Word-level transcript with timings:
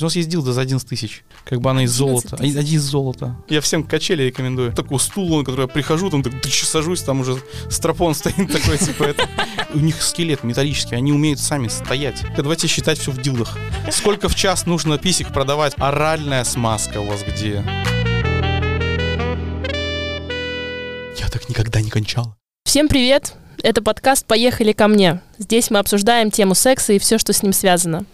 У 0.00 0.02
нас 0.02 0.16
есть 0.16 0.28
дилда 0.28 0.52
за 0.52 0.62
11 0.62 0.88
тысяч. 0.88 1.22
Как 1.44 1.60
бы 1.60 1.70
она 1.70 1.84
из 1.84 1.92
золота. 1.92 2.34
Один 2.34 2.78
из 2.78 2.82
золота. 2.82 3.36
Я 3.48 3.60
всем 3.60 3.84
качели 3.84 4.24
рекомендую. 4.24 4.72
Такой 4.72 4.98
стул, 4.98 5.38
на 5.38 5.44
который 5.44 5.62
я 5.62 5.66
прихожу, 5.68 6.10
там 6.10 6.24
так, 6.24 6.42
тыч, 6.42 6.64
сажусь, 6.64 7.00
там 7.02 7.20
уже 7.20 7.40
стропон 7.70 8.16
стоит 8.16 8.34
такой, 8.52 8.76
типа 8.76 9.04
это. 9.04 9.28
У 9.72 9.78
них 9.78 10.02
скелет 10.02 10.42
металлический, 10.42 10.96
они 10.96 11.12
умеют 11.12 11.38
сами 11.38 11.68
стоять. 11.68 12.24
Давайте 12.36 12.66
считать 12.66 12.98
все 12.98 13.12
в 13.12 13.22
дилдах. 13.22 13.56
Сколько 13.92 14.28
в 14.28 14.34
час 14.34 14.66
нужно 14.66 14.98
писек 14.98 15.32
продавать? 15.32 15.74
Оральная 15.76 16.42
смазка 16.42 16.98
у 16.98 17.04
вас 17.04 17.22
где? 17.22 17.64
Я 21.20 21.28
так 21.30 21.48
никогда 21.48 21.80
не 21.80 21.90
кончал. 21.90 22.34
Всем 22.64 22.88
привет! 22.88 23.34
Это 23.62 23.80
подкаст 23.80 24.26
«Поехали 24.26 24.72
ко 24.72 24.88
мне». 24.88 25.20
Здесь 25.38 25.70
мы 25.70 25.78
обсуждаем 25.78 26.32
тему 26.32 26.56
секса 26.56 26.94
и 26.94 26.98
все, 26.98 27.16
что 27.16 27.32
с 27.32 27.44
ним 27.44 27.52
связано. 27.52 28.04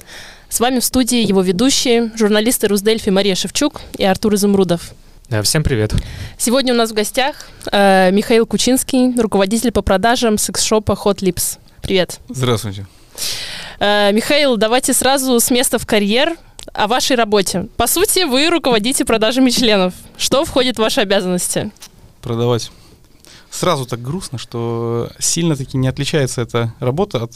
С 0.51 0.59
вами 0.59 0.81
в 0.81 0.85
студии 0.85 1.25
его 1.25 1.43
ведущие, 1.43 2.11
журналисты 2.17 2.67
Русдельфи 2.67 3.09
Мария 3.11 3.37
Шевчук 3.37 3.81
и 3.97 4.05
Артур 4.05 4.35
Изумрудов. 4.35 4.91
Да, 5.29 5.43
всем 5.43 5.63
привет. 5.63 5.95
Сегодня 6.39 6.75
у 6.75 6.77
нас 6.77 6.91
в 6.91 6.93
гостях 6.93 7.49
э, 7.71 8.11
Михаил 8.11 8.47
Кучинский, 8.47 9.15
руководитель 9.17 9.71
по 9.71 9.81
продажам 9.81 10.39
секс-шопа 10.39 10.99
Hot 11.05 11.19
Lips. 11.19 11.59
Привет. 11.83 12.19
Здравствуйте. 12.29 12.89
Э, 13.79 14.11
Михаил, 14.13 14.57
давайте 14.57 14.93
сразу 14.93 15.39
с 15.39 15.53
места 15.53 15.79
в 15.79 15.87
карьер 15.87 16.37
о 16.73 16.89
вашей 16.89 17.15
работе. 17.15 17.69
По 17.77 17.87
сути, 17.87 18.25
вы 18.25 18.51
руководите 18.51 19.05
продажами 19.05 19.51
членов. 19.51 19.95
Что 20.19 20.45
входит 20.45 20.77
в 20.77 20.81
ваши 20.81 21.01
обязанности? 21.01 21.71
Продавать. 22.23 22.73
Сразу 23.53 23.87
так 23.87 24.03
грустно, 24.03 24.37
что 24.37 25.11
сильно 25.21 25.55
таки 25.55 25.77
не 25.79 25.87
отличается 25.87 26.43
эта 26.43 26.75
работа 26.81 27.23
от 27.23 27.35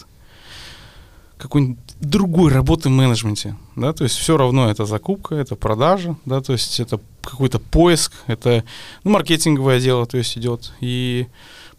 какой-нибудь 1.38 1.83
другой 2.00 2.52
работы 2.52 2.88
в 2.88 2.92
менеджменте, 2.92 3.56
да, 3.76 3.92
то 3.92 4.04
есть 4.04 4.16
все 4.16 4.36
равно 4.36 4.70
это 4.70 4.84
закупка, 4.84 5.34
это 5.34 5.56
продажа, 5.56 6.16
да, 6.24 6.40
то 6.40 6.52
есть 6.52 6.80
это 6.80 7.00
какой-то 7.22 7.58
поиск, 7.58 8.12
это 8.26 8.64
ну, 9.04 9.12
маркетинговое 9.12 9.80
дело, 9.80 10.06
то 10.06 10.18
есть 10.18 10.36
идет, 10.36 10.72
и 10.80 11.26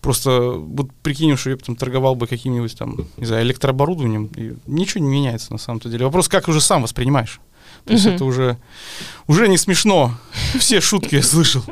просто 0.02 0.52
вот 0.52 0.91
прикинем, 1.02 1.36
что 1.36 1.49
я 1.49 1.58
там 1.58 1.75
торговал 1.75 2.16
бы 2.16 2.27
каким-нибудь 2.27 2.77
там, 2.77 3.08
не 3.17 3.25
знаю, 3.25 3.43
электрооборудованием, 3.43 4.30
и 4.36 4.55
ничего 4.67 5.03
не 5.03 5.09
меняется 5.09 5.52
на 5.52 5.58
самом-то 5.58 5.89
деле. 5.89 6.05
Вопрос, 6.05 6.27
как 6.27 6.47
уже 6.47 6.61
сам 6.61 6.83
воспринимаешь? 6.83 7.39
То 7.86 7.94
есть 7.94 8.05
это 8.08 8.25
уже, 8.25 8.58
уже 9.28 9.47
не 9.47 9.58
смешно. 9.58 10.11
Все 10.59 10.81
шутки 10.81 11.16
я 11.16 11.22
слышал. 11.23 11.64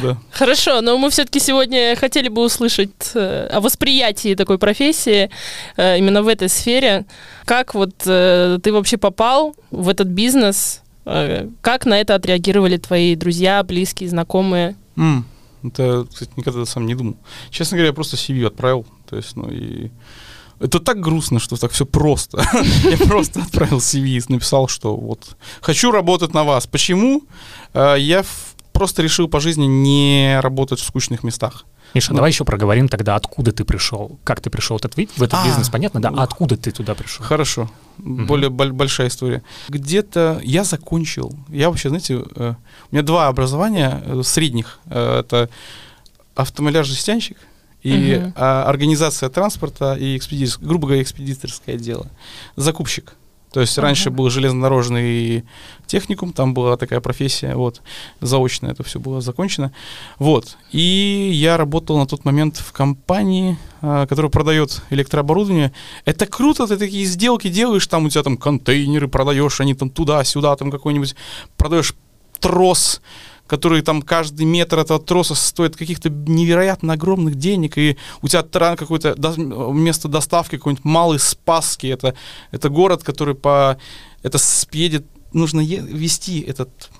Да. 0.00 0.16
Хорошо, 0.30 0.80
но 0.80 0.96
мы 0.96 1.10
все-таки 1.10 1.40
сегодня 1.40 1.96
хотели 1.96 2.28
бы 2.28 2.44
услышать 2.44 3.10
э, 3.14 3.48
о 3.50 3.60
восприятии 3.60 4.36
такой 4.36 4.58
профессии 4.58 5.30
э, 5.76 5.98
именно 5.98 6.22
в 6.22 6.28
этой 6.28 6.48
сфере. 6.48 7.04
Как 7.46 7.74
вот 7.74 7.94
э, 8.06 8.58
ты 8.62 8.72
вообще 8.72 8.96
попал 8.96 9.56
в 9.70 9.88
этот 9.88 10.08
бизнес? 10.08 10.80
Как 11.60 11.84
на 11.84 12.00
это 12.00 12.14
отреагировали 12.14 12.78
твои 12.78 13.14
друзья, 13.14 13.62
близкие, 13.62 14.08
знакомые? 14.08 14.74
Mm. 14.96 15.22
Это, 15.64 16.06
кстати, 16.10 16.30
никогда 16.36 16.64
сам 16.64 16.86
не 16.86 16.94
думал. 16.94 17.16
Честно 17.50 17.76
говоря, 17.76 17.88
я 17.88 17.92
просто 17.92 18.16
CV 18.16 18.46
отправил. 18.46 18.86
То 19.10 19.16
есть, 19.16 19.36
ну 19.36 19.50
и 19.50 19.90
это 20.64 20.80
так 20.80 21.00
грустно, 21.00 21.38
что 21.40 21.56
так 21.56 21.72
все 21.72 21.84
просто. 21.84 22.42
Я 22.90 22.96
просто 22.96 23.42
отправил 23.42 23.78
CV 23.78 24.18
и 24.18 24.32
написал, 24.32 24.66
что 24.68 24.96
вот 24.96 25.36
хочу 25.60 25.90
работать 25.90 26.32
на 26.32 26.42
вас. 26.42 26.66
Почему? 26.66 27.22
Э, 27.74 27.96
я 27.98 28.24
просто 28.72 29.02
решил 29.02 29.28
по 29.28 29.40
жизни 29.40 29.66
не 29.66 30.40
работать 30.40 30.80
в 30.80 30.84
скучных 30.84 31.22
местах. 31.22 31.66
Миша, 31.92 32.12
ну, 32.12 32.16
давай 32.16 32.30
еще 32.30 32.44
проговорим 32.44 32.88
тогда, 32.88 33.14
откуда 33.14 33.52
ты 33.52 33.64
пришел. 33.64 34.18
Как 34.24 34.40
ты 34.40 34.48
пришел 34.48 34.78
в 34.78 34.84
этот, 34.84 34.94
в 34.94 35.22
этот 35.22 35.34
а, 35.34 35.44
бизнес, 35.44 35.68
понятно, 35.68 36.00
да? 36.00 36.08
А 36.16 36.22
откуда 36.22 36.56
ты 36.56 36.70
туда 36.72 36.94
пришел? 36.94 37.24
Хорошо. 37.24 37.70
Угу. 37.98 38.24
Более 38.24 38.48
большая 38.50 39.08
история. 39.08 39.42
Где-то 39.68 40.40
я 40.42 40.64
закончил. 40.64 41.36
Я 41.50 41.68
вообще, 41.68 41.90
знаете, 41.90 42.24
э, 42.36 42.54
у 42.90 42.94
меня 42.94 43.02
два 43.02 43.28
образования 43.28 44.02
э, 44.06 44.22
средних. 44.24 44.78
Это 44.86 45.50
автомоляр-жестянщик– 46.34 47.36
и 47.84 48.16
угу. 48.16 48.32
а, 48.34 48.64
организация 48.64 49.28
транспорта 49.28 49.94
и 49.94 50.16
экспедиторское, 50.16 50.66
грубо 50.66 50.88
говоря, 50.88 51.02
экспедиторское 51.02 51.76
дело. 51.76 52.08
Закупщик. 52.56 53.14
То 53.52 53.60
есть 53.60 53.78
раньше 53.78 54.10
был 54.10 54.30
железнодорожный 54.30 55.44
техникум, 55.86 56.32
там 56.32 56.54
была 56.54 56.76
такая 56.76 57.00
профессия, 57.00 57.54
вот, 57.54 57.82
заочно 58.20 58.66
это 58.66 58.82
все 58.82 58.98
было 58.98 59.20
закончено. 59.20 59.72
Вот. 60.18 60.56
И 60.72 61.30
я 61.32 61.56
работал 61.56 61.96
на 61.96 62.06
тот 62.08 62.24
момент 62.24 62.56
в 62.56 62.72
компании, 62.72 63.56
а, 63.80 64.08
которая 64.08 64.28
продает 64.28 64.82
электрооборудование. 64.90 65.72
Это 66.04 66.26
круто, 66.26 66.66
ты 66.66 66.76
такие 66.76 67.04
сделки 67.04 67.46
делаешь, 67.46 67.86
там 67.86 68.06
у 68.06 68.08
тебя 68.08 68.24
там 68.24 68.36
контейнеры 68.36 69.06
продаешь, 69.06 69.60
они 69.60 69.74
там 69.74 69.88
туда-сюда, 69.88 70.56
там 70.56 70.72
какой-нибудь, 70.72 71.14
продаешь 71.56 71.94
трос, 72.40 73.02
который 73.46 73.82
там 73.82 74.02
каждый 74.02 74.46
метр 74.46 74.78
этого 74.78 74.98
троса 74.98 75.34
стоит 75.34 75.76
каких-то 75.76 76.08
невероятно 76.08 76.94
огромных 76.94 77.34
денег, 77.34 77.76
и 77.76 77.96
у 78.22 78.28
тебя 78.28 78.42
тран 78.42 78.76
какой-то 78.76 79.14
место 79.72 80.08
доставки 80.08 80.56
какой-нибудь 80.56 80.84
малый 80.84 81.18
Спасский, 81.18 81.92
это, 81.92 82.14
это 82.50 82.68
город, 82.68 83.02
который 83.02 83.34
по... 83.34 83.78
Это 84.22 84.38
едет, 84.72 85.04
нужно 85.32 85.60
вести 85.60 86.40
этот 86.40 86.90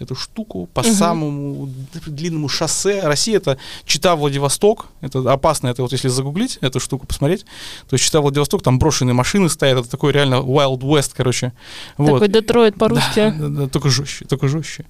эту 0.00 0.14
штуку 0.14 0.68
по 0.72 0.80
угу. 0.80 0.92
самому 0.92 1.68
длинному 2.06 2.48
шоссе. 2.48 3.00
Россия 3.02 3.36
это 3.36 3.58
Чита-Владивосток. 3.84 4.86
Это 5.00 5.32
опасно, 5.32 5.68
это 5.68 5.82
вот 5.82 5.92
если 5.92 6.08
загуглить 6.08 6.58
эту 6.60 6.80
штуку, 6.80 7.06
посмотреть, 7.06 7.44
то 7.88 7.94
есть 7.94 8.04
Чита-Владивосток, 8.04 8.62
там 8.62 8.78
брошенные 8.78 9.14
машины 9.14 9.48
стоят, 9.48 9.78
это 9.78 9.90
такой 9.90 10.12
реально 10.12 10.36
Wild 10.36 10.80
West, 10.80 11.12
короче. 11.16 11.52
Такой 11.96 12.18
вот. 12.18 12.30
Детройт 12.30 12.76
по-русски. 12.76 13.14
Да, 13.16 13.30
да, 13.30 13.48
да, 13.48 13.68
только 13.68 13.90
жестче, 13.90 14.24
только 14.24 14.48
жестче. 14.48 14.86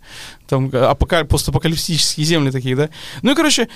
Там 0.46 0.70
апокаль... 0.72 1.24
постапокалиптические 1.24 2.26
земли 2.26 2.50
такие, 2.50 2.76
да. 2.76 2.88
Ну 3.22 3.32
и, 3.32 3.34
короче, 3.34 3.68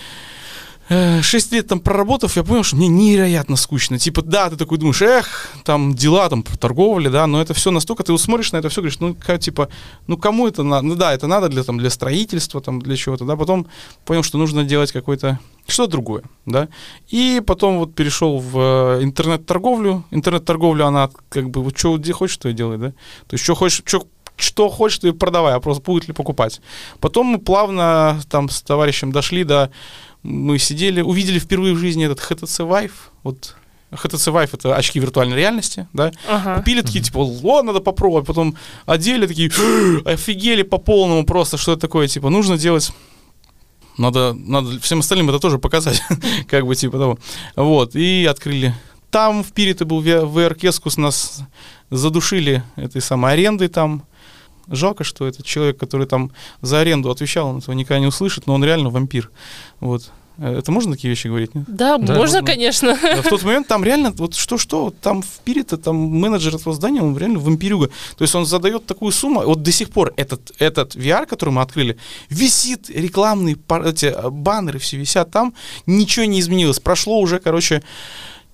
шесть 0.89 1.53
лет 1.53 1.67
там 1.67 1.81
проработав, 1.81 2.37
я 2.37 2.45
понял, 2.45 2.63
что 2.63 2.77
мне 2.77 2.89
невероятно 2.89 3.57
скучно. 3.57 3.99
Типа, 3.99 4.23
да, 4.23 4.51
ты 4.51 4.57
такой 4.57 4.79
думаешь, 4.79 5.01
эх, 5.01 5.49
там 5.65 5.95
дела, 5.95 6.29
там 6.29 6.43
торговля, 6.43 7.09
да, 7.11 7.27
но 7.27 7.41
это 7.41 7.55
все 7.55 7.71
настолько, 7.71 8.03
ты 8.03 8.17
смотришь 8.19 8.53
на 8.53 8.59
это 8.59 8.69
все, 8.69 8.83
говоришь, 8.83 9.01
ну, 9.01 9.15
как, 9.15 9.41
типа, 9.41 9.69
ну, 10.07 10.19
кому 10.19 10.47
это 10.47 10.63
надо? 10.63 10.87
Ну, 10.87 10.95
да, 10.95 11.15
это 11.15 11.27
надо 11.27 11.49
для, 11.49 11.63
там, 11.63 11.79
для 11.79 11.91
строительства, 11.91 12.61
там, 12.61 12.83
для 12.83 12.97
чего-то, 12.97 13.25
да, 13.25 13.37
потом 13.37 13.67
понял, 14.05 14.23
что 14.23 14.37
нужно 14.37 14.65
делать 14.65 14.93
какой-то, 14.93 15.39
что-то 15.67 15.93
другое, 15.93 16.23
да, 16.45 16.69
и 17.09 17.43
потом 17.47 17.79
вот 17.79 17.95
перешел 17.95 18.39
в 18.39 18.59
э, 18.99 19.03
интернет-торговлю, 19.03 20.05
интернет-торговля, 20.11 20.85
она 20.85 21.11
как 21.31 21.49
бы, 21.49 21.63
вот 21.63 21.79
что 21.79 21.97
где 21.97 22.13
хочешь, 22.13 22.37
то 22.37 22.49
и 22.51 22.53
делай, 22.53 22.77
да, 22.77 22.91
то 22.91 23.35
есть 23.35 23.45
что 23.45 23.55
хочешь, 23.55 23.83
что 23.85 24.07
что 24.37 24.69
хочешь, 24.69 24.99
ты 24.99 25.13
продавай, 25.13 25.55
а 25.55 25.61
просто 25.61 25.83
будет 25.85 26.09
ли 26.09 26.13
покупать. 26.13 26.61
Потом 26.99 27.27
мы 27.27 27.39
плавно 27.39 28.21
там 28.29 28.49
с 28.49 28.63
товарищем 28.63 29.13
дошли 29.13 29.45
до 29.45 29.71
мы 30.25 30.59
сидели, 30.59 31.01
увидели 31.01 31.39
впервые 31.39 31.75
в 31.75 31.79
жизни 31.79 32.05
этот 32.05 32.19
HTC 32.19 32.67
Vive, 32.67 32.93
вот 33.23 33.55
HTC 33.93 34.33
Vive 34.33 34.51
это 34.55 34.75
очки 34.75 34.99
виртуальной 34.99 35.37
реальности, 35.37 35.87
да, 35.93 36.11
ага. 36.29 36.57
купили 36.57 36.81
такие, 36.81 37.05
типа, 37.05 37.19
о, 37.19 37.63
надо 37.63 37.81
попробовать, 37.81 38.27
потом 38.27 38.57
одели 38.87 39.27
такие, 39.27 39.51
офигели 40.05 40.63
по 40.63 40.79
полному 40.79 41.25
просто, 41.25 41.57
что 41.59 41.73
это 41.73 41.83
такое, 41.83 42.09
типа, 42.09 42.31
нужно 42.31 42.59
делать 42.59 42.93
надо, 43.97 44.35
надо 44.35 44.81
всем 44.81 45.01
остальным 45.01 45.29
это 45.29 45.39
тоже 45.39 45.59
показать, 45.59 46.03
как 46.49 46.67
бы, 46.67 46.75
типа 46.75 46.99
того. 46.99 47.19
Вот, 47.55 47.95
и 47.95 48.27
открыли. 48.29 48.75
Там 49.11 49.45
в 49.45 49.53
Пире-то 49.53 49.85
был 49.85 50.03
VR 50.03 50.57
Кескус, 50.57 50.97
нас 50.97 51.43
задушили 51.91 52.65
этой 52.75 53.01
самой 53.01 53.35
арендой 53.35 53.69
там, 53.69 54.03
Жалко, 54.69 55.05
что 55.05 55.27
этот 55.27 55.45
человек, 55.45 55.79
который 55.79 56.07
там 56.07 56.33
за 56.61 56.81
аренду 56.81 57.11
отвечал, 57.11 57.49
он 57.49 57.59
этого 57.59 57.75
никогда 57.75 58.01
не 58.01 58.07
услышит, 58.07 58.47
но 58.47 58.55
он 58.55 58.65
реально 58.65 58.91
вампир. 58.91 59.31
Вот. 59.81 60.11
Это 60.37 60.73
можно 60.73 60.93
такие 60.93 61.11
вещи 61.11 61.29
говорить, 61.29 61.55
нет? 61.55 61.65
Да, 61.69 61.97
да 61.97 61.99
можно, 61.99 62.17
можно, 62.17 62.43
конечно. 62.43 62.97
В 62.97 63.29
тот 63.29 63.45
момент 63.45 63.69
там 63.69 63.85
реально, 63.85 64.11
вот 64.11 64.35
что-что, 64.35 64.93
там 65.01 65.23
в 65.23 65.39
Пире-то 65.45 65.77
там 65.77 65.97
менеджер 65.97 66.57
этого 66.57 66.75
здания, 66.75 67.03
он 67.03 67.17
реально 67.17 67.39
вампирюга. 67.39 67.89
То 68.17 68.23
есть 68.23 68.35
он 68.35 68.45
задает 68.45 68.85
такую 68.85 69.13
сумму, 69.13 69.43
вот 69.43 69.63
до 69.63 69.71
сих 69.71 69.91
пор 69.91 70.13
этот, 70.17 70.53
этот 70.59 70.97
VR, 70.97 71.27
который 71.27 71.51
мы 71.51 71.63
открыли, 71.63 71.99
висит, 72.31 72.91
рекламные 72.91 73.57
эти 73.85 74.07
э, 74.07 74.29
баннеры 74.29 74.81
все 74.81 74.97
висят 74.97 75.31
там, 75.31 75.55
ничего 75.87 76.27
не 76.27 76.41
изменилось. 76.41 76.81
Прошло 76.81 77.21
уже, 77.21 77.39
короче, 77.39 77.85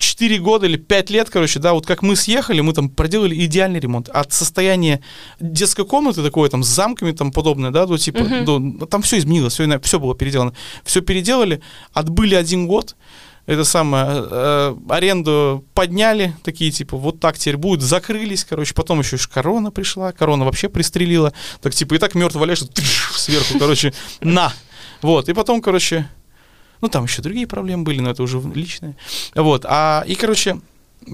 4 0.00 0.38
года 0.38 0.66
или 0.66 0.76
5 0.76 1.10
лет, 1.10 1.30
короче, 1.30 1.60
да, 1.60 1.74
вот 1.74 1.86
как 1.86 2.02
мы 2.02 2.16
съехали, 2.16 2.60
мы 2.62 2.72
там 2.72 2.88
проделали 2.88 3.34
идеальный 3.44 3.80
ремонт. 3.80 4.08
От 4.08 4.32
состояния 4.32 5.00
детской 5.38 5.84
комнаты 5.84 6.22
такой, 6.22 6.48
там, 6.48 6.62
с 6.62 6.68
замками, 6.68 7.12
там, 7.12 7.30
подобное, 7.30 7.70
да, 7.70 7.86
то, 7.86 7.98
типа, 7.98 8.18
uh-huh. 8.18 8.78
до, 8.78 8.86
там 8.86 9.02
все 9.02 9.18
изменилось, 9.18 9.52
все, 9.52 9.78
все 9.80 10.00
было 10.00 10.14
переделано. 10.14 10.54
Все 10.84 11.02
переделали, 11.02 11.60
отбыли 11.92 12.34
один 12.34 12.66
год, 12.66 12.96
это 13.44 13.64
самое, 13.64 14.06
э, 14.30 14.76
аренду 14.88 15.66
подняли, 15.74 16.34
такие, 16.44 16.70
типа, 16.70 16.96
вот 16.96 17.20
так 17.20 17.36
теперь 17.36 17.58
будет, 17.58 17.82
закрылись, 17.82 18.44
короче, 18.44 18.72
потом 18.72 19.00
еще 19.00 19.18
корона 19.30 19.70
пришла, 19.70 20.12
корона 20.12 20.46
вообще 20.46 20.70
пристрелила, 20.70 21.34
так, 21.60 21.74
типа, 21.74 21.94
и 21.94 21.98
так 21.98 22.14
мертвый 22.14 22.40
валяешь, 22.40 22.62
сверху, 23.12 23.58
короче, 23.58 23.92
на. 24.22 24.52
Вот, 25.02 25.28
и 25.28 25.34
потом, 25.34 25.60
короче, 25.60 26.08
ну, 26.80 26.88
там 26.88 27.04
еще 27.04 27.22
другие 27.22 27.46
проблемы 27.46 27.84
были, 27.84 28.00
но 28.00 28.10
это 28.10 28.22
уже 28.22 28.40
личные. 28.54 28.96
Вот. 29.34 29.64
А, 29.68 30.04
и, 30.06 30.14
короче, 30.14 30.60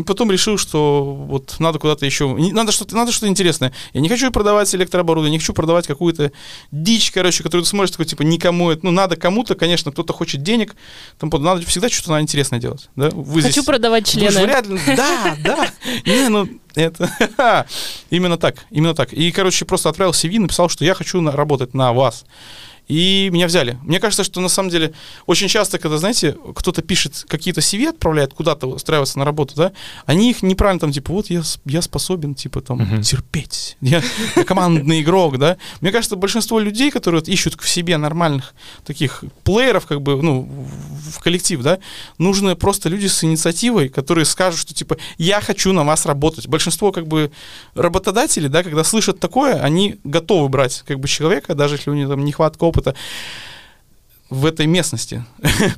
потом 0.05 0.31
решил, 0.31 0.59
что 0.59 1.05
вот 1.05 1.57
надо 1.59 1.79
куда-то 1.79 2.05
еще, 2.07 2.27
надо 2.53 2.73
что-то, 2.73 2.97
надо 2.97 3.13
что-то 3.13 3.29
интересное. 3.29 3.73
Я 3.93 4.01
не 4.01 4.09
хочу 4.09 4.31
продавать 4.31 4.75
электрооборудование, 4.75 5.33
не 5.33 5.39
хочу 5.39 5.53
продавать 5.53 5.87
какую-то 5.87 6.33
дичь, 6.73 7.11
короче, 7.13 7.43
которую 7.43 7.63
ты 7.65 7.69
смотришь, 7.71 7.93
такой, 7.93 8.07
типа, 8.07 8.23
никому 8.23 8.71
это, 8.71 8.85
ну, 8.85 8.91
надо 8.91 9.17
кому-то, 9.17 9.55
конечно, 9.55 9.93
кто-то 9.93 10.13
хочет 10.13 10.43
денег, 10.43 10.75
там, 11.19 11.31
надо 11.43 11.65
всегда 11.67 11.89
что-то 11.89 12.11
надо 12.11 12.23
интересное 12.23 12.59
делать, 12.59 12.89
да? 12.97 13.11
Вы 13.11 13.43
Хочу 13.43 13.53
здесь- 13.53 13.65
продавать 13.65 14.07
члены. 14.09 14.43
вряд 14.45 14.67
ли- 14.67 14.79
Да, 14.97 15.37
да. 15.45 15.71
Не, 16.05 16.29
ну, 16.29 16.49
это... 16.75 17.67
Именно 18.11 18.39
так, 18.39 18.67
именно 18.71 18.95
так. 18.95 19.13
И, 19.13 19.31
короче, 19.31 19.65
просто 19.65 19.89
отправил 19.89 20.13
CV, 20.13 20.39
написал, 20.41 20.69
что 20.69 20.85
я 20.85 20.95
хочу 20.95 21.25
работать 21.31 21.75
на 21.75 21.93
вас. 21.93 22.25
И 22.89 23.31
меня 23.33 23.47
взяли. 23.49 23.79
Мне 23.83 23.99
кажется, 23.99 24.23
что 24.23 24.41
на 24.41 24.49
самом 24.49 24.71
деле 24.71 24.93
очень 25.27 25.49
часто, 25.49 25.79
когда, 25.79 25.99
знаете, 25.99 26.37
кто-то 26.55 26.83
пишет 26.83 27.25
какие-то 27.29 27.61
CV, 27.61 27.89
отправляет 27.89 28.33
куда-то 28.33 28.69
устраиваться 28.69 29.19
на 29.19 29.25
работу, 29.25 29.55
да, 29.57 29.73
они 30.07 30.31
их 30.31 30.43
неправильно 30.43 30.79
там, 30.81 30.93
типа, 30.93 31.13
вот 31.13 31.29
я, 31.29 31.43
я 31.65 31.83
способен, 31.83 32.35
типа, 32.37 32.61
там, 32.61 32.79
Мгм. 32.79 33.03
терпеть. 33.03 33.77
Я, 33.81 34.03
я 34.37 34.45
командный 34.45 35.01
игрок, 35.03 35.39
да. 35.39 35.57
Мне 35.81 35.91
кажется, 35.91 36.15
большинство 36.17 36.61
людей, 36.61 36.91
которые 36.93 37.21
вот 37.21 37.29
ищут 37.29 37.61
в 37.61 37.69
себе 37.69 37.97
нормальных 37.97 38.55
таких 38.85 39.25
плееров, 39.43 39.87
как 39.87 40.01
бы, 40.01 40.23
ну, 40.23 40.43
в- 40.43 41.19
коллектив, 41.21 41.61
да, 41.63 41.79
нужны 42.19 42.55
просто 42.55 42.89
люди 42.89 43.07
с 43.09 43.25
инициативой, 43.25 43.89
которые 43.89 44.25
скажут, 44.27 44.61
что, 44.61 44.75
типа, 44.75 44.97
я 45.19 45.41
хочу 45.41 45.73
на 45.73 45.83
вас 45.83 46.07
работать. 46.07 46.47
Большинство, 46.47 46.93
как 46.93 47.09
бы, 47.09 47.33
работодателей, 47.75 48.49
да, 48.49 48.63
когда 48.63 48.85
слышат 48.85 49.19
такое, 49.21 49.61
они 49.61 49.97
готовы 50.05 50.49
брать, 50.49 50.85
как 50.87 51.01
бы, 51.01 51.09
человека, 51.09 51.55
даже 51.57 51.75
если 51.77 51.91
у 51.91 51.95
него 51.95 52.11
там 52.11 52.25
нехватка 52.25 52.63
опыта 52.65 52.76
в 54.31 54.45
этой 54.45 54.67
местности. 54.67 55.25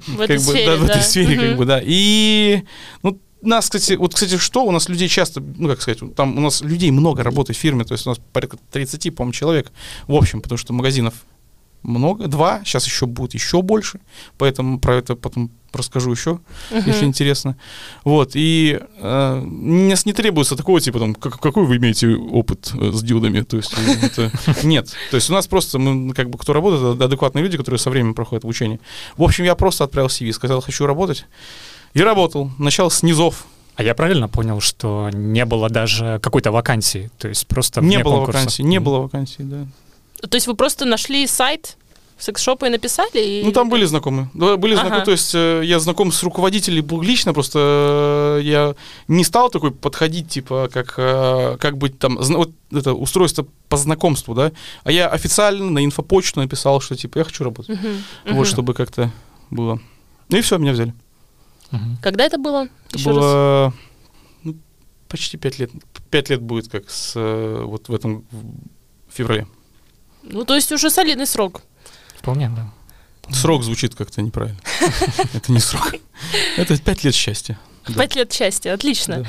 В 0.06 0.20
этой 0.20 0.36
Как 0.38 0.46
бы, 0.46 0.52
сфере, 0.52 0.66
да, 0.66 0.76
в 0.76 0.84
этой 0.84 1.02
сфере, 1.02 1.36
как 1.36 1.56
бы, 1.56 1.64
да. 1.64 1.80
И, 1.84 2.62
ну, 3.02 3.18
нас, 3.42 3.66
кстати, 3.66 3.92
вот, 3.94 4.14
кстати, 4.14 4.36
что 4.38 4.64
у 4.64 4.70
нас 4.70 4.88
людей 4.88 5.08
часто, 5.08 5.40
ну, 5.40 5.68
как 5.68 5.82
сказать, 5.82 6.00
там 6.14 6.36
у 6.36 6.40
нас 6.40 6.60
людей 6.60 6.90
много 6.90 7.22
работает 7.22 7.56
в 7.56 7.60
фирме, 7.60 7.84
то 7.84 7.92
есть 7.92 8.06
у 8.06 8.10
нас 8.10 8.18
порядка 8.32 8.58
30, 8.72 9.14
по-моему, 9.14 9.32
человек 9.32 9.70
в 10.06 10.14
общем, 10.14 10.40
потому 10.40 10.58
что 10.58 10.72
магазинов 10.72 11.14
много, 11.82 12.26
два, 12.26 12.60
сейчас 12.64 12.86
еще 12.86 13.06
будет 13.06 13.34
еще 13.34 13.62
больше, 13.62 14.00
поэтому 14.36 14.78
про 14.80 14.96
это 14.96 15.14
потом 15.16 15.50
расскажу 15.72 16.10
еще, 16.10 16.40
Мгм. 16.70 16.82
если 16.86 17.04
интересно. 17.04 17.56
Вот, 18.04 18.30
и 18.34 18.80
э, 19.00 19.40
нас 19.44 20.06
не 20.06 20.12
требуется 20.12 20.56
такого, 20.56 20.80
типа, 20.80 20.98
там, 20.98 21.14
как- 21.14 21.40
какой 21.40 21.66
вы 21.66 21.76
имеете 21.76 22.08
опыт 22.16 22.72
э, 22.74 22.90
с 22.92 23.02
дилдами, 23.02 23.42
то 23.42 23.56
есть 23.58 23.72
э, 23.76 24.06
это- 24.06 24.32
нет. 24.66 24.88
То 25.10 25.16
есть 25.16 25.28
у 25.30 25.34
нас 25.34 25.46
просто, 25.46 25.78
мы, 25.78 26.14
как 26.14 26.30
бы, 26.30 26.38
кто 26.38 26.52
работает, 26.54 26.96
это 26.96 27.04
адекватные 27.04 27.42
люди, 27.44 27.56
которые 27.58 27.78
со 27.78 27.90
временем 27.90 28.14
проходят 28.14 28.44
обучение. 28.44 28.80
В 29.16 29.22
общем, 29.22 29.44
я 29.44 29.54
просто 29.54 29.84
отправил 29.84 30.08
CV, 30.08 30.32
сказал, 30.32 30.60
хочу 30.62 30.86
работать, 30.86 31.26
и 31.94 32.00
работал. 32.02 32.50
Начал 32.58 32.90
с 32.90 33.02
низов, 33.02 33.46
А 33.76 33.82
я 33.84 33.94
правильно 33.94 34.26
понял, 34.28 34.60
что 34.60 35.10
не 35.12 35.44
было 35.44 35.68
даже 35.70 36.18
какой-то 36.22 36.50
вакансии? 36.50 37.10
То 37.18 37.28
есть 37.28 37.46
просто 37.46 37.80
не 37.80 37.98
было 38.02 38.16
конкурса? 38.16 38.38
вакансий, 38.38 38.62
не 38.64 38.80
было 38.80 38.98
вакансий, 39.02 39.42
да. 39.44 39.66
То 40.20 40.34
есть 40.36 40.46
вы 40.46 40.54
просто 40.54 40.84
нашли 40.84 41.26
сайт 41.26 41.76
секс-шопа 42.18 42.66
и 42.66 42.70
написали? 42.70 43.20
И... 43.24 43.42
Ну, 43.44 43.52
там 43.52 43.68
были 43.68 43.84
знакомые. 43.84 44.28
Были 44.34 44.74
Ага. 44.74 44.82
знакомы, 44.82 45.04
то 45.04 45.12
есть 45.12 45.34
э, 45.34 45.62
я 45.64 45.78
знаком 45.78 46.10
с 46.10 46.22
руководителем 46.24 47.00
лично, 47.02 47.32
просто 47.32 48.38
э, 48.40 48.42
я 48.42 48.74
не 49.06 49.22
стал 49.24 49.50
такой 49.50 49.70
подходить, 49.70 50.28
типа, 50.28 50.68
как, 50.72 50.94
э, 50.96 51.56
как 51.60 51.78
быть 51.78 51.98
там, 52.00 52.16
вот 52.18 52.50
это 52.72 52.92
устройство 52.94 53.46
по 53.68 53.76
знакомству, 53.76 54.34
да, 54.34 54.50
а 54.82 54.90
я 54.90 55.08
официально 55.08 55.70
на 55.70 55.84
инфопочту 55.84 56.40
написал, 56.40 56.80
что, 56.80 56.96
типа, 56.96 57.18
я 57.18 57.24
хочу 57.24 57.44
работать. 57.44 57.78
Мгм. 57.80 58.02
Вот, 58.24 58.34
Мгм. 58.34 58.44
чтобы 58.46 58.74
как-то 58.74 59.12
было. 59.50 59.80
Ну 60.28 60.38
и 60.38 60.40
все, 60.40 60.58
меня 60.58 60.72
взяли. 60.72 60.94
Мгм. 61.70 61.98
Когда 62.02 62.24
это 62.24 62.38
было? 62.38 62.64
Это 62.88 62.98
Еще 62.98 63.10
раз. 63.10 63.16
было 63.16 63.74
ну, 64.42 64.56
почти 65.08 65.36
пять 65.36 65.60
лет. 65.60 65.70
Пять 66.10 66.30
лет 66.30 66.40
будет, 66.42 66.68
как 66.68 66.90
с, 66.90 67.14
вот 67.14 67.88
в 67.88 67.94
этом 67.94 68.24
в 68.32 69.14
феврале. 69.14 69.46
Ну, 70.30 70.44
то 70.44 70.54
есть 70.54 70.72
уже 70.72 70.90
солидный 70.90 71.26
срок. 71.26 71.62
Вполне, 72.16 72.50
да. 72.50 72.70
Срок 73.34 73.62
звучит 73.62 73.94
как-то 73.94 74.22
неправильно. 74.22 74.58
Это 75.34 75.52
не 75.52 75.60
срок. 75.60 75.94
Это 76.56 76.78
пять 76.78 77.04
лет 77.04 77.14
счастья. 77.14 77.58
Пять 77.94 78.16
лет 78.16 78.32
счастья, 78.32 78.72
отлично. 78.72 79.26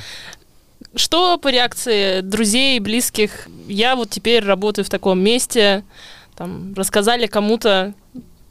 Что 0.96 1.38
по 1.38 1.50
реакции 1.50 2.22
друзей, 2.22 2.80
близких? 2.80 3.48
Я 3.68 3.96
вот 3.96 4.10
теперь 4.10 4.44
работаю 4.44 4.86
в 4.86 4.90
таком 4.90 5.20
месте. 5.20 5.84
Там, 6.36 6.74
рассказали 6.74 7.28
кому-то, 7.28 7.94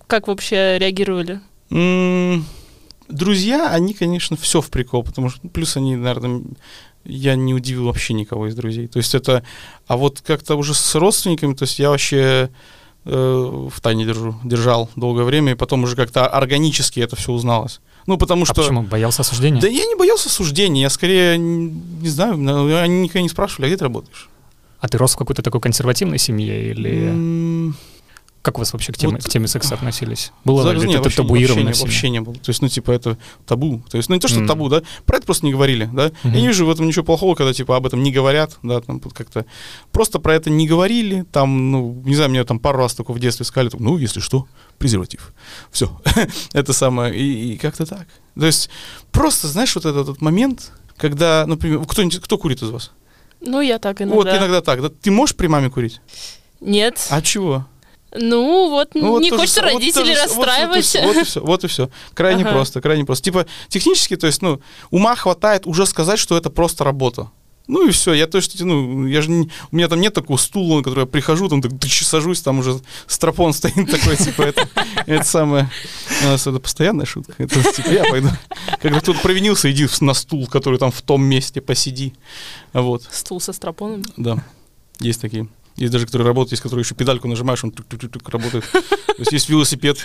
как 0.06 0.28
вообще 0.28 0.78
реагировали? 0.78 1.40
Друзья, 3.08 3.70
они, 3.70 3.94
конечно, 3.94 4.36
все 4.36 4.60
в 4.60 4.70
прикол, 4.70 5.02
потому 5.02 5.30
что, 5.30 5.48
плюс 5.48 5.76
они, 5.76 5.96
наверное, 5.96 6.42
я 7.04 7.34
не 7.36 7.54
удивил 7.54 7.86
вообще 7.86 8.14
никого 8.14 8.48
из 8.48 8.54
друзей. 8.54 8.86
То 8.88 8.98
есть 8.98 9.14
это, 9.14 9.42
а 9.86 9.96
вот 9.96 10.20
как-то 10.20 10.56
уже 10.56 10.74
с 10.74 10.94
родственниками, 10.94 11.54
то 11.54 11.62
есть 11.64 11.78
я 11.78 11.90
вообще 11.90 12.50
э, 13.04 13.68
в 13.74 13.80
тайне 13.80 14.04
держу, 14.04 14.34
держал 14.44 14.90
долгое 14.96 15.24
время, 15.24 15.52
и 15.52 15.54
потом 15.54 15.84
уже 15.84 15.96
как-то 15.96 16.26
органически 16.26 17.00
это 17.00 17.16
все 17.16 17.32
узналось. 17.32 17.80
Ну, 18.06 18.16
потому 18.18 18.42
А 18.42 18.46
что... 18.46 18.54
почему? 18.54 18.82
Боялся 18.82 19.22
осуждения? 19.22 19.60
Да 19.60 19.68
я 19.68 19.84
не 19.86 19.94
боялся 19.94 20.28
суждения, 20.30 20.82
я 20.82 20.90
скорее, 20.90 21.36
не 21.38 22.08
знаю, 22.08 22.36
на- 22.38 22.82
они 22.82 23.00
никогда 23.02 23.20
не 23.22 23.28
спрашивали, 23.28 23.66
а 23.66 23.68
где 23.68 23.76
ты 23.78 23.84
работаешь? 23.84 24.28
А 24.80 24.88
ты 24.88 24.96
рос 24.96 25.14
в 25.14 25.16
какой-то 25.18 25.42
такой 25.42 25.60
консервативной 25.60 26.18
семье 26.18 26.70
или 26.70 27.72
как 28.42 28.56
у 28.56 28.60
вас 28.60 28.72
вообще 28.72 28.92
к 28.92 28.96
теме, 28.96 29.14
Вот- 29.14 29.24
к 29.24 29.28
теме 29.28 29.48
секса 29.48 29.74
относились? 29.74 30.32
Было 30.44 30.62
За- 30.62 30.72
ли 30.72 30.90
это 30.90 31.02
вообще, 31.02 31.16
табуированная 31.16 31.66
вообще, 31.66 31.82
вообще 31.82 32.08
не 32.10 32.20
было. 32.20 32.34
То 32.36 32.50
есть, 32.50 32.62
ну, 32.62 32.68
типа, 32.68 32.92
это 32.92 33.18
табу. 33.46 33.82
То 33.90 33.96
есть, 33.96 34.08
ну, 34.08 34.14
не 34.14 34.20
то, 34.20 34.28
что 34.28 34.38
Мгм. 34.38 34.46
табу, 34.48 34.68
да, 34.68 34.82
про 35.06 35.16
это 35.16 35.26
просто 35.26 35.44
не 35.44 35.52
говорили, 35.52 35.90
да. 35.92 36.12
Мгм. 36.22 36.34
Я 36.34 36.40
не 36.40 36.46
вижу 36.46 36.64
в 36.66 36.70
этом 36.70 36.86
ничего 36.86 37.04
плохого, 37.04 37.34
когда, 37.34 37.52
типа, 37.52 37.76
об 37.76 37.86
этом 37.86 38.02
не 38.02 38.12
говорят, 38.12 38.56
да, 38.62 38.80
там, 38.80 39.00
как-то 39.00 39.44
просто 39.92 40.18
про 40.20 40.34
это 40.34 40.50
не 40.50 40.66
говорили, 40.66 41.24
там, 41.32 41.70
ну, 41.72 42.02
не 42.04 42.14
знаю, 42.14 42.30
мне 42.30 42.44
там 42.44 42.58
пару 42.60 42.78
раз 42.78 42.94
только 42.94 43.12
в 43.12 43.18
детстве 43.18 43.44
сказали, 43.44 43.68
там, 43.70 43.82
ну, 43.82 43.98
если 43.98 44.20
что, 44.20 44.46
презерватив. 44.78 45.32
Все. 45.70 46.00
это 46.52 46.72
самое, 46.72 47.14
и, 47.14 47.54
и 47.54 47.56
как-то 47.58 47.86
так. 47.86 48.06
То 48.38 48.46
есть, 48.46 48.70
просто, 49.10 49.48
знаешь, 49.48 49.74
вот 49.74 49.84
этот, 49.84 50.08
этот 50.08 50.22
момент, 50.22 50.72
когда, 50.96 51.44
например, 51.46 51.84
кто-нибудь, 51.86 52.20
кто 52.20 52.38
курит 52.38 52.62
из 52.62 52.70
вас? 52.70 52.92
Ну, 53.40 53.60
я 53.60 53.78
так 53.78 54.00
иногда. 54.00 54.14
Вот, 54.16 54.28
иногда 54.28 54.60
так, 54.60 54.80
да. 54.82 54.88
Ты 54.88 55.10
можешь 55.10 55.36
при 55.36 55.46
маме 55.48 55.70
курить? 55.70 56.00
Нет. 56.60 57.06
А 57.10 57.22
чего? 57.22 57.66
Ну, 58.14 58.70
вот 58.70 58.90
Ну, 58.94 59.10
вот 59.12 59.20
не 59.22 59.30
же 59.30 59.36
хочется 59.36 59.62
вот 59.62 59.72
родителей 59.74 60.14
же 60.14 60.20
са- 60.22 60.34
вот- 60.34 60.46
расстраивать. 60.46 60.96
Вот, 61.04 61.16
и 61.16 61.24
все, 61.24 61.40
вот 61.40 61.64
и 61.64 61.66
все. 61.66 61.90
Крайне 62.14 62.42
Ага. 62.44 62.52
просто, 62.52 62.80
крайне 62.80 63.04
просто. 63.04 63.24
Типа, 63.24 63.46
технически, 63.68 64.16
то 64.16 64.26
есть, 64.26 64.40
ну, 64.42 64.60
ума 64.90 65.14
хватает 65.14 65.66
уже 65.66 65.84
сказать, 65.86 66.18
что 66.18 66.36
это 66.36 66.48
просто 66.50 66.84
работа. 66.84 67.30
Ну 67.66 67.86
и 67.86 67.90
все, 67.90 68.14
я 68.14 68.26
то 68.26 68.38
есть, 68.38 68.58
ну, 68.62 69.04
я 69.06 69.20
же 69.20 69.28
не, 69.30 69.50
у 69.70 69.76
меня 69.76 69.88
там 69.88 70.00
нет 70.00 70.14
такого 70.14 70.38
стула, 70.38 70.78
на 70.78 70.82
который 70.82 71.00
я 71.00 71.06
прихожу, 71.06 71.50
там, 71.50 71.60
так, 71.60 71.78
тыч, 71.78 72.02
сажусь, 72.02 72.40
там 72.40 72.60
уже 72.60 72.80
стропон 73.06 73.52
стоит 73.52 73.74
такой, 73.90 74.16
типа, 74.16 74.40
это, 74.40 74.66
это 75.04 75.22
самое, 75.24 75.70
у 76.22 76.28
нас 76.28 76.46
это 76.46 76.60
постоянная 76.60 77.04
шутка, 77.04 77.34
это, 77.36 77.62
типа, 77.70 77.90
я 77.90 78.04
пойду, 78.04 78.30
когда 78.80 79.00
кто-то 79.00 79.20
провинился, 79.20 79.70
иди 79.70 79.86
на 80.00 80.14
стул, 80.14 80.46
который 80.46 80.78
там 80.78 80.90
в 80.90 81.02
том 81.02 81.22
месте, 81.22 81.60
посиди, 81.60 82.14
вот. 82.72 83.02
Стул 83.10 83.38
со 83.38 83.52
стропоном. 83.52 84.02
Да, 84.16 84.42
есть 85.00 85.20
такие. 85.20 85.46
Есть 85.78 85.92
даже, 85.92 86.06
которые 86.06 86.26
работают, 86.26 86.52
есть, 86.52 86.62
которые 86.62 86.82
еще 86.82 86.94
педальку 86.94 87.28
нажимаешь, 87.28 87.62
он 87.62 87.70
тук-тук-тук 87.70 88.28
работает. 88.28 88.64
То 88.72 89.14
есть 89.18 89.32
есть 89.32 89.48
велосипед 89.48 89.96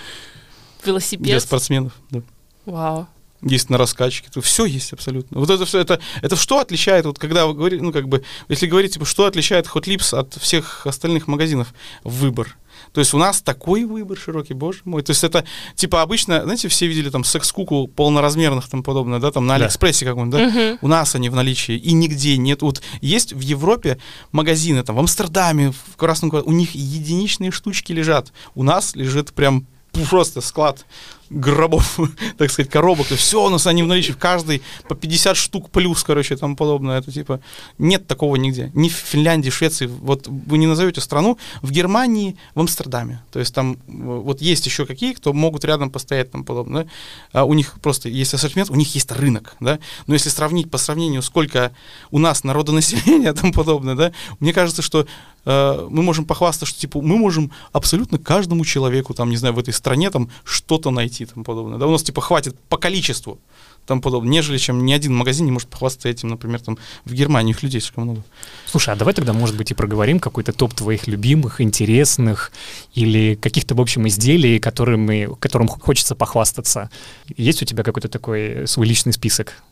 для 0.83 0.91
Велосипед. 0.91 1.41
спортсменов, 1.41 1.93
да. 2.11 2.21
Вау. 2.65 3.07
Есть 3.43 3.69
на 3.69 3.77
раскачке, 3.77 4.29
то 4.31 4.41
все 4.41 4.65
есть 4.65 4.93
абсолютно. 4.93 5.39
Вот 5.39 5.49
это 5.49 5.65
все, 5.65 5.79
это, 5.79 5.99
это 6.21 6.35
что 6.35 6.59
отличает, 6.59 7.05
вот 7.05 7.19
когда 7.19 7.45
вы 7.45 7.53
говорите, 7.53 7.83
ну 7.83 7.91
как 7.91 8.07
бы, 8.07 8.23
если 8.47 8.67
говорить, 8.67 8.93
типа, 8.93 9.05
что 9.05 9.25
отличает 9.25 9.67
Hot 9.67 9.83
Lips 9.83 10.17
от 10.17 10.33
всех 10.35 10.87
остальных 10.87 11.27
магазинов? 11.27 11.73
Выбор. 12.03 12.57
То 12.91 12.99
есть 12.99 13.13
у 13.13 13.17
нас 13.17 13.41
такой 13.41 13.85
выбор 13.85 14.17
широкий, 14.17 14.53
боже 14.53 14.79
мой. 14.85 15.03
То 15.03 15.11
есть 15.11 15.23
это, 15.23 15.45
типа, 15.75 16.01
обычно, 16.01 16.43
знаете, 16.43 16.67
все 16.67 16.87
видели 16.87 17.09
там 17.09 17.23
секс-куку 17.23 17.87
полноразмерных 17.87 18.67
там 18.69 18.83
подобное, 18.83 19.19
да, 19.19 19.31
там 19.31 19.45
на 19.45 19.57
Да. 19.57 19.65
Алиэкспрессе 19.65 20.05
каком-нибудь, 20.05 20.39
да? 20.39 20.47
Мгм. 20.47 20.79
У 20.81 20.87
нас 20.87 21.15
они 21.15 21.29
в 21.29 21.35
наличии, 21.35 21.75
и 21.75 21.93
нигде 21.93 22.37
нет. 22.37 22.61
Вот 22.61 22.81
есть 23.01 23.33
в 23.33 23.39
Европе 23.39 23.97
магазины, 24.31 24.83
там, 24.83 24.95
в 24.95 24.99
Амстердаме, 24.99 25.71
в 25.71 25.95
Красном 25.97 26.31
у 26.33 26.51
них 26.51 26.75
единичные 26.75 27.51
штучки 27.51 27.91
лежат. 27.91 28.31
У 28.55 28.63
нас 28.63 28.95
лежит 28.95 29.33
прям 29.33 29.67
просто 30.09 30.41
склад 30.41 30.85
гробов, 31.29 31.99
так 32.37 32.51
сказать, 32.51 32.71
коробок, 32.71 33.11
и 33.11 33.15
все 33.15 33.45
у 33.45 33.49
нас 33.49 33.67
они 33.67 33.83
в 33.83 33.87
наличии, 33.87 34.11
в 34.11 34.17
каждой 34.17 34.61
по 34.87 34.95
50 34.95 35.37
штук 35.37 35.69
плюс, 35.69 36.03
короче, 36.03 36.35
там 36.35 36.55
подобное, 36.55 36.99
это 36.99 37.11
типа, 37.11 37.39
нет 37.77 38.07
такого 38.07 38.35
нигде, 38.35 38.71
ни 38.73 38.89
в 38.89 38.93
Финляндии, 38.93 39.49
Швеции, 39.49 39.87
вот 39.87 40.27
вы 40.27 40.57
не 40.57 40.67
назовете 40.67 41.01
страну, 41.01 41.37
в 41.61 41.71
Германии, 41.71 42.37
в 42.55 42.59
Амстердаме, 42.59 43.23
то 43.31 43.39
есть 43.39 43.53
там 43.53 43.73
э, 43.73 43.77
вот 43.87 44.41
есть 44.41 44.65
еще 44.65 44.85
какие, 44.85 45.13
кто 45.13 45.33
могут 45.33 45.65
рядом 45.65 45.89
постоять, 45.89 46.31
там 46.31 46.43
подобное, 46.43 46.87
а 47.31 47.45
у 47.45 47.53
них 47.53 47.79
просто 47.81 48.09
есть 48.09 48.33
ассортимент, 48.33 48.69
у 48.69 48.75
них 48.75 48.93
есть 48.95 49.11
рынок, 49.11 49.55
да, 49.59 49.79
но 50.07 50.13
если 50.13 50.29
сравнить 50.29 50.69
по 50.69 50.77
сравнению, 50.77 51.21
сколько 51.21 51.71
у 52.11 52.19
нас 52.19 52.43
народонаселения, 52.43 53.33
там 53.33 53.51
подобное, 53.51 53.95
да, 53.95 54.11
мне 54.39 54.53
кажется, 54.53 54.81
что 54.81 55.05
э, 55.45 55.87
мы 55.89 56.03
можем 56.03 56.25
похвастаться, 56.25 56.65
что 56.65 56.79
типа 56.79 57.01
мы 57.01 57.17
можем 57.17 57.51
абсолютно 57.71 58.17
каждому 58.17 58.65
человеку, 58.65 59.13
там, 59.13 59.29
не 59.29 59.37
знаю, 59.37 59.53
в 59.53 59.59
этой 59.59 59.73
стране 59.73 60.09
там 60.09 60.29
что-то 60.43 60.91
найти, 60.91 61.12
там 61.25 61.43
подобное. 61.43 61.77
Да, 61.77 61.87
у 61.87 61.91
нас 61.91 62.03
типа 62.03 62.21
хватит 62.21 62.55
по 62.69 62.77
количеству. 62.77 63.39
там 63.85 64.01
подобное, 64.01 64.31
нежели 64.31 64.57
чем 64.57 64.85
ни 64.85 64.93
один 64.93 65.13
магазин 65.15 65.45
не 65.45 65.51
может 65.51 65.69
похвастаться 65.69 66.09
этим, 66.09 66.29
например, 66.29 66.61
там 66.61 66.77
в 67.05 67.13
Германии 67.13 67.51
их 67.51 67.63
людей 67.63 67.81
слишком 67.81 68.03
много. 68.03 68.23
Слушай, 68.65 68.93
а 68.93 68.95
давай 68.95 69.13
тогда, 69.13 69.33
может 69.33 69.57
быть, 69.57 69.71
и 69.71 69.73
проговорим 69.73 70.19
какой-то 70.19 70.53
топ 70.53 70.73
твоих 70.73 71.07
любимых, 71.07 71.61
интересных 71.61 72.51
или 72.93 73.35
каких-то, 73.35 73.75
в 73.75 73.81
общем, 73.81 74.07
изделий, 74.07 74.59
которыми, 74.59 75.29
которым 75.39 75.67
хочется 75.67 76.15
похвастаться. 76.15 76.89
Есть 77.35 77.61
у 77.61 77.65
тебя 77.65 77.83
какой-то 77.83 78.07
такой 78.07 78.67
свой 78.67 78.87
личный 78.87 79.13
список? 79.13 79.63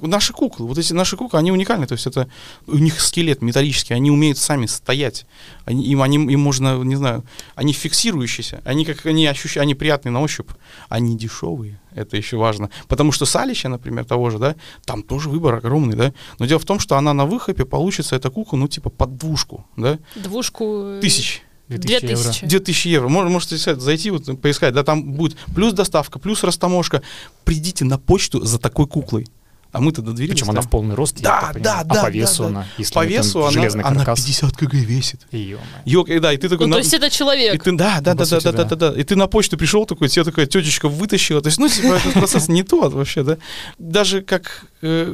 Наши 0.00 0.32
куклы, 0.32 0.66
вот 0.66 0.78
эти 0.78 0.92
наши 0.92 1.16
куклы, 1.16 1.38
они 1.38 1.52
уникальны, 1.52 1.86
то 1.86 1.92
есть 1.92 2.06
это 2.06 2.28
у 2.66 2.78
них 2.78 3.00
скелет 3.00 3.42
металлический, 3.42 3.94
они 3.94 4.10
умеют 4.10 4.38
сами 4.38 4.66
стоять, 4.66 5.26
они, 5.64 5.84
им, 5.84 6.02
они, 6.02 6.16
им 6.16 6.40
можно, 6.40 6.82
не 6.82 6.96
знаю, 6.96 7.24
они 7.54 7.72
фиксирующиеся, 7.72 8.62
они 8.64 8.84
как 8.84 9.04
они 9.06 9.26
ощущают, 9.26 9.64
они 9.64 9.74
приятные 9.74 10.12
на 10.12 10.20
ощупь, 10.20 10.50
они 10.88 11.16
дешевые, 11.16 11.80
это 11.94 12.16
еще 12.16 12.36
важно, 12.36 12.70
потому 12.88 13.12
что 13.12 13.26
салища, 13.26 13.68
например, 13.68 14.04
того 14.04 14.30
же, 14.30 14.38
да, 14.38 14.56
там 14.84 15.02
тоже 15.02 15.28
выбор 15.28 15.54
огромный, 15.54 15.96
да, 15.96 16.12
но 16.38 16.46
дело 16.46 16.58
в 16.58 16.64
том, 16.64 16.78
что 16.78 16.96
она 16.96 17.12
на 17.14 17.26
выхопе 17.26 17.64
получится 17.64 18.16
эта 18.16 18.30
кукла, 18.30 18.56
ну 18.56 18.68
типа 18.68 18.90
под 18.90 19.16
двушку, 19.16 19.66
да, 19.76 19.98
Двушку... 20.16 20.82
э, 20.84 21.00
тысяч. 21.00 21.42
2000 21.68 22.00
Две 22.00 22.10
евро. 22.10 22.30
тысячи. 22.30 22.46
2000 22.46 22.88
евро. 22.88 23.08
Мож- 23.08 23.28
Можете 23.28 23.56
зайти, 23.76 24.10
вот, 24.10 24.40
поискать, 24.40 24.74
да, 24.74 24.82
там 24.82 25.12
будет 25.12 25.36
плюс 25.54 25.72
доставка, 25.72 26.18
плюс 26.18 26.42
растаможка. 26.42 27.00
Придите 27.44 27.84
на 27.84 27.96
почту 27.96 28.44
за 28.44 28.58
такой 28.58 28.88
куклой. 28.88 29.28
А 29.72 29.80
мы-то 29.80 30.02
до 30.02 30.12
двери 30.12 30.30
Причем 30.32 30.50
она 30.50 30.62
в 30.62 30.68
полный 30.68 30.94
рост. 30.96 31.18
я 31.20 31.22
Да, 31.24 31.36
понимаю. 31.52 31.62
да, 31.62 31.78
А 31.80 31.84
да, 31.84 31.94
по 31.94 32.02
да, 32.02 32.10
весу 32.10 32.42
да. 32.42 32.48
она, 32.48 32.66
если 32.76 32.92
По 32.94 33.06
весу 33.06 33.40
она, 33.42 33.50
железный 33.52 33.84
она 33.84 34.04
каркас. 34.04 34.24
50 34.24 34.56
кг 34.56 34.72
весит. 34.74 35.20
Ё-моё. 35.30 35.58
Ёк, 35.84 36.08
и 36.08 36.18
да, 36.18 36.32
и 36.32 36.36
ты 36.38 36.48
такой... 36.48 36.66
Ну, 36.66 36.70
на- 36.70 36.76
то 36.76 36.82
есть 36.82 36.92
это 36.94 37.06
и 37.06 37.10
человек. 37.10 37.62
ты, 37.62 37.72
да, 37.72 38.00
да, 38.00 38.12
по 38.16 38.24
да, 38.24 38.24
да, 38.24 38.40
да, 38.40 38.52
да, 38.52 38.64
да. 38.64 38.76
да, 38.76 38.90
да. 38.90 39.00
И 39.00 39.04
ты 39.04 39.14
на 39.14 39.28
почту 39.28 39.56
пришел 39.56 39.86
такой, 39.86 40.08
тебе 40.08 40.24
такая 40.24 40.46
тетечка 40.46 40.88
вытащила. 40.88 41.40
То 41.40 41.46
есть, 41.48 41.58
ну, 41.58 41.68
типа, 41.68 41.94
этот 41.94 42.14
процесс 42.14 42.48
не 42.48 42.62
тот 42.64 42.92
вообще, 42.94 43.22
да. 43.22 43.38
Даже 43.78 44.22
как 44.22 44.64
э, 44.82 45.08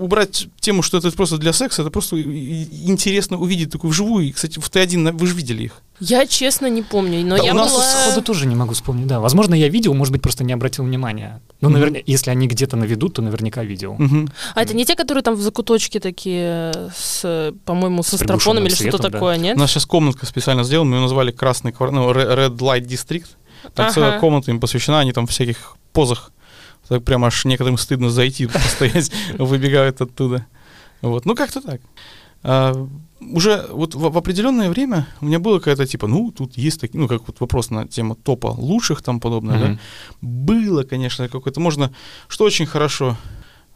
убрать 0.00 0.46
тему, 0.60 0.82
что 0.82 0.98
это 0.98 1.10
просто 1.12 1.38
для 1.38 1.52
секса, 1.54 1.80
это 1.82 1.90
просто 1.90 2.20
интересно 2.20 3.38
увидеть 3.38 3.70
такую 3.70 3.90
вживую. 3.90 4.26
И, 4.26 4.32
кстати, 4.32 4.58
в 4.58 4.68
Т1 4.70 4.98
на- 4.98 5.12
вы 5.12 5.26
же 5.26 5.34
видели 5.34 5.64
их. 5.64 5.72
Я 6.04 6.26
честно 6.26 6.66
не 6.66 6.82
помню, 6.82 7.24
но 7.24 7.36
Да, 7.36 7.44
я 7.44 7.52
у 7.52 7.56
нас 7.56 7.70
была... 7.72 7.84
Сходу 7.84 8.22
тоже 8.22 8.46
не 8.46 8.56
могу 8.56 8.74
вспомнить, 8.74 9.06
да. 9.06 9.20
Возможно, 9.20 9.54
я 9.54 9.68
видел, 9.68 9.94
может 9.94 10.10
быть, 10.12 10.20
просто 10.20 10.42
не 10.42 10.52
обратил 10.52 10.84
внимания. 10.84 11.40
Ну, 11.60 11.68
Мгм. 11.68 11.78
наверное, 11.78 12.02
если 12.04 12.30
они 12.30 12.48
где-то 12.48 12.76
наведут, 12.76 13.14
то 13.14 13.22
наверняка 13.22 13.62
видел. 13.62 13.94
Мгм. 13.98 14.28
А 14.56 14.62
это 14.62 14.74
не 14.74 14.84
те, 14.84 14.96
которые 14.96 15.22
там 15.22 15.34
в 15.36 15.40
закуточке 15.40 16.00
такие, 16.00 16.72
с, 16.96 17.52
по-моему, 17.64 18.02
со 18.02 18.16
С 18.18 18.20
стропоном 18.20 18.66
или 18.66 18.74
что-то 18.74 18.98
да. 19.04 19.10
такое, 19.10 19.36
У 19.38 19.40
нет? 19.40 19.56
нас 19.56 19.70
сейчас 19.70 19.86
комнатка 19.86 20.26
специально 20.26 20.64
сделана, 20.64 20.90
мы 20.90 20.96
ее 20.96 21.02
назвали 21.02 21.30
красный 21.30 21.70
квар- 21.70 21.92
ну, 21.92 22.10
Red 22.10 22.56
Light 22.58 22.84
District. 22.86 23.26
Там 23.74 23.86
Ага. 23.86 23.94
целая 23.94 24.18
комната 24.18 24.50
им 24.50 24.58
посвящена, 24.58 24.98
они 24.98 25.12
там 25.12 25.28
в 25.28 25.30
всяких 25.30 25.76
позах. 25.92 26.32
Так 26.88 27.04
прямо 27.04 27.28
аж 27.28 27.44
некоторым 27.44 27.78
стыдно 27.78 28.10
зайти, 28.10 28.46
постоять, 28.52 29.12
выбегают 29.38 30.00
оттуда. 30.00 30.46
Вот, 31.00 31.26
ну 31.26 31.34
как-то 31.36 31.60
так. 31.60 31.80
А, 32.42 32.88
уже 33.20 33.66
вот 33.70 33.94
в, 33.94 34.10
в 34.10 34.18
определенное 34.18 34.70
время 34.70 35.06
у 35.20 35.26
меня 35.26 35.38
было 35.38 35.58
какая-то 35.58 35.86
типа, 35.86 36.06
ну, 36.06 36.30
тут 36.30 36.56
есть 36.56 36.80
такие, 36.80 37.00
ну, 37.00 37.08
как 37.08 37.26
вот 37.26 37.40
вопрос 37.40 37.70
на 37.70 37.86
тему 37.86 38.14
топа 38.14 38.48
лучших 38.48 39.02
там 39.02 39.20
подобное, 39.20 39.58
да. 39.58 39.66
Мгм. 39.66 39.80
Было, 40.20 40.82
конечно, 40.82 41.28
какое-то, 41.28 41.60
можно, 41.60 41.92
что 42.28 42.44
очень 42.44 42.66
хорошо. 42.66 43.16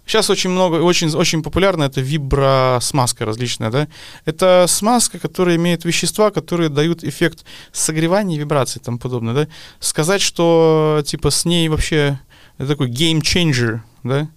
Сейчас 0.07 0.31
очень 0.31 0.51
много, 0.51 0.77
очень, 0.77 1.13
очень 1.15 1.43
популярно 1.43 1.83
это 1.83 2.01
вибросмазка 2.01 3.25
различная, 3.25 3.71
да. 3.71 3.89
Это 4.25 4.67
смазка, 4.69 5.19
которая 5.19 5.57
имеет 5.57 5.85
вещества, 5.85 6.31
которые 6.31 6.69
дают 6.69 7.03
эффект 7.03 7.45
согревания 7.73 8.37
и 8.37 8.39
вибрации 8.39 8.79
тому 8.79 8.99
подобное, 8.99 9.35
да. 9.35 9.49
Сказать, 9.81 10.23
что 10.23 11.03
типа 11.05 11.31
с 11.31 11.45
ней 11.45 11.69
вообще 11.69 12.21
это 12.59 12.69
такой 12.69 12.89
game 12.89 13.21
changer, 13.21 13.81
да, 14.05 14.29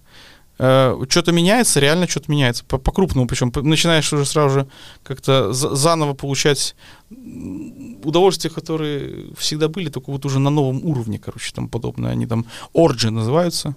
что-то 1.08 1.32
меняется, 1.32 1.80
реально 1.80 2.06
что-то 2.06 2.30
меняется. 2.30 2.64
По- 2.64 2.78
По-крупному, 2.78 3.26
причем 3.26 3.50
начинаешь 3.62 4.12
уже 4.12 4.26
сразу 4.26 4.60
же 4.60 4.66
как-то 5.02 5.52
за- 5.52 5.74
заново 5.74 6.12
получать 6.14 6.74
удовольствия, 8.04 8.50
которые 8.50 9.32
всегда 9.36 9.68
были, 9.68 9.88
только 9.88 10.10
вот 10.10 10.24
уже 10.26 10.38
на 10.38 10.50
новом 10.50 10.84
уровне, 10.84 11.18
короче, 11.18 11.52
там 11.54 11.68
подобное. 11.68 12.12
Они 12.12 12.26
там 12.26 12.44
Orgy 12.74 13.10
называются. 13.10 13.74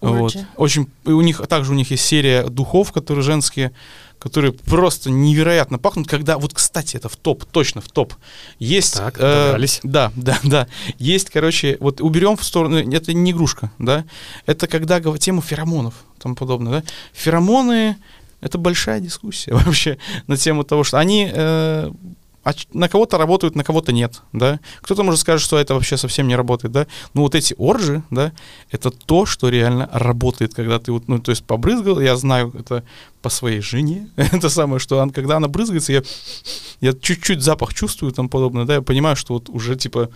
Вот. 0.00 0.34
Orgy. 0.34 0.44
Очень, 0.56 0.90
и 1.04 1.10
у 1.10 1.20
них, 1.22 1.44
также 1.46 1.72
у 1.72 1.74
них 1.74 1.90
есть 1.90 2.04
серия 2.04 2.44
духов, 2.44 2.92
которые 2.92 3.22
женские, 3.24 3.72
которые 4.20 4.52
просто 4.52 5.10
невероятно 5.10 5.78
пахнут, 5.78 6.08
когда, 6.08 6.38
вот, 6.38 6.54
кстати, 6.54 6.96
это 6.96 7.08
в 7.08 7.16
топ, 7.16 7.44
точно 7.44 7.80
в 7.80 7.88
топ. 7.88 8.14
Есть... 8.60 8.96
Так, 8.96 9.16
э, 9.18 9.46
добрались. 9.46 9.80
да, 9.82 10.12
да, 10.14 10.38
да. 10.44 10.68
Есть, 10.98 11.30
короче, 11.30 11.76
вот 11.80 12.00
уберем 12.00 12.36
в 12.36 12.44
сторону, 12.44 12.76
это 12.78 13.12
не 13.12 13.32
игрушка, 13.32 13.72
да, 13.78 14.04
это 14.46 14.66
когда 14.68 15.00
тему 15.18 15.40
феромонов, 15.40 15.94
тому 16.18 16.34
подобное, 16.34 16.80
да. 16.80 16.82
Феромоны— 17.12 17.96
это 18.40 18.58
большая 18.58 19.00
дискуссия 19.00 19.54
вообще 19.54 19.98
на 20.26 20.36
тему 20.36 20.64
того, 20.64 20.84
что 20.84 20.98
они 20.98 21.30
э, 21.32 21.90
оч- 22.44 22.68
на 22.72 22.88
кого-то 22.88 23.18
работают, 23.18 23.54
на 23.56 23.64
кого-то 23.64 23.92
нет, 23.92 24.22
да. 24.32 24.60
Кто-то 24.80 25.02
может 25.02 25.20
сказать, 25.20 25.40
что 25.40 25.58
это 25.58 25.74
вообще 25.74 25.96
совсем 25.96 26.28
не 26.28 26.36
работает, 26.36 26.72
да. 26.72 26.86
Но 27.14 27.22
вот 27.22 27.34
эти 27.34 27.54
оржи, 27.58 28.02
да, 28.10 28.32
это 28.70 28.90
то, 28.90 29.26
что 29.26 29.48
реально 29.48 29.88
работает, 29.92 30.54
когда 30.54 30.78
ты 30.78 30.92
вот, 30.92 31.08
ну, 31.08 31.18
то 31.18 31.30
есть 31.30 31.44
побрызгал, 31.44 32.00
я 32.00 32.16
знаю 32.16 32.52
это 32.58 32.84
по 33.22 33.28
своей 33.28 33.60
жене, 33.60 34.08
это 34.16 34.48
самое, 34.48 34.78
что 34.78 34.98
он, 34.98 35.10
когда 35.10 35.36
она 35.36 35.48
брызгается, 35.48 35.92
я, 35.92 36.02
я 36.80 36.92
чуть-чуть 36.92 37.42
запах 37.42 37.74
чувствую, 37.74 38.12
там 38.12 38.28
подобное, 38.28 38.64
да, 38.64 38.74
я 38.74 38.82
понимаю, 38.82 39.16
что 39.16 39.34
вот 39.34 39.48
уже 39.48 39.76
типа 39.76 40.10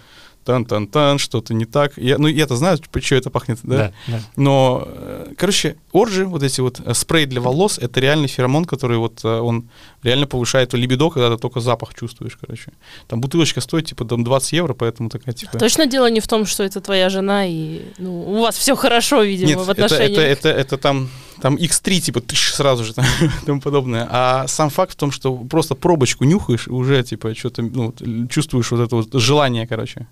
тан-тан-тан, 0.45 1.19
что-то 1.19 1.55
не 1.55 1.65
так. 1.65 1.97
Я, 1.97 2.19
ну, 2.19 2.29
я-то 2.29 2.57
знаю, 2.57 2.79
что 3.01 3.15
это 3.15 3.31
пахнет, 3.31 3.59
да? 3.63 3.77
Да, 3.77 3.93
да. 4.07 4.21
Но, 4.37 4.85
э, 4.87 5.35
короче, 5.37 5.77
оржи, 5.93 6.25
вот 6.25 6.43
эти 6.43 6.61
вот 6.61 6.81
э, 6.85 6.95
спрей 6.95 7.27
для 7.27 7.41
волос, 7.41 7.79
это 7.79 8.01
реальный 8.01 8.29
феромон, 8.29 8.65
который 8.65 8.99
вот 8.99 9.21
э, 9.25 9.29
он 9.29 9.69
реально 10.03 10.27
повышает 10.27 10.75
либидо, 10.75 11.11
когда 11.11 11.31
ты 11.31 11.37
только 11.37 11.61
запах 11.61 11.95
чувствуешь, 11.95 12.37
короче. 12.41 12.73
Там 13.09 13.21
бутылочка 13.21 13.61
стоит, 13.61 13.87
типа, 13.87 14.05
там 14.05 14.25
20 14.25 14.53
евро, 14.53 14.75
поэтому 14.75 15.09
такая, 15.09 15.35
типа... 15.35 15.59
Точно 15.59 15.87
дело 15.87 16.11
не 16.11 16.21
в 16.21 16.29
том, 16.29 16.47
что 16.47 16.63
это 16.63 16.81
твоя 16.81 17.09
жена, 17.09 17.47
и 17.47 17.83
ну, 17.99 18.23
у 18.33 18.41
вас 18.41 18.57
все 18.57 18.75
хорошо, 18.75 19.23
видимо, 19.23 19.51
Нет, 19.51 19.59
в 19.59 19.71
это, 19.71 19.85
отношениях. 19.85 20.19
это, 20.19 20.49
это, 20.49 20.49
это 20.49 20.79
там, 20.79 21.09
там 21.41 21.57
X3, 21.57 22.01
типа, 22.01 22.21
тысяч 22.21 22.53
сразу 22.53 22.85
же, 22.85 22.95
там, 22.95 23.05
тому 23.47 23.61
подобное. 23.61 24.09
А 24.11 24.47
сам 24.49 24.71
факт 24.71 24.93
в 24.93 24.97
том, 24.97 25.11
что 25.11 25.35
просто 25.37 25.75
пробочку 25.75 26.25
нюхаешь, 26.25 26.67
и 26.69 26.71
уже, 26.71 27.03
типа, 27.03 27.35
что-то, 27.35 27.63
ну, 27.63 27.95
чувствуешь 28.29 28.71
вот 28.71 28.81
это 28.81 28.97
вот 28.97 29.09
желание, 29.13 29.67
короче. 29.67 30.07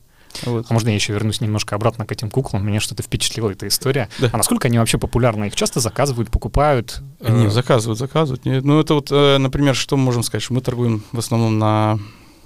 Вот. 0.45 0.67
А 0.69 0.73
можно 0.73 0.89
я 0.89 0.95
еще 0.95 1.13
вернусь 1.13 1.41
немножко 1.41 1.75
обратно 1.75 2.07
к 2.07 2.13
этим 2.13 2.31
куклам? 2.31 2.67
Меня 2.67 2.81
что-то 2.81 3.03
впечатлила 3.03 3.51
эта 3.51 3.67
история. 3.69 4.09
Да. 4.19 4.31
А 4.33 4.37
насколько 4.37 4.69
они 4.69 4.79
вообще 4.79 4.99
популярны? 4.99 5.47
Их 5.47 5.55
часто 5.55 5.81
заказывают, 5.81 6.31
покупают? 6.31 7.03
Не, 7.21 7.47
Э, 7.47 7.51
заказывают, 7.51 7.99
заказывают. 7.99 8.45
Нет, 8.45 8.65
Ну, 8.65 8.81
это 8.81 8.95
вот, 8.95 9.09
э, 9.11 9.39
например, 9.39 9.75
что 9.75 9.97
мы 9.97 10.05
можем 10.05 10.23
сказать, 10.23 10.43
что 10.43 10.55
мы 10.55 10.61
торгуем 10.61 11.03
в 11.13 11.19
основном 11.19 11.59
на, 11.59 11.99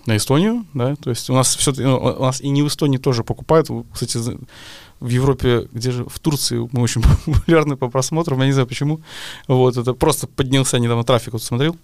на 0.06 0.16
Эстонию, 0.16 0.64
да, 0.74 0.96
то 0.96 1.10
есть 1.10 1.30
у 1.30 1.34
нас 1.34 1.54
все 1.56 1.72
у 1.72 2.22
нас 2.22 2.40
и 2.40 2.48
не 2.48 2.62
в 2.62 2.68
Эстонии 2.68 2.98
тоже 2.98 3.24
покупают. 3.24 3.68
Кстати, 3.92 4.18
в 5.00 5.08
Европе, 5.08 5.68
где 5.72 5.90
же, 5.90 6.04
в 6.04 6.18
Турции 6.18 6.68
мы 6.72 6.82
очень 6.82 7.02
популярны 7.26 7.76
по 7.76 7.88
просмотрам, 7.88 8.40
я 8.40 8.46
не 8.46 8.52
знаю 8.52 8.66
почему. 8.66 9.00
Вот, 9.48 9.76
это 9.76 9.92
просто 9.94 10.26
поднялся 10.26 10.78
недавно 10.78 11.04
трафик, 11.04 11.32
вот 11.34 11.42
смотрел. 11.42 11.76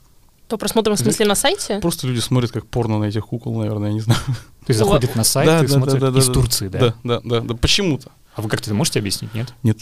То 0.51 0.59
просмотрим, 0.59 0.97
в 0.97 0.99
смысле, 0.99 1.27
на 1.27 1.37
сайте? 1.37 1.79
Просто 1.79 2.09
люди 2.09 2.19
смотрят 2.19 2.51
как 2.51 2.67
порно 2.67 2.99
на 2.99 3.05
этих 3.05 3.25
кукол, 3.25 3.57
наверное, 3.57 3.91
я 3.91 3.95
не 3.95 4.01
знаю. 4.01 4.21
То 4.27 4.67
есть 4.67 4.81
заходят 4.81 5.15
на 5.15 5.23
сайт 5.23 5.47
да, 5.47 5.61
и 5.61 5.67
да, 5.69 5.75
смотрят 5.75 6.01
да, 6.01 6.11
да, 6.11 6.19
из 6.19 6.27
да. 6.27 6.33
Турции, 6.33 6.67
да? 6.67 6.79
Да, 6.81 6.95
да, 7.05 7.21
да, 7.23 7.41
да, 7.41 7.55
почему-то. 7.55 8.11
А 8.35 8.43
вы 8.43 8.49
как-то 8.49 8.67
это 8.69 8.75
можете 8.75 8.99
объяснить, 8.99 9.33
нет? 9.33 9.55
Нет. 9.63 9.79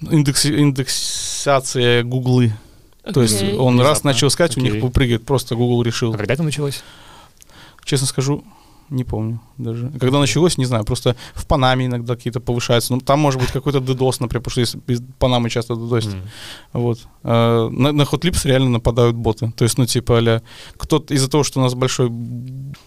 Индекси- 0.00 0.58
индексация 0.58 2.02
гуглы. 2.02 2.52
То 3.14 3.22
есть 3.22 3.44
он 3.56 3.80
раз 3.80 4.02
начал 4.02 4.26
искать, 4.26 4.56
у 4.56 4.60
них 4.60 4.80
попрыгает, 4.80 5.24
просто 5.24 5.54
Google 5.54 5.84
решил. 5.84 6.12
А 6.12 6.16
когда 6.16 6.34
это 6.34 6.42
началось? 6.42 6.82
Честно 7.84 8.08
скажу, 8.08 8.42
не 8.90 9.04
помню 9.04 9.40
даже. 9.58 9.90
Когда 10.00 10.18
началось, 10.18 10.58
не 10.58 10.64
знаю, 10.64 10.84
просто 10.84 11.16
в 11.34 11.46
Панаме 11.46 11.86
иногда 11.86 12.16
какие-то 12.16 12.40
повышаются. 12.40 12.94
Ну, 12.94 13.00
там 13.00 13.20
может 13.20 13.40
быть 13.40 13.50
какой-то 13.50 13.78
DDoS, 13.78 14.16
например, 14.20 14.42
потому 14.42 14.50
что 14.50 14.60
из, 14.92 15.02
Панамы 15.18 15.50
часто 15.50 15.74
DDoS. 15.74 16.12
М. 16.12 16.22
Вот. 16.72 16.98
А, 17.22 17.68
на, 17.68 17.92
на 17.92 18.02
Hotlips 18.02 18.46
реально 18.46 18.70
нападают 18.70 19.16
боты. 19.16 19.52
То 19.56 19.64
есть, 19.64 19.78
ну, 19.78 19.86
типа, 19.86 20.18
а 20.18 20.42
кто-то 20.76 21.14
из-за 21.14 21.28
того, 21.28 21.44
что 21.44 21.60
у 21.60 21.62
нас 21.62 21.74
большой 21.74 22.08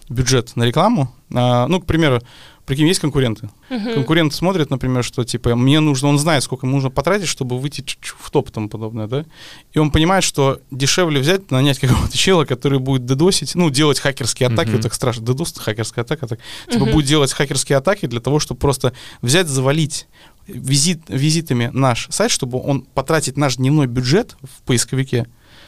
бюджет 0.09 0.55
на 0.55 0.63
рекламу, 0.63 1.13
а, 1.33 1.67
ну, 1.67 1.81
к 1.81 1.85
примеру, 1.85 2.21
прикинь, 2.65 2.87
есть 2.87 2.99
конкуренты. 2.99 3.49
Мгм. 3.69 3.93
Конкурент 3.93 4.33
смотрит, 4.33 4.69
например, 4.69 5.03
что 5.03 5.23
типа 5.23 5.55
мне 5.55 5.79
нужно, 5.79 6.09
он 6.09 6.19
знает, 6.19 6.43
сколько 6.43 6.65
ему 6.65 6.75
нужно 6.75 6.89
потратить, 6.89 7.27
чтобы 7.27 7.59
выйти 7.59 7.83
в 8.01 8.29
топ 8.31 8.49
и 8.49 8.51
тому 8.51 8.69
подобное, 8.69 9.07
да. 9.07 9.25
И 9.73 9.79
он 9.79 9.91
понимает, 9.91 10.23
что 10.23 10.59
дешевле 10.71 11.19
взять, 11.19 11.51
нанять 11.51 11.79
какого-то 11.79 12.17
чела, 12.17 12.45
который 12.45 12.79
будет 12.79 13.05
дедосить, 13.05 13.55
ну, 13.55 13.69
делать 13.69 13.99
хакерские 13.99 14.47
атаки, 14.47 14.69
Мгм. 14.69 14.77
вот 14.77 14.83
так 14.83 14.93
страшно, 14.93 15.25
дедос, 15.25 15.53
хакерская 15.57 16.03
атака, 16.03 16.27
так, 16.27 16.39
типа 16.69 16.85
Мгм. 16.85 16.93
будет 16.93 17.05
делать 17.05 17.33
хакерские 17.33 17.77
атаки 17.77 18.05
для 18.05 18.19
того, 18.19 18.39
чтобы 18.39 18.59
просто 18.59 18.93
взять, 19.21 19.47
завалить 19.47 20.07
визит, 20.47 21.01
визитами 21.07 21.69
наш 21.73 22.07
сайт, 22.09 22.31
чтобы 22.31 22.61
он 22.61 22.81
потратить 22.81 23.37
наш 23.37 23.57
дневной 23.57 23.87
бюджет 23.87 24.35
в 24.43 24.63
поисковике, 24.63 25.27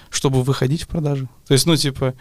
чтобы 0.10 0.44
выходить 0.44 0.84
в 0.84 0.88
продажи. 0.88 1.28
То 1.48 1.54
есть, 1.54 1.66
ну, 1.66 1.76
типа, 1.76 2.14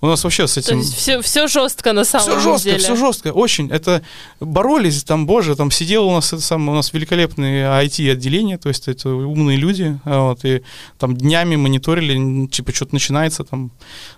У 0.00 0.06
нас 0.06 0.22
вообще 0.22 0.46
с 0.46 0.54
То 0.54 0.60
этим... 0.60 0.78
есть 0.78 0.94
все, 0.94 1.20
все 1.22 1.48
жестко 1.48 1.92
на 1.92 2.04
самом 2.04 2.24
Все 2.28 2.40
жестко, 2.40 2.70
деле. 2.70 2.78
все 2.78 2.94
жестко, 2.96 3.32
очень. 3.32 3.68
Это 3.70 4.02
боролись, 4.38 5.02
там, 5.02 5.26
боже, 5.26 5.56
там 5.56 5.72
сидел 5.72 6.06
у 6.06 6.12
нас 6.12 6.32
это 6.32 6.40
самое, 6.40 6.70
у 6.70 6.74
нас 6.74 6.92
великолепное 6.92 7.82
IT-отделение, 7.84 8.58
то 8.58 8.68
есть 8.68 8.86
это 8.86 9.10
умные 9.10 9.56
люди, 9.56 9.98
а 10.04 10.28
вот, 10.28 10.44
и 10.44 10.62
там 10.98 11.16
днями 11.16 11.56
мониторили, 11.56 12.46
типа, 12.46 12.72
что-то 12.72 12.94
начинается, 12.94 13.42
там, 13.42 13.72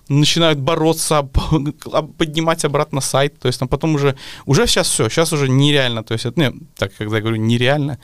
начинают 0.08 0.58
бороться, 0.58 1.22
поднимать 2.18 2.64
обратно 2.66 3.00
сайт, 3.00 3.38
то 3.38 3.49
есть 3.49 3.58
там 3.58 3.68
потом 3.68 3.94
уже, 3.94 4.16
уже 4.44 4.66
сейчас 4.66 4.87
все, 4.88 5.08
сейчас 5.08 5.32
уже 5.32 5.49
нереально, 5.49 6.04
то 6.04 6.12
есть 6.12 6.26
это, 6.26 6.38
не, 6.38 6.52
так, 6.76 6.92
когда 6.99 7.16
я 7.16 7.22
говорю 7.22 7.37
нереально, 7.38 7.99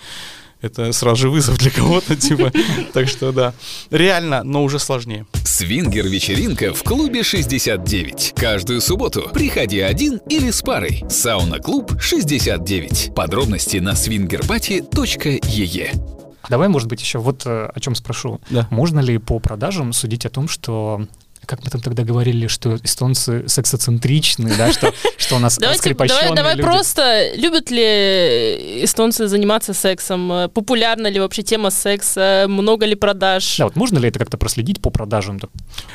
это 0.67 0.93
сразу 0.93 1.17
же 1.17 1.31
вызов 1.31 1.59
для 1.59 1.71
кого-то, 1.71 2.17
типа, 2.17 2.53
так 2.93 3.09
что 3.09 3.33
да, 3.33 3.55
реально, 3.91 4.45
но 4.45 4.63
уже 4.63 4.79
сложнее. 4.79 5.27
Свингер-вечеринка 5.45 6.75
в 6.75 6.83
клубе 6.83 7.23
69. 7.23 8.35
Каждую 8.37 8.81
субботу 8.81 9.31
приходи 9.33 9.81
один 9.81 10.21
или 10.29 10.51
с 10.51 10.63
парой. 10.63 11.05
Сауна-клуб 11.09 12.01
69. 12.01 13.15
Подробности 13.15 13.79
на 13.79 13.93
swingerparty.ee. 13.93 16.17
Давай, 16.49 16.69
может 16.69 16.89
быть, 16.89 17.01
еще 17.01 17.19
вот 17.19 17.45
э, 17.47 17.71
о 17.75 17.81
чем 17.81 17.95
спрошу. 17.95 18.41
Да. 18.51 18.67
Можно 18.71 19.01
ли 19.01 19.19
по 19.19 19.39
продажам 19.39 19.93
судить 19.93 20.27
о 20.27 20.31
том, 20.31 20.49
что 20.49 21.07
как 21.47 21.65
мы 21.65 21.71
там 21.71 21.81
тогда 21.81 22.03
говорили, 22.03 22.47
что 22.49 22.77
эстонцы 22.83 23.49
сексоцентричны, 23.49 24.55
да, 24.57 24.73
что, 24.73 24.93
что 25.17 25.37
у 25.37 25.39
нас 25.39 25.59
Давайте, 25.59 25.81
скрепощенные 25.81 26.23
давай, 26.23 26.37
давай 26.37 26.53
люди. 26.57 26.63
просто, 26.65 27.35
любят 27.37 27.71
ли 27.71 28.85
эстонцы 28.85 29.29
заниматься 29.29 29.73
сексом? 29.73 30.51
Популярна 30.53 31.07
ли 31.07 31.21
вообще 31.21 31.43
тема 31.43 31.71
секса? 31.71 32.47
Много 32.49 32.87
ли 32.87 32.95
продаж? 32.95 33.57
Да, 33.59 33.65
вот 33.65 33.77
можно 33.77 33.99
ли 33.99 34.09
это 34.09 34.19
как-то 34.19 34.37
проследить 34.37 34.81
по 34.83 34.91
продажам? 34.91 35.41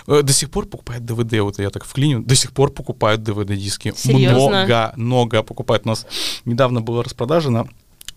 Э, 0.08 0.22
До 0.24 0.34
сих 0.34 0.50
пор 0.50 0.66
покупают 0.66 1.06
DVD, 1.06 1.40
вот 1.40 1.60
я 1.60 1.70
так 1.70 1.86
вклиню, 1.86 2.22
до 2.24 2.36
сих 2.36 2.52
пор 2.52 2.72
покупают 2.72 3.22
DVD-диски. 3.22 3.94
Серьезно? 3.96 4.50
Много, 4.50 4.94
много 4.96 5.44
покупают. 5.44 5.86
У 5.86 5.90
нас 5.90 6.06
недавно 6.46 6.82
была 6.82 7.04
распродажа 7.04 7.50
на 7.50 7.68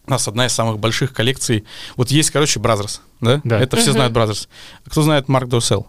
у 0.06 0.10
нас 0.10 0.28
одна 0.28 0.46
из 0.46 0.52
самых 0.52 0.78
больших 0.78 1.14
коллекций. 1.14 1.64
Вот 1.96 2.10
есть, 2.10 2.30
короче, 2.30 2.60
Brazzers, 2.60 3.00
да? 3.20 3.40
Да. 3.42 3.58
Это 3.58 3.78
все 3.78 3.92
знают 3.92 4.12
Brazzers. 4.12 4.48
Кто 4.86 5.00
знает 5.02 5.28
Marc 5.28 5.48
Dorcel? 5.48 5.86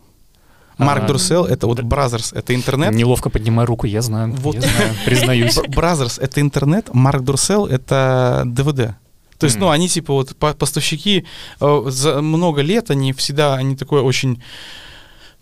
Marc 0.77 1.03
А, 1.03 1.07
Dorcel — 1.07 1.45
это 1.45 1.67
вот 1.67 1.81
Brazzers, 1.81 2.33
это 2.33 2.53
интернет. 2.55 2.93
Неловко 2.93 3.29
поднимаю 3.29 3.65
руку, 3.67 3.87
я 3.87 4.01
знаю, 4.01 4.33
Вот. 4.33 4.55
я 4.55 4.61
знаю, 4.61 4.93
признаюсь. 5.05 5.57
Brazzers — 5.67 6.21
это 6.21 6.41
интернет, 6.41 6.89
Marc 6.93 7.23
Dorcel — 7.23 7.67
это 7.67 8.43
DVD. 8.45 8.95
То 9.37 9.45
есть, 9.45 9.57
Мгм. 9.57 9.65
ну, 9.65 9.69
они 9.71 9.89
типа 9.89 10.13
вот 10.13 10.35
по- 10.37 10.53
поставщики 10.53 11.25
э, 11.59 11.83
за 11.87 12.21
много 12.21 12.61
лет, 12.61 12.89
они 12.91 13.11
всегда, 13.13 13.55
они 13.55 13.75
такое 13.75 14.01
очень, 14.01 14.41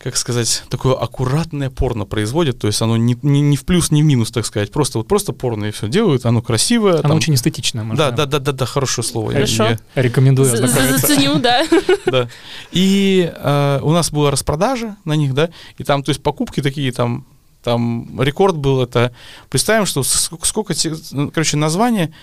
как 0.03 0.17
сказать, 0.17 0.63
такое 0.69 0.95
аккуратное 0.95 1.69
порно 1.69 2.03
производят. 2.05 2.59
То 2.59 2.67
есть 2.67 2.81
оно 2.81 2.97
не, 2.97 3.17
не, 3.21 3.39
не 3.39 3.55
в 3.55 3.63
плюс, 3.63 3.89
не 3.89 4.01
в 4.03 4.05
минус, 4.05 4.31
так 4.31 4.45
сказать. 4.45 4.69
Просто 4.71 4.97
вот 4.97 5.07
просто 5.07 5.31
порно 5.31 5.65
и 5.65 5.71
все 5.71 5.87
делают, 5.87 6.25
оно 6.25 6.41
красивое. 6.41 6.95
Оно 6.95 7.01
там- 7.03 7.17
очень 7.17 7.35
эстетичное. 7.35 7.83
можно- 7.85 8.09
Да, 8.09 8.11
да, 8.11 8.25
да, 8.25 8.39
да, 8.39 8.51
да, 8.51 8.65
хорошее 8.65 9.05
слово. 9.05 9.31
Я- 9.31 9.35
Хорошо. 9.37 9.63
я- 9.63 9.79
Рекомендую 9.95 10.49
за- 10.49 10.65
ознакомиться. 10.65 11.07
Заценю, 11.07 11.35
да. 11.39 11.65
да. 12.05 12.29
И 12.73 13.31
э, 13.33 13.79
у 13.81 13.91
нас 13.91 14.11
была 14.11 14.29
распродажа 14.31 14.97
на 15.05 15.13
них, 15.15 15.33
да, 15.33 15.49
и 15.77 15.83
там, 15.85 16.03
то 16.03 16.09
есть 16.09 16.21
покупки 16.21 16.61
такие 16.61 16.91
там, 16.91 17.25
там 17.63 18.21
рекорд 18.21 18.57
был, 18.57 18.81
это, 18.83 19.13
представим, 19.49 19.85
что 19.85 20.01
ск- 20.01 20.37
сколько, 20.45 20.73
ну, 21.11 21.31
короче, 21.31 21.55
название, 21.55 22.13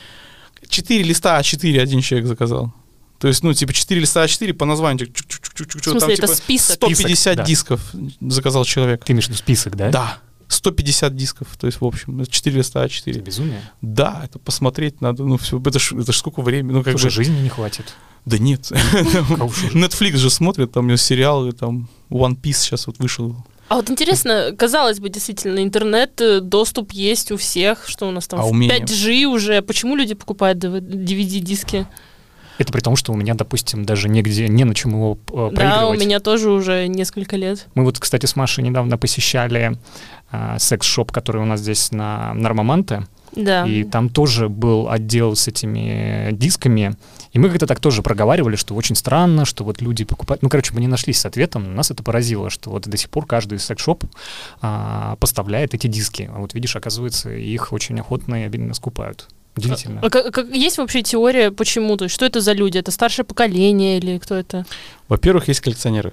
4 0.68 1.02
листа 1.02 1.40
А4 1.40 1.80
один 1.80 2.02
человек 2.02 2.28
заказал. 2.28 2.72
То 3.20 3.28
есть, 3.28 3.42
ну, 3.44 3.52
типа, 3.52 3.72
4 3.72 4.00
листа 4.00 4.24
А4 4.24 4.52
по 4.54 4.64
названию, 4.64 5.06
чук- 5.08 5.26
чук- 5.28 5.54
чук- 5.54 5.80
В 5.80 5.82
смысле, 5.84 6.00
там, 6.00 6.10
это 6.10 6.22
типа, 6.22 6.34
список? 6.34 6.74
150 6.76 7.06
Список, 7.06 7.36
да. 7.36 7.44
дисков 7.44 7.80
заказал 8.22 8.64
человек. 8.64 9.04
Ты 9.04 9.12
имеешь 9.12 9.26
в 9.26 9.28
виду 9.28 9.38
список, 9.38 9.76
да? 9.76 9.90
Да, 9.90 10.18
150 10.48 11.14
дисков, 11.14 11.48
то 11.58 11.66
есть, 11.66 11.80
в 11.80 11.84
общем, 11.84 12.22
это 12.22 12.30
4 12.30 12.56
листа 12.56 12.82
Это 12.84 12.92
А4. 12.94 13.20
безумие. 13.20 13.60
Да, 13.82 14.22
это 14.24 14.38
посмотреть 14.38 15.00
надо, 15.02 15.24
ну, 15.24 15.36
все, 15.36 15.60
это 15.64 15.78
ж, 15.78 15.92
это 15.92 16.12
ж 16.12 16.16
сколько 16.16 16.40
времени, 16.40 16.72
ну, 16.72 16.82
как 16.82 16.94
Уже 16.94 17.04
бы, 17.08 17.10
жизни 17.10 17.38
не 17.40 17.50
хватит. 17.50 17.84
да 18.24 18.38
нет? 18.38 18.62
Netflix 18.72 20.16
же 20.16 20.30
смотрит, 20.30 20.72
там 20.72 20.84
у 20.84 20.88
него 20.88 20.96
сериалы, 20.96 21.52
там 21.52 21.88
One 22.10 22.36
Piece 22.40 22.54
сейчас 22.54 22.86
вот 22.86 22.98
вышел. 22.98 23.36
А 23.68 23.76
вот 23.76 23.88
интересно, 23.90 24.52
казалось 24.58 24.98
бы, 24.98 25.10
действительно, 25.10 25.62
интернет, 25.62 26.20
э, 26.20 26.40
доступ 26.40 26.90
есть 26.92 27.30
у 27.30 27.36
всех, 27.36 27.84
что 27.86 28.08
у 28.08 28.10
нас 28.10 28.26
там 28.26 28.40
А 28.40 28.42
в 28.44 28.48
умение? 28.50 28.80
5G 28.80 29.24
уже. 29.26 29.62
Почему 29.62 29.94
люди 29.94 30.14
покупают 30.14 30.58
DVD-диски? 30.58 31.86
Это 32.60 32.74
при 32.74 32.80
том, 32.80 32.94
что 32.94 33.12
у 33.12 33.16
меня, 33.16 33.32
допустим, 33.32 33.86
даже 33.86 34.10
негде, 34.10 34.46
не 34.46 34.64
на 34.64 34.74
чем 34.74 34.90
его 34.92 35.16
э, 35.28 35.34
Да, 35.34 35.42
у 35.46 35.50
проигрывать. 35.50 36.00
меня 36.00 36.20
тоже 36.20 36.50
уже 36.50 36.88
несколько 36.88 37.36
лет. 37.36 37.66
Мы 37.74 37.84
вот, 37.84 37.98
кстати, 37.98 38.26
с 38.26 38.36
Машей 38.36 38.62
недавно 38.62 38.98
посещали 38.98 39.78
а, 40.30 40.58
секс-шоп, 40.58 41.10
который 41.10 41.40
у 41.40 41.46
нас 41.46 41.60
здесь 41.60 41.90
на 41.90 42.34
Нормаманте, 42.34 43.06
Да. 43.34 43.64
и 43.66 43.82
там 43.84 44.10
тоже 44.10 44.50
был 44.50 44.90
отдел 44.90 45.36
с 45.36 45.48
этими 45.48 46.28
дисками, 46.32 46.96
и 47.32 47.38
мы 47.38 47.48
как-то 47.48 47.66
так 47.66 47.80
тоже 47.80 48.02
проговаривали, 48.02 48.56
что 48.56 48.74
очень 48.74 48.94
странно, 48.94 49.46
что 49.46 49.64
вот 49.64 49.80
люди 49.80 50.04
покупают... 50.04 50.42
Ну, 50.42 50.50
короче, 50.50 50.74
мы 50.74 50.82
не 50.82 50.86
нашлись 50.86 51.18
с 51.18 51.24
ответом, 51.24 51.74
нас 51.74 51.90
это 51.90 52.02
поразило, 52.02 52.50
что 52.50 52.68
вот 52.68 52.86
до 52.86 52.96
сих 52.98 53.08
пор 53.08 53.24
каждый 53.24 53.58
секс-шоп 53.58 54.04
а, 54.60 55.16
поставляет 55.16 55.72
эти 55.72 55.86
диски. 55.86 56.28
А 56.30 56.40
вот 56.40 56.52
видишь, 56.52 56.76
оказывается, 56.76 57.30
их 57.30 57.72
очень 57.72 57.98
охотно 57.98 58.42
и 58.42 58.44
обильно 58.44 58.74
скупают. 58.74 59.28
Удивительно. 59.56 60.00
А 60.02 60.10
как- 60.10 60.32
как- 60.32 60.48
есть 60.54 60.78
вообще 60.78 61.02
теория, 61.02 61.50
почему? 61.50 61.96
То 61.96 62.04
есть, 62.04 62.14
что 62.14 62.24
это 62.24 62.40
за 62.40 62.52
люди? 62.52 62.78
Это 62.78 62.90
старшее 62.90 63.24
поколение 63.24 63.98
или 63.98 64.18
кто 64.18 64.34
это? 64.36 64.64
Во-первых, 65.08 65.48
есть 65.48 65.60
коллекционеры. 65.60 66.12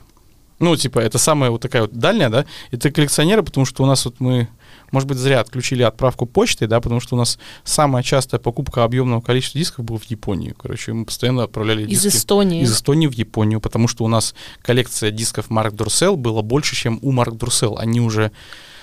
Ну, 0.60 0.76
типа, 0.76 0.98
это 1.00 1.20
самая 1.20 1.52
вот 1.52 1.62
такая 1.62 1.84
вот 1.84 1.94
дальняя, 1.94 2.30
да, 2.30 2.46
это 2.72 2.90
коллекционеры, 2.90 3.44
потому 3.44 3.66
что 3.68 3.84
у 3.84 3.86
нас 3.86 4.04
вот 4.06 4.16
мы, 4.20 4.48
может 4.92 5.08
быть, 5.08 5.20
зря 5.20 5.40
отключили 5.40 5.84
отправку 5.84 6.26
почты, 6.26 6.66
да, 6.66 6.82
потому 6.82 7.00
что 7.00 7.16
у 7.16 7.20
нас 7.20 7.38
самая 7.64 8.02
частая 8.02 8.40
покупка 8.40 8.84
объемного 8.84 9.22
количества 9.22 9.60
дисков 9.60 9.86
была 9.86 10.00
в 10.00 10.06
Японию. 10.06 10.56
Короче, 10.60 10.94
мы 10.94 11.06
постоянно 11.06 11.44
отправляли 11.44 11.84
Из 11.86 12.02
диски 12.02 12.18
Эстонии. 12.18 12.64
из 12.64 12.74
Эстонии 12.74 13.06
в 13.06 13.14
Японию, 13.14 13.62
потому 13.62 13.88
что 13.88 14.04
у 14.04 14.08
нас 14.08 14.34
коллекция 14.64 15.12
дисков 15.12 15.52
Марк 15.52 15.76
Дурсел 15.76 16.16
была 16.18 16.42
больше, 16.42 16.76
чем 16.76 16.98
у 17.04 17.12
Марк 17.12 17.36
Дурсел. 17.36 17.78
Они 17.78 18.02
уже 18.02 18.32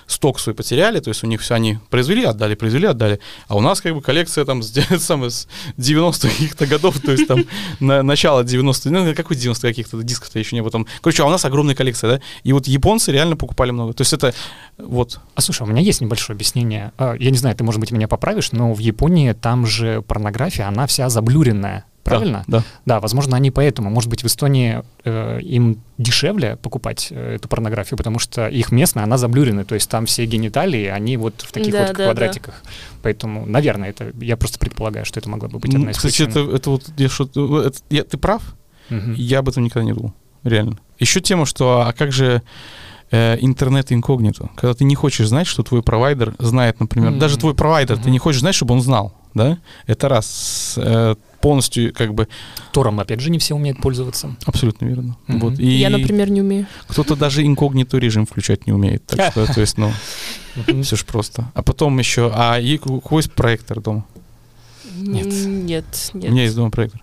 сток 0.07 0.41
свой 0.41 0.55
потеряли, 0.55 1.01
то 1.01 1.09
есть 1.09 1.25
у 1.25 1.27
них 1.27 1.41
все 1.41 1.55
они 1.55 1.79
произвели, 1.91 2.25
отдали, 2.25 2.55
произвели, 2.55 2.87
отдали. 2.87 3.21
А 3.49 3.57
у 3.57 3.61
нас 3.61 3.81
как 3.81 3.95
бы 3.95 4.01
коллекция 4.01 4.45
там 4.45 4.63
с, 4.63 4.73
самое, 4.99 5.31
с 5.31 5.49
90-х 5.79 6.29
каких-то 6.29 6.67
годов, 6.67 7.01
то 7.01 7.13
есть 7.13 7.27
там 7.27 7.45
на, 7.81 8.03
начало 8.03 8.43
90-х, 8.43 8.91
ну 8.91 9.15
какой 9.15 9.37
90 9.37 9.67
каких-то 9.67 10.03
дисков-то 10.03 10.39
еще 10.39 10.57
не 10.57 10.63
было 10.63 10.71
там. 10.71 10.87
Короче, 11.01 11.23
а 11.23 11.27
у 11.27 11.31
нас 11.31 11.45
огромная 11.45 11.75
коллекция, 11.75 12.17
да? 12.17 12.21
И 12.43 12.53
вот 12.53 12.67
японцы 12.67 13.13
реально 13.13 13.37
покупали 13.37 13.71
много. 13.71 13.93
То 13.93 14.03
есть 14.03 14.13
это 14.13 14.35
вот, 14.79 15.21
А 15.35 15.41
слушай, 15.41 15.63
у 15.63 15.67
меня 15.67 15.81
есть 15.81 16.01
небольшое 16.01 16.35
объяснение. 16.35 16.93
А, 16.99 17.15
Я 17.15 17.31
не 17.31 17.39
знаю, 17.39 17.57
ты, 17.57 17.65
может 17.65 17.81
быть, 17.81 17.91
меня 17.91 18.09
поправишь, 18.09 18.53
но 18.53 18.73
в 18.75 18.79
Японии 18.79 19.33
там 19.33 19.67
же 19.67 20.03
порнография, 20.03 20.67
она 20.67 20.87
вся 20.87 21.09
заблюренная. 21.09 21.85
Правильно? 22.05 22.45
Да. 22.47 22.63
Да, 22.85 23.01
возможно, 23.01 23.37
они 23.37 23.51
поэтому. 23.51 23.91
Может 23.91 24.11
быть, 24.11 24.23
в 24.23 24.27
Эстонии 24.27 24.83
э, 25.05 25.41
им 25.41 25.79
дешевле 25.99 26.57
покупать 26.57 27.09
э, 27.11 27.37
эту 27.37 27.49
порнографию, 27.49 27.97
потому 27.97 28.19
что 28.19 28.47
их 28.47 28.71
местная, 28.73 29.05
она 29.05 29.17
заблюрена. 29.19 29.65
То 29.65 29.75
есть 29.75 29.89
там 29.91 30.07
все 30.07 30.27
гениталии, 30.27 30.87
они 30.87 31.17
вот 31.17 31.41
в 31.43 31.51
таких 31.53 31.73
Да, 31.73 31.81
вот 31.81 31.89
да, 31.89 31.95
да. 31.95 32.05
квадратиках. 32.05 32.63
Поэтому, 33.03 33.47
наверное, 33.47 33.89
это 33.91 34.13
я 34.21 34.37
просто 34.37 34.59
предполагаю, 34.59 35.07
что 35.07 35.19
это 35.19 35.29
могла 35.31 35.49
бы 35.49 35.59
быть 35.59 35.75
одна 35.75 35.91
из 35.91 35.97
кстати, 35.97 36.25
причин. 36.25 36.31
это, 36.47 36.57
это 36.57 36.71
вот 36.71 36.85
я 36.97 37.09
что-то, 37.09 37.63
это- 37.63 37.79
я- 37.91 38.05
ты 38.05 38.17
прав, 38.19 38.43
Мгм. 38.91 39.15
Я 39.15 39.39
об 39.39 39.49
этом 39.49 39.65
никогда 39.65 39.87
не 39.87 39.95
думал, 39.95 40.13
реально. 40.43 40.77
Еще 40.99 41.23
тема, 41.23 41.47
что 41.47 41.87
а 41.87 41.93
как 41.95 42.13
же 42.13 42.43
э, 43.11 43.39
интернет 43.41 43.93
инкогнито? 43.93 44.51
Когда 44.57 44.75
ты 44.75 44.85
не 44.85 44.95
хочешь 44.95 45.29
знать, 45.29 45.47
что 45.47 45.63
твой 45.63 45.83
провайдер 45.83 46.35
знает, 46.39 46.81
например, 46.81 47.11
Мгм. 47.13 47.19
даже 47.19 47.39
твой 47.39 47.55
провайдер, 47.55 47.97
ты 47.97 48.03
Мгм. 48.03 48.13
не 48.13 48.19
хочешь 48.19 48.41
знать, 48.41 48.55
чтобы 48.55 48.75
он 48.75 48.83
знал, 48.83 49.15
да? 49.35 49.57
Это 49.87 50.09
раз. 50.09 50.79
Полностью, 51.45 51.93
как 51.93 52.15
бы, 52.15 52.27
Тором, 52.73 53.01
опять 53.01 53.21
же, 53.21 53.31
не 53.31 53.39
все 53.39 53.55
умеют 53.55 53.79
пользоваться. 53.83 54.35
абсолютно 54.47 54.87
верно. 54.87 55.17
Мгм. 55.27 55.39
Вот. 55.41 55.59
И 55.59 55.67
Я, 55.67 55.91
например, 55.91 56.31
не 56.31 56.41
умею. 56.41 56.67
кто-то 56.89 57.17
даже 57.17 57.45
инкогнито 57.45 57.99
режим 57.99 58.25
включать 58.25 58.67
не 58.67 58.73
умеет. 58.73 59.05
Так 59.05 59.33
что, 59.33 59.53
то 59.53 59.61
есть, 59.61 59.77
ну, 59.77 59.93
все 60.83 60.97
же 60.97 61.05
просто. 61.05 61.51
А 61.53 61.63
потом 61.63 61.99
еще, 61.99 62.33
а 62.35 62.59
и 62.59 62.79
у 62.83 63.01
кого 63.03 63.19
есть 63.19 63.31
проектор 63.33 63.81
дома? 63.83 64.07
Нет. 64.97 65.27
М, 65.27 65.67
Нет, 65.67 65.85
У 66.15 66.19
нет. 66.19 66.31
меня 66.31 66.45
есть 66.45 66.57
дома 66.57 66.71
проектор. 66.71 67.03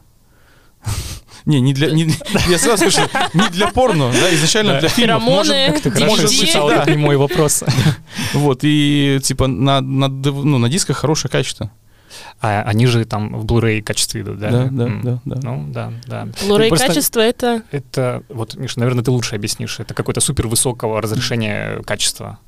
Не, 1.45 1.59
не 1.59 1.73
для... 1.73 1.89
не- 1.91 2.07
я 2.49 2.57
сразу 2.59 2.89
скажу, 2.89 3.07
не 3.33 3.49
для 3.49 3.67
порно, 3.69 4.11
да, 4.11 4.33
изначально 4.35 4.73
Да. 4.73 4.79
для 4.81 4.89
фильмов. 4.89 5.23
Может, 5.23 5.53
Феромоны, 5.55 5.81
Ты 5.81 5.91
хорошо 5.91 6.21
быть, 6.21 6.37
списал 6.37 6.69
да. 6.69 6.75
этот 6.75 6.89
не 6.89 6.97
мой 6.97 7.17
вопрос. 7.17 7.63
Вот, 8.33 8.59
и 8.63 9.19
типа 9.23 9.47
на, 9.47 9.81
на, 9.81 10.07
ну, 10.07 10.57
на 10.59 10.69
дисках 10.69 10.97
хорошее 10.97 11.31
качество. 11.31 11.71
А 12.41 12.61
они 12.63 12.85
же 12.87 13.05
там 13.05 13.39
в 13.39 13.45
Blu-ray 13.45 13.81
качестве 13.81 14.21
идут, 14.21 14.39
да? 14.39 14.49
Да, 14.51 14.67
да, 14.71 14.83
М. 14.85 15.01
да, 15.03 15.19
да. 15.25 15.39
Ну, 15.43 15.65
да, 15.69 15.93
да. 16.07 16.23
Blu-ray 16.47 16.69
Просто 16.69 16.87
качество 16.87 17.19
это... 17.19 17.61
Это, 17.71 18.23
вот, 18.29 18.55
Миша, 18.55 18.79
наверное, 18.79 19.03
ты 19.03 19.11
лучше 19.11 19.35
объяснишь. 19.35 19.79
Это 19.79 19.93
какое-то 19.93 20.21
супер 20.21 20.47
высокого 20.47 21.01
разрешения 21.01 21.81
качества. 21.83 22.39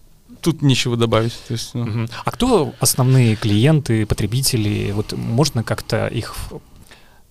Тут 0.41 0.61
нечего 0.61 0.97
добавить. 0.97 1.33
То 1.47 1.53
есть, 1.53 1.73
ну, 1.73 1.85
Мгм. 1.85 2.09
А 2.25 2.31
кто 2.31 2.73
основные 2.79 3.35
клиенты, 3.35 4.05
потребители? 4.05 4.91
Вот 4.91 5.13
можно 5.13 5.63
как-то 5.63 6.07
их, 6.07 6.35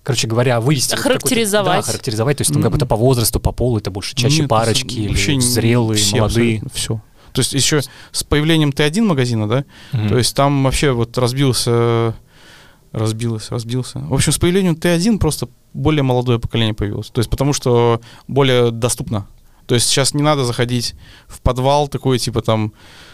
короче 0.03 0.27
говоря, 0.27 0.61
вывести? 0.61 0.95
Характеризовать. 0.97 1.85
Да, 1.85 1.93
характеризовать. 1.93 2.39
То 2.39 2.43
есть 2.43 2.51
там 2.53 2.61
Мгм. 2.61 2.63
как 2.65 2.73
будто 2.73 2.87
по 2.87 2.97
возрасту, 2.97 3.39
по 3.39 3.53
полу 3.53 3.79
это 3.79 3.91
больше 3.91 4.15
чаще 4.15 4.41
нет, 4.41 4.49
парочки 4.49 4.95
или 4.95 5.41
зрелые, 5.41 5.99
все 5.99 6.17
молодые. 6.17 6.63
Все. 6.73 7.01
То 7.33 7.41
есть 7.41 7.53
еще 7.53 7.81
с 8.11 8.25
появлением 8.25 8.71
Т1 8.71 9.03
магазина, 9.03 9.49
да, 9.49 9.65
Мгм. 9.93 10.09
то 10.09 10.19
есть 10.19 10.35
там 10.37 10.65
вообще 10.65 10.93
вот 10.93 11.17
разбился, 11.19 12.15
разбилось, 12.93 13.51
разбился. 13.51 14.01
В 14.01 14.15
общем, 14.15 14.33
с 14.33 14.39
появлением 14.39 14.75
Т1 14.75 15.19
просто 15.19 15.49
более 15.73 16.03
молодое 16.03 16.39
поколение 16.39 16.75
появилось. 16.75 17.09
То 17.11 17.21
есть 17.21 17.31
потому 17.31 17.53
что 17.53 18.01
более 18.29 18.71
доступно. 18.71 19.27
То 19.67 19.75
есть 19.75 19.87
сейчас 19.87 20.13
не 20.15 20.23
надо 20.23 20.45
заходить 20.45 20.95
в 21.27 21.41
подвал 21.41 21.89
такой, 21.89 22.19
типа 22.19 22.43
там, 22.43 22.73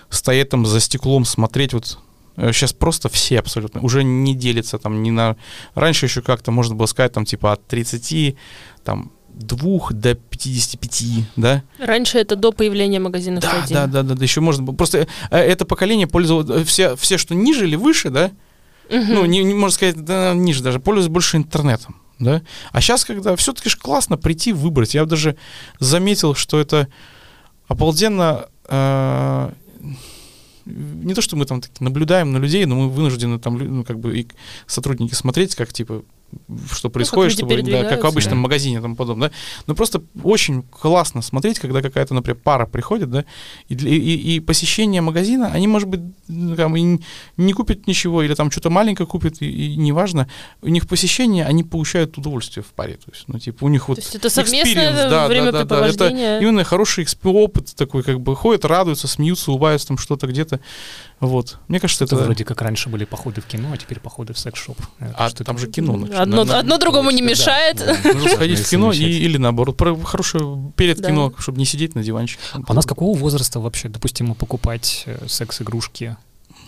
стоять 0.08 0.48
там 0.48 0.66
за 0.66 0.80
стеклом, 0.80 1.24
смотреть 1.24 1.74
вот 1.74 1.98
Сейчас 2.36 2.72
просто 2.72 3.08
все 3.08 3.40
абсолютно 3.40 3.80
уже 3.80 4.04
не 4.04 4.32
делятся 4.32 4.78
там 4.78 5.02
ни 5.02 5.10
на... 5.10 5.36
Раньше 5.74 6.06
еще 6.06 6.22
как-то 6.22 6.52
можно 6.52 6.76
было 6.76 6.86
сказать 6.86 7.12
там 7.12 7.24
типа 7.24 7.52
от 7.52 7.66
30, 7.66 8.36
там, 8.84 9.10
двух 9.38 9.92
до 9.92 10.14
55, 10.14 11.24
да? 11.36 11.62
Раньше 11.78 12.18
это 12.18 12.36
до 12.36 12.52
появления 12.52 13.00
магазинов 13.00 13.42
Да, 13.42 13.64
да, 13.68 13.86
да, 13.86 14.02
да, 14.02 14.14
да, 14.14 14.22
еще 14.22 14.40
можно 14.40 14.62
было. 14.64 14.74
Просто 14.74 15.06
э, 15.30 15.38
это 15.38 15.64
поколение 15.64 16.06
пользовалось, 16.06 16.50
э, 16.50 16.64
все, 16.64 16.96
все, 16.96 17.18
что 17.18 17.34
ниже 17.34 17.66
или 17.66 17.76
выше, 17.76 18.10
да, 18.10 18.30
Мгм. 18.90 19.14
ну, 19.14 19.24
не, 19.26 19.44
не 19.44 19.54
можно 19.54 19.74
сказать, 19.74 20.04
да, 20.04 20.34
ниже 20.34 20.62
даже, 20.62 20.80
пользуются 20.80 21.10
больше 21.10 21.36
интернетом, 21.36 21.96
да. 22.18 22.42
А 22.72 22.80
сейчас, 22.80 23.04
когда 23.04 23.36
все-таки 23.36 23.68
же 23.70 23.76
классно 23.76 24.16
прийти, 24.16 24.52
выбрать. 24.52 24.94
Я 24.94 25.04
даже 25.04 25.36
заметил, 25.78 26.34
что 26.34 26.58
это 26.58 26.88
обалденно... 27.68 28.46
э, 28.68 29.50
не 30.70 31.14
то, 31.14 31.22
что 31.22 31.34
мы 31.36 31.46
там 31.46 31.62
наблюдаем 31.80 32.32
на 32.32 32.36
людей, 32.36 32.66
но 32.66 32.74
мы 32.76 32.88
вынуждены 32.90 33.38
там, 33.38 33.56
ну, 33.56 33.84
как 33.84 33.98
бы, 33.98 34.18
и 34.18 34.28
сотрудники 34.66 35.14
смотреть, 35.14 35.54
как, 35.54 35.72
типа, 35.72 36.02
что 36.72 36.90
происходит, 36.90 37.40
люди 37.40 37.56
чтобы, 37.56 37.70
да, 37.70 37.84
как 37.84 38.04
в 38.04 38.06
обычном 38.06 38.34
Да. 38.34 38.42
магазине 38.42 38.78
и 38.78 38.80
тому 38.80 38.96
подобное, 38.96 39.28
да. 39.28 39.34
Но 39.66 39.74
просто 39.74 40.02
очень 40.22 40.62
классно 40.62 41.22
смотреть, 41.22 41.58
когда 41.58 41.82
какая-то, 41.82 42.14
например, 42.14 42.38
пара 42.42 42.66
приходит, 42.66 43.10
да, 43.10 43.24
и, 43.68 43.74
и, 43.74 44.36
и 44.36 44.40
посещение 44.40 45.00
магазина, 45.00 45.48
они, 45.48 45.66
может 45.66 45.88
быть, 45.88 46.00
ну, 46.28 46.56
там, 46.56 46.76
и 46.76 47.00
не 47.36 47.52
купят 47.52 47.86
ничего, 47.86 48.22
или 48.22 48.34
там 48.34 48.50
что-то 48.50 48.70
маленькое 48.70 49.06
купят, 49.06 49.40
и, 49.40 49.46
и 49.46 49.76
неважно. 49.76 50.28
У 50.62 50.68
них 50.68 50.86
посещение, 50.86 51.44
они 51.44 51.64
получают 51.64 52.18
удовольствие 52.18 52.64
в 52.64 52.72
паре. 52.74 52.94
То 52.94 53.10
есть, 53.12 53.24
ну, 53.26 53.38
типа, 53.38 53.64
у 53.64 53.68
них 53.68 53.88
вот 53.88 53.96
То 53.96 54.02
есть 54.02 54.14
это 54.14 54.30
совместное 54.30 54.92
да, 54.92 55.28
да, 55.28 55.52
да, 55.52 55.64
да. 55.64 55.86
Это 55.86 56.08
именно 56.08 56.64
хороший 56.64 57.06
опыт 57.24 57.74
такой, 57.74 58.02
как 58.02 58.20
бы 58.20 58.34
ходят, 58.36 58.64
радуются, 58.64 59.08
смеются, 59.08 59.50
улыбаются, 59.50 59.88
там 59.88 59.98
что-то 59.98 60.26
где-то. 60.26 60.60
Вот. 61.20 61.58
Мне 61.68 61.80
кажется, 61.80 62.04
Это 62.04 62.14
это... 62.14 62.24
вроде 62.24 62.44
как 62.44 62.62
раньше 62.62 62.88
были 62.88 63.04
походы 63.04 63.40
в 63.40 63.46
кино, 63.46 63.70
а 63.72 63.76
теперь 63.76 63.98
походы 64.00 64.32
в 64.34 64.38
секс-шоп. 64.38 64.78
А 65.00 65.28
что-то- 65.28 65.44
там 65.44 65.58
же 65.58 65.66
кино. 65.66 65.96
значит, 65.98 66.14
Одно, 66.14 66.44
на- 66.44 66.52
на- 66.52 66.58
одно 66.60 66.78
другому 66.78 67.10
не 67.10 67.18
точно, 67.22 67.26
да. 67.26 67.30
мешает. 67.30 67.76
Да. 68.04 68.12
Нужно 68.14 68.28
сходить 68.30 68.58
в 68.60 68.70
кино 68.70 68.92
и, 68.92 68.98
или 68.98 69.36
наоборот, 69.36 69.76
про 69.76 69.96
хорошее 69.96 70.72
перед 70.76 71.00
Да. 71.00 71.08
кино, 71.08 71.32
чтобы 71.38 71.58
не 71.58 71.64
сидеть 71.64 71.94
на 71.94 72.02
диванчике. 72.02 72.40
А 72.52 72.60
у 72.70 72.74
нас 72.74 72.86
какого 72.86 73.16
возраста 73.18 73.58
вообще 73.60 73.88
допустимо 73.88 74.34
покупать 74.34 75.02
э, 75.06 75.26
секс-игрушки, 75.26 76.16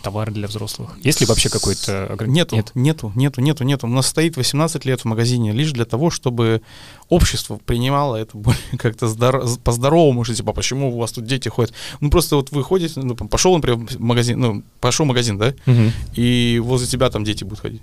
товары 0.01 0.31
для 0.31 0.47
взрослых? 0.47 0.97
Есть 1.03 1.21
ли 1.21 1.27
вообще 1.27 1.49
какой-то... 1.49 2.15
Нету, 2.27 2.55
Нет? 2.55 2.71
нету, 2.75 3.11
нету, 3.15 3.41
нету, 3.41 3.63
нету. 3.63 3.87
У 3.87 3.89
нас 3.89 4.07
стоит 4.07 4.37
18 4.37 4.85
лет 4.85 5.01
в 5.01 5.05
магазине 5.05 5.51
лишь 5.51 5.71
для 5.71 5.85
того, 5.85 6.09
чтобы 6.09 6.61
общество 7.09 7.59
принимало 7.65 8.15
это 8.15 8.37
более 8.37 8.59
как-то 8.77 9.07
здор- 9.07 9.43
по-здоровому, 9.63 10.23
что 10.23 10.35
типа, 10.35 10.53
почему 10.53 10.93
у 10.95 10.99
вас 10.99 11.11
тут 11.11 11.25
дети 11.25 11.49
ходят? 11.49 11.73
Ну, 11.99 12.09
просто 12.09 12.35
вот 12.35 12.51
вы 12.51 12.63
ходите, 12.63 12.99
ну, 12.99 13.15
пошел, 13.15 13.55
например, 13.55 13.79
в 13.79 13.99
магазин, 13.99 14.39
ну, 14.39 14.63
пошел 14.79 15.05
в 15.05 15.09
магазин, 15.09 15.37
да, 15.37 15.53
Мгм. 15.65 15.91
и 16.15 16.59
возле 16.63 16.87
тебя 16.87 17.09
там 17.09 17.23
дети 17.23 17.43
будут 17.43 17.59
ходить. 17.59 17.81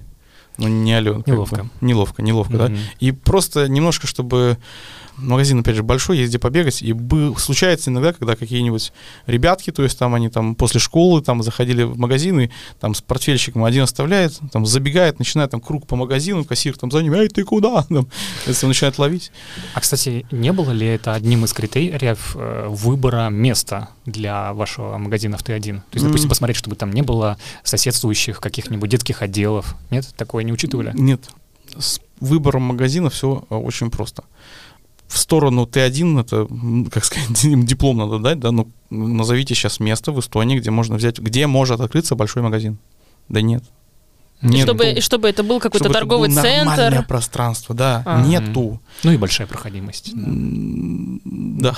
Ну, 0.58 0.66
не 0.66 0.92
алё. 0.92 1.22
Неловко. 1.24 1.64
бы. 1.64 1.70
Неловко, 1.80 2.20
неловко, 2.22 2.58
да. 2.58 2.68
Мгм. 2.68 2.78
И 2.98 3.12
просто 3.12 3.68
немножко, 3.68 4.08
чтобы 4.08 4.58
магазин, 5.18 5.60
опять 5.60 5.76
же, 5.76 5.82
большой, 5.82 6.18
есть 6.18 6.30
где 6.30 6.38
побегать, 6.38 6.82
и 6.82 6.92
бы, 6.92 7.34
случается 7.38 7.90
иногда, 7.90 8.12
когда 8.12 8.36
какие-нибудь 8.36 8.92
ребятки, 9.26 9.70
то 9.70 9.82
есть 9.82 9.98
там 9.98 10.14
они 10.14 10.28
там 10.28 10.54
после 10.54 10.80
школы 10.80 11.22
там 11.22 11.42
заходили 11.42 11.82
в 11.82 11.98
магазины, 11.98 12.50
там 12.80 12.94
с 12.94 13.00
портфельщиком 13.00 13.64
один 13.64 13.82
оставляет, 13.82 14.38
там 14.52 14.66
забегает, 14.66 15.18
начинает 15.18 15.50
там 15.50 15.60
круг 15.60 15.86
по 15.86 15.96
магазину, 15.96 16.44
кассир 16.44 16.76
там 16.76 16.90
за 16.90 17.02
ним, 17.02 17.14
эй, 17.14 17.28
ты 17.28 17.44
куда? 17.44 17.82
Там, 17.88 18.06
если 18.46 18.66
он 18.66 18.70
начинает 18.70 18.98
ловить. 18.98 19.32
А, 19.74 19.80
кстати, 19.80 20.26
не 20.30 20.52
было 20.52 20.70
ли 20.70 20.86
это 20.86 21.14
одним 21.14 21.44
из 21.44 21.52
критериев 21.52 22.36
э, 22.38 22.66
выбора 22.68 23.28
места 23.28 23.88
для 24.06 24.52
вашего 24.52 24.98
магазина 24.98 25.36
в 25.36 25.42
Т1? 25.42 25.60
То 25.60 25.82
есть, 25.94 26.04
допустим, 26.04 26.26
М. 26.26 26.28
посмотреть, 26.28 26.56
чтобы 26.56 26.76
там 26.76 26.92
не 26.92 27.02
было 27.02 27.38
соседствующих 27.64 28.40
каких-нибудь 28.40 28.90
детских 28.90 29.22
отделов. 29.22 29.74
Нет? 29.90 30.06
Такое 30.16 30.44
не 30.44 30.52
учитывали? 30.52 30.92
Нет. 30.94 31.30
С 31.76 32.00
выбором 32.20 32.62
магазина 32.62 33.10
все 33.10 33.44
очень 33.50 33.90
просто. 33.90 34.24
В 35.08 35.18
сторону 35.18 35.64
Т1, 35.64 36.20
это, 36.20 36.46
как 36.90 37.04
сказать, 37.04 37.44
им 37.44 37.64
диплом 37.66 37.96
надо 37.96 38.18
дать, 38.18 38.38
да, 38.38 38.52
ну, 38.52 38.68
назовите 38.90 39.54
сейчас 39.54 39.80
место 39.80 40.12
в 40.12 40.20
Эстонии, 40.20 40.58
где 40.58 40.70
можно 40.70 40.96
взять, 40.96 41.18
где 41.18 41.46
может 41.46 41.80
открыться 41.80 42.14
большой 42.14 42.42
магазин. 42.42 42.78
Да 43.28 43.40
нет. 43.40 43.64
Нет. 44.40 44.62
чтобы, 44.62 44.90
и 44.92 45.00
чтобы 45.00 45.28
это 45.28 45.42
был 45.42 45.58
какой-то 45.58 45.86
Чтобы 45.86 45.90
это 45.94 45.98
торговый 46.00 46.28
было 46.28 46.36
нормальное 46.36 46.76
центр. 46.76 47.06
пространство, 47.08 47.74
да, 47.74 48.02
А. 48.06 48.22
нету. 48.22 48.80
Ну 49.02 49.10
и 49.12 49.16
большая 49.16 49.48
проходимость. 49.48 50.12
Да. 50.14 51.74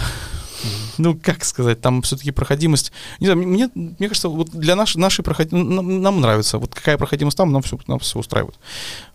Ну, 0.98 1.18
как 1.22 1.42
сказать, 1.44 1.80
там 1.80 2.02
все-таки 2.02 2.32
проходимость. 2.32 2.92
Не 3.18 3.28
знаю, 3.28 3.46
мне, 3.48 3.70
мне 3.74 4.08
кажется, 4.08 4.28
вот 4.28 4.50
для 4.50 4.76
нашей, 4.76 4.98
нашей 4.98 5.22
проходимости 5.24 5.74
нам, 5.74 6.02
нам 6.02 6.20
нравится. 6.20 6.58
Вот 6.58 6.74
какая 6.74 6.98
проходимость 6.98 7.38
там, 7.38 7.50
нам 7.50 7.62
все, 7.62 7.78
нам 7.86 7.98
все 7.98 8.18
устраивает. 8.18 8.58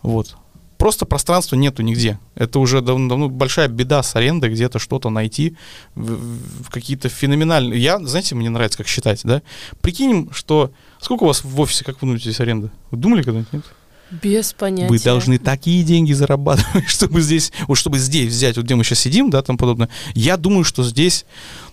Вот. 0.02 0.36
Просто 0.78 1.06
пространства 1.06 1.56
нету 1.56 1.82
нигде. 1.82 2.18
Это 2.34 2.58
уже 2.58 2.80
давно 2.80 3.28
большая 3.28 3.68
беда 3.68 4.02
с 4.02 4.14
арендой, 4.14 4.50
где-то 4.50 4.78
что-то 4.78 5.08
найти, 5.10 5.56
в, 5.94 6.64
в 6.64 6.70
какие-то 6.70 7.08
феноменальные. 7.08 7.80
Я, 7.80 7.98
знаете, 8.00 8.34
мне 8.34 8.50
нравится, 8.50 8.78
как 8.78 8.86
считать, 8.86 9.20
да? 9.24 9.42
Прикинем, 9.80 10.30
что... 10.32 10.70
Сколько 11.00 11.24
у 11.24 11.26
вас 11.26 11.44
в 11.44 11.60
офисе, 11.60 11.84
как 11.84 12.02
вы 12.02 12.18
здесь 12.18 12.40
аренда? 12.40 12.70
Вы 12.90 12.98
думали 12.98 13.22
когда-нибудь? 13.22 13.52
Нет? 13.52 13.64
Без 14.10 14.52
понятия. 14.52 14.88
Вы 14.88 14.98
должны 15.00 15.38
такие 15.38 15.82
деньги 15.82 16.12
зарабатывать, 16.12 16.84
чтобы 16.88 17.20
здесь, 17.20 17.52
вот 17.66 17.76
чтобы 17.76 17.98
здесь 17.98 18.32
взять, 18.32 18.56
вот 18.56 18.64
где 18.64 18.74
мы 18.74 18.84
сейчас 18.84 19.00
сидим, 19.00 19.30
да, 19.30 19.42
там 19.42 19.56
подобное. 19.56 19.88
Я 20.14 20.36
думаю, 20.36 20.64
что 20.64 20.84
здесь, 20.84 21.24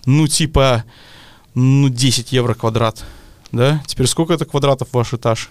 ну, 0.04 0.26
типа, 0.26 0.84
ну, 1.54 1.88
10 1.88 2.32
евро 2.32 2.54
квадрат, 2.54 3.04
да? 3.52 3.82
Теперь 3.86 4.06
сколько 4.06 4.32
это 4.32 4.46
квадратов 4.46 4.88
ваш 4.92 5.14
этаж? 5.14 5.50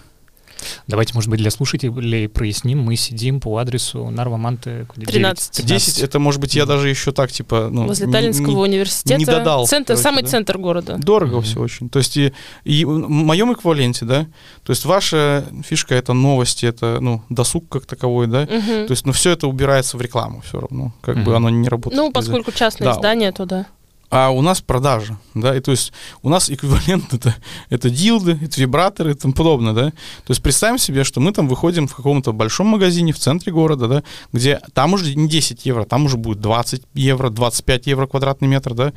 Давайте, 0.86 1.14
может 1.14 1.30
быть, 1.30 1.40
для 1.40 1.50
слушателей 1.50 2.28
проясним. 2.28 2.82
Мы 2.82 2.96
сидим 2.96 3.40
по 3.40 3.56
адресу 3.58 4.10
Нарва 4.10 4.36
Манте 4.36 4.86
13. 5.06 5.64
10, 5.64 5.98
это, 6.00 6.18
может 6.18 6.40
быть, 6.40 6.54
я 6.54 6.66
даже 6.66 6.88
еще 6.88 7.12
так, 7.12 7.30
типа, 7.32 7.68
ну... 7.70 7.86
Возле 7.86 8.06
Таллинского 8.10 8.64
не- 8.66 8.72
университета. 8.74 9.18
не 9.18 9.24
додал, 9.24 9.66
Центр, 9.66 9.88
короче, 9.94 10.02
самый 10.02 10.22
да. 10.22 10.28
центр 10.28 10.58
города. 10.58 10.96
Дорого 10.98 11.36
Мгм. 11.36 11.42
все 11.44 11.60
очень. 11.60 11.88
То 11.88 11.98
есть 11.98 12.16
и, 12.16 12.32
и 12.64 12.84
в 12.84 13.08
моем 13.08 13.52
эквиваленте, 13.52 14.04
да, 14.04 14.26
то 14.62 14.70
есть 14.70 14.84
ваша 14.84 15.44
фишка 15.64 15.94
это 15.94 16.12
новости, 16.12 16.66
это, 16.66 16.98
ну, 17.00 17.22
досуг 17.28 17.68
как 17.68 17.86
таковой, 17.86 18.26
да, 18.26 18.42
Мгм. 18.42 18.86
то 18.86 18.90
есть, 18.90 19.06
но 19.06 19.12
все 19.12 19.30
это 19.30 19.46
убирается 19.48 19.96
в 19.96 20.00
рекламу 20.00 20.42
все 20.46 20.60
равно, 20.60 20.92
как 21.00 21.16
бы 21.16 21.22
Мгм. 21.32 21.36
оно 21.36 21.50
не 21.50 21.68
работает. 21.68 22.02
Ну, 22.02 22.12
поскольку 22.12 22.52
частное 22.52 22.88
Да. 22.88 22.94
здание, 22.94 23.32
то 23.32 23.44
да. 23.46 23.66
А 24.10 24.30
у 24.30 24.42
нас 24.42 24.60
продажа, 24.60 25.18
да, 25.34 25.56
и 25.56 25.60
то 25.60 25.70
есть 25.70 25.92
у 26.22 26.28
нас 26.28 26.50
эквивалент 26.50 27.12
это, 27.12 27.34
это 27.70 27.90
дилды, 27.90 28.38
это 28.40 28.60
вибраторы 28.60 29.12
и 29.12 29.14
тому 29.14 29.34
подобное, 29.34 29.72
да. 29.72 29.90
То 29.90 30.30
есть 30.30 30.42
представим 30.42 30.78
себе, 30.78 31.04
что 31.04 31.20
мы 31.20 31.32
там 31.32 31.48
выходим 31.48 31.88
в 31.88 31.94
каком-то 31.94 32.32
большом 32.32 32.68
магазине 32.68 33.12
в 33.12 33.18
центре 33.18 33.52
города, 33.52 33.88
да, 33.88 34.02
где 34.32 34.60
там 34.72 34.94
уже 34.94 35.14
не 35.14 35.28
10 35.28 35.66
евро, 35.66 35.84
там 35.84 36.06
уже 36.06 36.16
будет 36.16 36.40
20 36.40 36.82
евро, 36.94 37.30
25 37.30 37.86
евро 37.86 38.06
квадратный 38.06 38.48
метр, 38.48 38.74
да. 38.74 38.92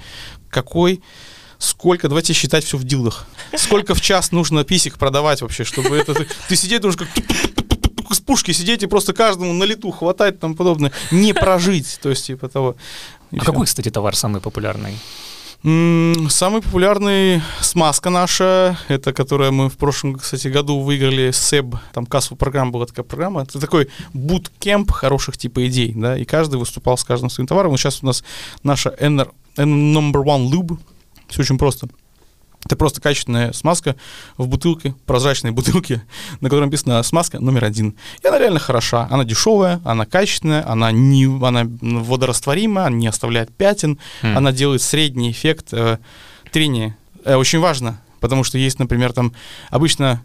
Какой 0.50 1.02
Сколько, 1.60 2.08
давайте 2.08 2.34
считать 2.34 2.63
все 2.63 2.78
в 2.78 2.84
дилдах. 2.84 3.26
Сколько 3.56 3.96
в 3.96 4.02
час 4.02 4.32
нужно 4.32 4.63
писек 4.63 5.00
продавать 5.00 5.41
вообще, 5.41 5.63
чтобы 5.63 5.98
это... 5.98 6.13
Ты, 6.13 6.28
ты 6.50 6.56
сидеть 6.56 6.82
должен 6.82 7.00
как 7.00 7.10
с 8.13 8.20
пушки 8.20 8.52
сидеть 8.52 8.84
и 8.84 8.88
просто 8.88 9.13
каждому 9.13 9.54
на 9.54 9.63
лету 9.63 9.91
хватать 9.91 10.39
тому 10.39 10.56
подобное. 10.56 10.91
Не 11.12 11.34
прожить, 11.34 12.00
то 12.02 12.10
есть 12.10 12.26
типа 12.26 12.48
того. 12.48 12.76
А 13.32 13.46
какой, 13.46 13.66
кстати, 13.66 13.90
товар 13.90 14.16
самый 14.16 14.42
популярный? 14.42 14.98
Самый 15.63 16.62
популярный 16.62 17.42
смазка 17.62 18.12
наша, 18.12 18.78
это 18.90 19.12
которая 19.12 19.50
мы 19.50 19.70
в 19.70 19.78
прошлом, 19.78 20.16
кстати, 20.16 20.50
году 20.50 20.80
выиграли 20.82 21.32
СЭБ, 21.32 21.76
там 21.94 22.06
кассовая 22.06 22.38
программа 22.38 22.72
была 22.72 22.86
такая 22.86 23.04
программа, 23.04 23.42
это 23.42 23.60
такой 23.60 23.90
буткемп 24.13 24.92
хороших 24.92 25.38
типа 25.38 25.68
идей, 25.68 25.94
да, 25.96 26.16
и 26.16 26.26
каждый 26.26 26.60
выступал 26.60 26.96
с 26.96 27.04
каждым 27.04 27.32
своим 27.32 27.48
товаром. 27.48 27.76
Сейчас 27.76 28.04
у 28.04 28.06
нас 28.06 28.24
наша 28.62 28.96
NR, 29.00 29.32
N 29.58 29.98
number 29.98 30.24
one 30.24 30.48
lube, 30.52 30.78
все 31.28 31.42
очень 31.42 31.58
просто. 31.58 31.90
Это 32.68 32.76
просто 32.76 33.00
качественная 33.00 33.54
смазка 33.54 33.96
в 34.36 34.46
бутылке, 34.50 34.94
прозрачной 35.06 35.52
бутылке, 35.52 36.04
на 36.42 36.50
которой 36.50 36.66
написано 36.66 37.02
смазка 37.02 37.40
номер 37.40 37.64
один. 37.64 37.96
И 38.22 38.28
она 38.28 38.38
реально 38.38 38.60
хороша. 38.60 39.08
Она 39.10 39.24
дешевая, 39.24 39.80
она 39.86 40.06
качественная, 40.06 40.70
она, 40.70 40.92
не, 40.92 41.24
она 41.26 41.66
водорастворимая, 41.82 42.88
она 42.88 42.98
не 42.98 43.08
оставляет 43.08 43.56
пятен, 43.56 44.00
М. 44.22 44.38
она 44.38 44.52
делает 44.52 44.82
средний 44.82 45.32
эффект 45.32 45.70
э, 45.72 45.98
трения. 46.52 46.98
Э, 47.24 47.36
очень 47.36 47.60
важно, 47.60 48.02
потому 48.20 48.44
что 48.44 48.58
есть, 48.58 48.80
например, 48.80 49.14
там 49.14 49.32
обычно 49.70 50.22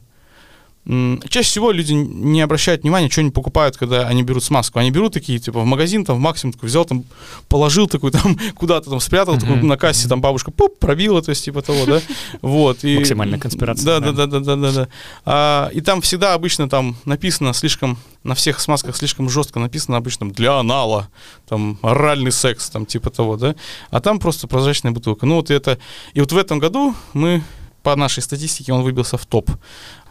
чаще 0.84 1.48
всего 1.48 1.70
люди 1.70 1.92
не 1.92 2.40
обращают 2.40 2.82
внимания, 2.82 3.08
что 3.08 3.20
они 3.20 3.30
покупают, 3.30 3.76
когда 3.76 4.08
они 4.08 4.24
берут 4.24 4.42
смазку. 4.42 4.80
Они 4.80 4.90
берут 4.90 5.12
такие, 5.12 5.38
типа, 5.38 5.60
в 5.60 5.64
магазин, 5.64 6.04
там, 6.04 6.16
в 6.16 6.20
максимум, 6.20 6.52
такой, 6.52 6.68
взял, 6.68 6.84
там, 6.84 7.04
положил 7.48 7.86
такой, 7.86 8.10
там, 8.10 8.36
куда-то 8.56 8.90
там 8.90 8.98
спрятал, 9.00 9.38
такой, 9.38 9.56
Мгм. 9.56 9.68
на 9.68 9.76
кассе, 9.76 10.08
там, 10.08 10.20
бабушка, 10.20 10.50
пуп, 10.50 10.78
пробила, 10.80 11.22
то 11.22 11.30
есть, 11.30 11.44
типа 11.44 11.62
того, 11.62 11.86
да, 11.86 12.00
вот. 12.42 12.82
И, 12.84 12.96
Максимальная 12.98 13.38
конспирация, 13.38 13.84
да. 13.84 14.00
да, 14.00 14.12
да, 14.12 14.26
да, 14.26 14.40
да, 14.40 14.56
да, 14.56 14.72
да. 14.72 14.88
А, 15.24 15.70
и 15.72 15.80
там 15.80 16.00
всегда 16.00 16.34
обычно 16.34 16.68
там 16.68 16.96
написано 17.04 17.54
слишком, 17.54 17.96
на 18.24 18.34
всех 18.34 18.58
смазках 18.60 18.96
слишком 18.96 19.28
жестко 19.28 19.60
написано 19.60 19.96
обычно 19.96 20.30
для 20.30 20.58
анала, 20.58 21.08
там, 21.48 21.78
оральный 21.82 22.32
секс, 22.32 22.70
там, 22.70 22.86
типа 22.86 23.10
того, 23.10 23.36
да, 23.36 23.54
а 23.90 24.00
там 24.00 24.18
просто 24.18 24.48
прозрачная 24.48 24.90
бутылка. 24.90 25.26
Ну, 25.26 25.36
вот 25.36 25.50
это, 25.50 25.78
и 26.14 26.20
вот 26.20 26.32
в 26.32 26.36
этом 26.36 26.58
году 26.58 26.94
мы, 27.12 27.42
по 27.84 27.94
нашей 27.96 28.22
статистике, 28.22 28.72
он 28.72 28.82
выбился 28.82 29.16
в 29.16 29.26
топ. 29.26 29.50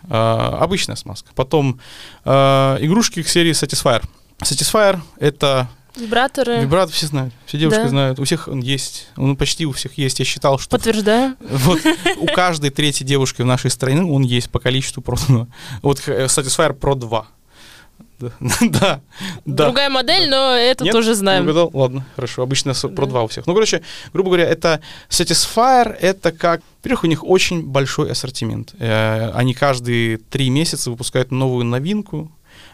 А, 0.10 0.58
обычная 0.62 0.96
смазка. 0.96 1.32
Потом 1.36 1.80
а, 2.26 2.78
игрушки 2.80 3.24
к 3.24 3.28
серии 3.28 3.52
Satisfyer. 3.52 4.04
Satisfyer— 4.44 5.00
это 5.20 5.68
Вибраторы. 5.96 6.62
вибратор, 6.62 6.94
все 6.96 7.06
знают, 7.08 7.34
все 7.46 7.58
девушки 7.58 7.82
Да. 7.82 7.90
знают, 7.90 8.20
у 8.20 8.24
всех 8.24 8.48
он 8.48 8.62
есть, 8.62 9.10
он 9.18 9.36
почти 9.36 9.66
у 9.66 9.72
всех 9.74 9.98
есть. 9.98 10.20
Я 10.20 10.26
считал, 10.26 10.58
что 10.58 10.70
Подтверждаю. 10.70 11.36
вот 11.40 11.80
у 12.18 12.26
каждой 12.28 12.70
третьей 12.70 13.06
девушки 13.06 13.42
в 13.42 13.46
нашей 13.46 13.70
стране 13.70 14.04
он 14.04 14.24
есть 14.24 14.50
по 14.50 14.60
количеству 14.60 15.02
проданного. 15.02 15.48
Вот 15.82 16.02
э, 16.08 16.26
Satisfyer 16.26 16.78
Pro 16.78 16.96
2. 16.96 17.28
Да, 18.62 19.02
да. 19.46 19.66
Другая 19.66 19.90
модель, 19.90 20.30
но 20.30 20.52
это 20.54 20.86
тоже 20.86 21.16
знаем. 21.16 21.44
угадал? 21.44 21.72
Ладно, 21.74 22.06
хорошо. 22.16 22.44
Обычно 22.44 22.70
Pro. 22.72 23.08
2 23.08 23.24
у 23.24 23.28
всех. 23.28 23.48
Ну, 23.48 23.54
короче, 23.54 23.82
грубо 24.14 24.30
говоря, 24.30 24.46
это 24.48 24.80
Satisfyer, 25.10 25.92
это 26.00 26.32
как... 26.32 26.62
Во-первых, 26.82 27.04
у 27.04 27.08
них 27.08 27.24
очень 27.24 27.64
большой 27.64 28.12
ассортимент. 28.12 28.74
Э, 28.80 29.32
Они 29.36 29.54
каждые 29.54 30.18
три 30.18 30.50
месяца 30.50 30.90
выпускают 30.90 31.32
новую 31.32 31.64
новинку. 31.66 32.32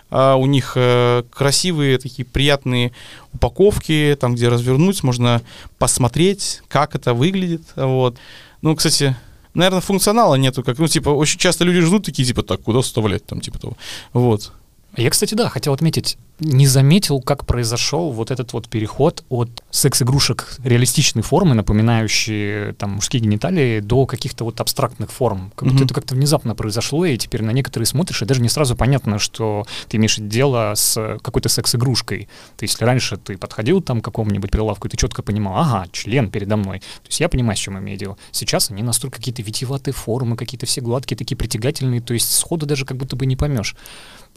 А 0.09 0.35
У 0.35 0.45
них 0.45 0.73
э, 0.75 1.23
красивые 1.29 1.97
такие 1.97 2.25
приятные 2.25 2.93
упаковки, 3.33 4.17
там, 4.19 4.35
где 4.35 4.47
развернуть, 4.47 5.03
можно 5.03 5.41
посмотреть, 5.77 6.61
как 6.69 6.95
это 6.95 7.13
выглядит. 7.13 7.63
Вот. 7.75 8.17
Ну, 8.61 8.75
кстати, 8.77 9.17
наверное, 9.53 9.81
функционала 9.81 10.35
нету, 10.35 10.63
как, 10.63 10.79
ну, 10.79 10.87
типа, 10.87 11.09
очень 11.09 11.39
часто 11.39 11.65
люди 11.65 11.81
ждут 11.81 12.05
такие, 12.05 12.25
типа, 12.25 12.43
так, 12.43 12.61
куда 12.61 12.81
вставлять, 12.81 13.25
там, 13.25 13.41
типа 13.41 13.59
того. 13.59 13.77
Вот. 14.13 14.53
Я, 14.97 15.11
кстати, 15.11 15.35
да, 15.35 15.47
хотел 15.47 15.73
отметить, 15.73 16.17
не 16.39 16.65
заметил, 16.65 17.21
как 17.21 17.45
произошел 17.45 18.11
вот 18.11 18.31
этот 18.31 18.53
вот 18.53 18.67
переход 18.67 19.23
от 19.29 19.63
секс-игрушек 19.69 20.57
реалистичной 20.63 21.21
формы, 21.21 21.53
напоминающие 21.53 22.73
там 22.73 22.93
мужские 22.93 23.21
гениталии, 23.21 23.79
до 23.79 24.07
каких-то 24.07 24.43
вот 24.43 24.59
абстрактных 24.59 25.11
форм. 25.11 25.51
Как 25.55 25.67
будто 25.67 25.77
Мгм. 25.77 25.85
это 25.85 25.93
как-то 25.93 26.15
внезапно 26.15 26.55
произошло, 26.55 27.05
и 27.05 27.17
теперь 27.17 27.43
на 27.43 27.51
некоторые 27.51 27.85
смотришь, 27.85 28.23
и 28.23 28.25
даже 28.25 28.41
не 28.41 28.49
сразу 28.49 28.75
понятно, 28.75 29.19
что 29.19 29.65
ты 29.87 29.97
имеешь 29.97 30.15
дело 30.17 30.73
с 30.75 31.17
какой-то 31.21 31.49
секс-игрушкой. 31.49 32.27
То 32.57 32.63
есть 32.63 32.73
если 32.73 32.85
раньше 32.85 33.17
ты 33.17 33.37
подходил 33.37 33.81
там 33.81 34.01
к 34.01 34.05
какому-нибудь 34.05 34.49
прилавку, 34.49 34.87
и 34.87 34.91
ты 34.91 34.97
четко 34.97 35.21
понимал, 35.21 35.57
ага, 35.57 35.87
член 35.91 36.31
передо 36.31 36.57
мной. 36.57 36.79
То 36.79 37.07
есть 37.07 37.19
я 37.19 37.29
понимаю, 37.29 37.55
с 37.55 37.59
чем 37.59 37.77
имею 37.77 37.99
дело. 37.99 38.17
Сейчас 38.31 38.71
они 38.71 38.81
настолько 38.81 39.17
какие-то 39.17 39.43
витиеватые 39.43 39.93
формы, 39.93 40.35
какие-то 40.35 40.65
все 40.65 40.81
гладкие, 40.81 41.17
такие 41.17 41.37
притягательные, 41.37 42.01
то 42.01 42.13
есть 42.15 42.33
сходу 42.33 42.65
даже 42.65 42.85
как 42.85 42.97
будто 42.97 43.15
бы 43.15 43.27
не 43.27 43.35
поймешь 43.35 43.75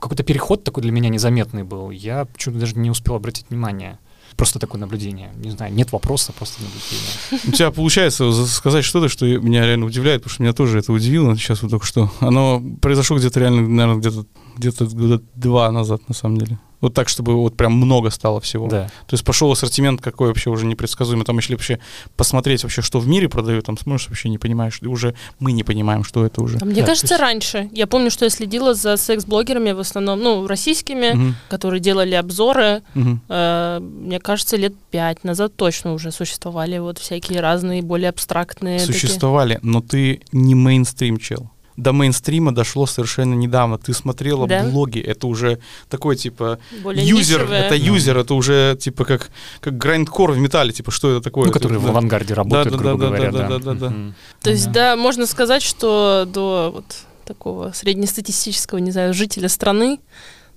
какой-то 0.01 0.23
переход 0.23 0.65
такой 0.65 0.83
для 0.83 0.93
меня 0.93 1.09
незаметный 1.09 1.63
был. 1.63 1.91
Я 1.91 2.25
почему-то 2.25 2.61
даже 2.61 2.77
не 2.77 2.91
успел 2.91 3.15
обратить 3.15 3.47
внимание. 3.51 3.99
Просто 4.37 4.59
такое 4.59 4.81
наблюдение. 4.81 5.31
Не 5.37 5.51
знаю, 5.51 5.73
нет 5.75 5.93
вопроса, 5.93 6.33
просто 6.33 6.63
наблюдение. 6.63 7.49
У 7.49 7.53
тебя 7.53 7.71
получается 7.71 8.31
за- 8.33 8.47
сказать 8.47 8.85
что-то, 8.85 9.09
что 9.09 9.27
меня 9.27 9.67
реально 9.67 9.87
удивляет, 9.87 10.23
потому 10.23 10.33
что 10.35 10.43
меня 10.43 10.53
тоже 10.53 10.79
это 10.79 10.93
удивило 10.93 11.37
сейчас 11.37 11.63
вот 11.63 11.71
только 11.73 11.85
что. 11.85 12.11
Оно 12.21 12.63
произошло 12.81 13.19
где-то 13.19 13.39
реально, 13.41 13.63
наверное, 13.69 14.01
где-то 14.01 14.27
где-то 14.61 14.85
года 14.87 15.23
два 15.35 15.71
назад, 15.73 16.01
на 16.09 16.15
самом 16.15 16.39
деле. 16.39 16.59
Вот 16.83 16.95
так, 16.95 17.11
чтобы 17.11 17.35
вот 17.37 17.59
прям 17.59 17.75
много 17.75 18.09
стало 18.09 18.41
всего. 18.41 18.67
Да. 18.67 18.85
То 19.07 19.13
есть 19.15 19.23
пошел 19.23 19.53
ассортимент 19.53 20.01
какой 20.01 20.29
вообще 20.29 20.49
уже 20.49 20.65
непредсказуемый. 20.65 21.27
Там 21.27 21.37
если 21.37 21.53
вообще 21.53 21.79
посмотреть 22.17 22.63
вообще, 22.63 22.81
что 22.81 23.01
в 23.01 23.07
мире 23.07 23.29
продают, 23.29 23.67
там 23.67 23.77
смотришь, 23.77 24.09
вообще 24.09 24.31
не 24.31 24.39
понимаешь. 24.39 24.79
И 24.81 24.87
уже 24.87 25.15
мы 25.41 25.53
не 25.53 25.63
понимаем, 25.63 26.05
что 26.05 26.25
это 26.25 26.41
уже. 26.41 26.57
А 26.59 26.65
Мне 26.65 26.81
Да, 26.81 26.87
кажется, 26.87 27.13
есть- 27.15 27.21
раньше. 27.21 27.69
Я 27.73 27.87
помню, 27.87 28.11
что 28.11 28.25
я 28.25 28.31
следила 28.31 28.73
за 28.73 28.97
секс-блогерами, 28.97 29.73
в 29.73 29.81
основном, 29.81 30.21
ну, 30.23 30.47
российскими, 30.47 31.13
Мгм, 31.13 31.35
которые 31.51 31.81
делали 31.81 32.15
обзоры. 32.15 32.83
мгм. 32.95 33.21
Э, 33.29 33.79
Мне 33.81 34.19
кажется, 34.19 34.57
лет 34.57 34.73
пять 34.91 35.23
назад 35.23 35.55
точно 35.57 35.93
уже 35.93 36.11
существовали 36.13 36.79
вот 36.79 36.97
всякие 36.99 37.41
разные, 37.41 37.83
более 37.83 38.09
абстрактные. 38.09 38.79
такие. 38.79 38.95
Существовали, 38.95 39.59
но 39.63 39.83
ты 39.83 40.23
не 40.33 40.55
мейнстрим 40.55 41.19
чел. 41.19 41.51
До 41.81 41.93
мейнстрима 41.93 42.55
дошло 42.55 42.87
совершенно 42.87 43.35
недавно. 43.35 43.79
Ты 43.79 43.95
смотрела 43.95 44.47
Да? 44.47 44.65
блоги, 44.65 44.99
это 45.01 45.27
уже 45.27 45.59
такой 45.89 46.17
типа 46.17 46.59
Более 46.83 47.07
юзер, 47.07 47.41
нишевые. 47.41 47.63
это 47.63 47.75
юзер, 47.75 48.19
это 48.19 48.35
уже 48.35 48.77
типа 48.79 49.05
как, 49.05 49.31
как 49.61 49.79
грайндкор 49.79 50.33
в 50.33 50.39
металле, 50.39 50.73
типа 50.73 50.91
что 50.91 51.11
это 51.13 51.21
такое? 51.23 51.47
Ну, 51.47 51.53
которые 51.53 51.79
в 51.79 51.85
Да. 51.85 51.91
авангарде 51.91 52.35
работают, 52.35 52.73
да, 52.73 52.77
грубо 52.79 52.99
да, 53.05 53.07
говоря, 53.09 53.33
да, 53.33 53.39
да. 53.39 53.59
да, 53.59 53.75
да, 53.75 53.89
да. 53.89 53.95
То 54.43 54.51
есть, 54.51 54.71
да, 54.73 54.97
можно 54.97 55.27
сказать, 55.27 55.63
что 55.63 56.27
до 56.27 56.71
вот 56.75 56.85
такого 57.25 57.73
среднестатистического, 57.73 58.79
не 58.79 58.91
знаю, 58.91 59.15
жителя 59.15 59.49
страны 59.49 60.01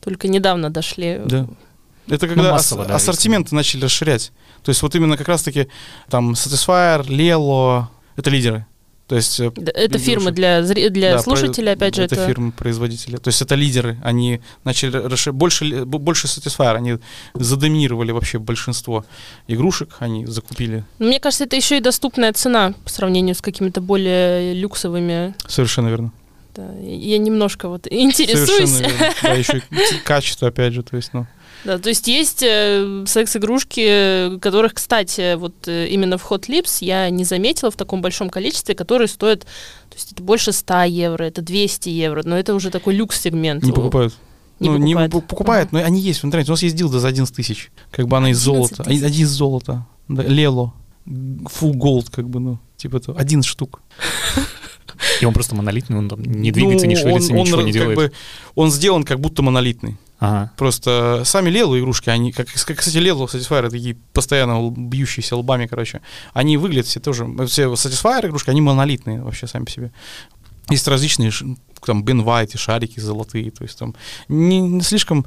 только 0.01 0.27
недавно 0.27 0.69
дошли. 0.69 1.21
Да. 1.25 1.47
Это 2.09 2.27
когда 2.27 2.47
ас- 2.49 2.51
массово, 2.63 2.85
да, 2.85 2.95
ассортименты 2.95 3.55
начали 3.55 3.85
расширять. 3.85 4.33
То 4.63 4.69
есть 4.69 4.81
вот 4.81 4.93
именно 4.95 5.15
как 5.15 5.29
раз-таки 5.29 5.67
там 6.09 6.33
Satisfyer, 6.33 7.05
Lelo, 7.07 7.85
это 8.17 8.29
лидеры. 8.29 8.65
То 9.13 9.17
есть 9.17 9.39
э, 9.39 9.51
Это 9.75 9.99
фирмы 9.99 10.31
для, 10.31 10.63
для 10.63 11.11
да, 11.11 11.19
слушателей, 11.19 11.67
про- 11.67 11.73
опять 11.73 11.93
же, 11.93 12.01
это, 12.01 12.15
это... 12.15 12.25
фирмы-производители. 12.25 13.17
То 13.17 13.27
есть 13.27 13.43
это 13.43 13.53
лидеры. 13.53 13.99
Они 14.01 14.41
начали. 14.63 15.29
Больше, 15.29 15.85
больше 15.85 16.25
Satisfyer. 16.25 16.73
Они 16.75 16.97
задоминировали 17.35 18.11
вообще 18.11 18.39
большинство 18.39 19.05
игрушек. 19.47 19.97
Они 19.99 20.25
закупили. 20.25 20.83
Ну, 20.97 21.09
Мне 21.09 21.19
кажется, 21.19 21.43
это 21.43 21.55
еще 21.55 21.77
и 21.77 21.79
доступная 21.79 22.33
цена 22.33 22.73
по 22.83 22.89
сравнению 22.89 23.35
с 23.35 23.41
какими-то 23.41 23.81
более 23.81 24.55
люксовыми. 24.55 25.35
Совершенно 25.47 25.89
верно. 25.89 26.11
Да. 26.55 26.71
Я 26.79 27.17
немножко 27.17 27.67
вот 27.69 27.87
интересуюсь. 27.89 28.81
Да, 29.21 29.33
еще 29.33 29.61
качество, 30.03 30.47
опять 30.47 30.73
же. 30.73 30.83
То 30.83 30.95
есть, 30.95 31.13
ну, 31.13 31.25
Да, 31.63 31.77
то 31.77 31.89
есть 31.89 32.07
есть 32.07 32.43
э, 32.43 33.05
секс-игрушки, 33.07 34.37
которых, 34.39 34.73
кстати, 34.73 35.35
вот 35.35 35.67
э, 35.67 35.87
именно 35.87 36.17
в 36.17 36.29
Hot 36.29 36.47
Lips 36.49 36.79
я 36.81 37.09
не 37.09 37.23
заметила 37.23 37.71
в 37.71 37.75
таком 37.77 38.01
большом 38.01 38.29
количестве, 38.29 38.75
которые 38.75 39.07
стоят, 39.07 39.41
то 39.41 39.95
есть 39.95 40.11
это 40.11 40.23
больше 40.23 40.51
100 40.51 40.83
евро, 40.83 41.23
это 41.23 41.41
200 41.41 41.87
евро, 41.89 42.21
но 42.25 42.37
это 42.37 42.53
уже 42.53 42.69
такой 42.69 42.95
люкс-сегмент. 42.95 43.63
не 43.63 43.71
покупают. 43.71 44.13
Не 44.59 44.69
ну, 44.69 44.77
не 44.77 44.93
покупают. 44.93 45.13
пу- 45.13 45.27
покупают, 45.27 45.71
но 45.71 45.79
они 45.79 46.01
есть 46.01 46.21
в 46.21 46.25
интернете. 46.25 46.51
У 46.51 46.53
нас 46.53 46.63
есть 46.63 46.75
дилда 46.75 46.99
за 46.99 47.07
11 47.07 47.33
тысяч. 47.33 47.71
Как 47.91 48.07
бы 48.07 48.17
она 48.17 48.29
из 48.29 48.41
11 48.41 48.75
золота. 48.75 48.83
Один 48.83 49.25
из 49.25 49.29
золота. 49.29 49.87
Да, 50.07 50.23
Лело. 50.23 50.73
Full 51.05 51.73
gold, 51.73 52.07
как 52.11 52.29
бы, 52.29 52.39
ну, 52.39 52.59
типа 52.77 52.99
то. 52.99 53.15
Один 53.17 53.41
штук. 53.43 53.81
И 55.21 55.25
он 55.25 55.33
просто 55.33 55.55
монолитный, 55.55 55.97
он 55.97 56.09
там 56.09 56.21
не 56.21 56.51
двигается, 56.51 56.87
не 56.87 56.95
Ну, 56.95 57.01
шевелится, 57.01 57.33
он, 57.33 57.39
ничего 57.39 57.57
он 57.59 57.65
не 57.65 57.71
как 57.73 57.81
делает. 57.81 57.97
бы- 57.97 58.11
он 58.55 58.71
сделан 58.71 59.03
как 59.03 59.19
будто 59.19 59.41
монолитный. 59.41 59.97
Ага. 60.19 60.51
Просто 60.57 61.23
сами 61.25 61.49
Лело 61.49 61.77
игрушки, 61.77 62.09
они, 62.09 62.31
как, 62.31 62.47
как, 62.47 62.77
кстати, 62.77 62.97
Лело, 62.97 63.25
Satisfyer, 63.25 63.69
такие 63.69 63.95
постоянно 64.13 64.69
бьющиеся 64.69 65.35
лбами, 65.35 65.65
короче, 65.67 66.01
они 66.33 66.55
выглядят 66.57 66.85
все 66.87 66.99
тоже, 67.01 67.27
все 67.47 67.63
Satisfyer 67.73 68.27
игрушки, 68.27 68.49
они 68.49 68.61
монолитные 68.61 69.21
вообще 69.21 69.47
сами 69.47 69.65
по 69.65 69.71
себе. 69.71 69.91
Есть 70.69 70.87
различные, 70.87 71.31
там, 71.85 72.03
Бен 72.03 72.21
Вайт 72.21 72.55
и 72.55 72.57
шарики 72.57 73.01
золотые, 73.01 73.51
то 73.51 73.63
есть 73.63 73.77
там 73.77 73.95
не, 74.29 74.61
не 74.61 74.81
слишком 74.81 75.25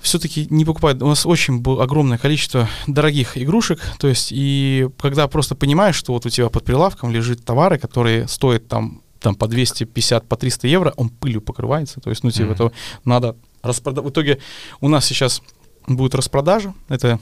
все-таки 0.00 0.46
не 0.50 0.64
покупают. 0.64 1.02
У 1.02 1.08
нас 1.08 1.26
очень 1.26 1.58
было 1.60 1.82
огромное 1.82 2.18
количество 2.18 2.68
дорогих 2.86 3.36
игрушек, 3.36 3.80
то 3.98 4.08
есть 4.08 4.28
и 4.32 4.88
когда 4.98 5.26
просто 5.28 5.54
понимаешь, 5.54 5.96
что 5.96 6.12
вот 6.12 6.26
у 6.26 6.30
тебя 6.30 6.48
под 6.48 6.64
прилавком 6.64 7.10
лежит 7.12 7.44
товары, 7.44 7.78
которые 7.78 8.28
стоят 8.28 8.68
там 8.68 9.02
там 9.20 9.34
по 9.34 9.48
250, 9.48 10.28
по 10.28 10.36
300 10.36 10.68
евро, 10.68 10.94
он 10.96 11.08
пылью 11.08 11.40
покрывается, 11.40 11.98
то 12.00 12.08
есть, 12.08 12.22
ну, 12.22 12.30
типа, 12.30 12.44
Мгм. 12.44 12.52
это 12.52 12.72
надо 13.04 13.36
распродать. 13.62 14.04
В 14.04 14.10
итоге 14.10 14.38
у 14.80 14.88
нас 14.88 15.04
сейчас 15.06 15.42
будет 15.88 16.14
распродажа, 16.14 16.72
это 16.88 17.18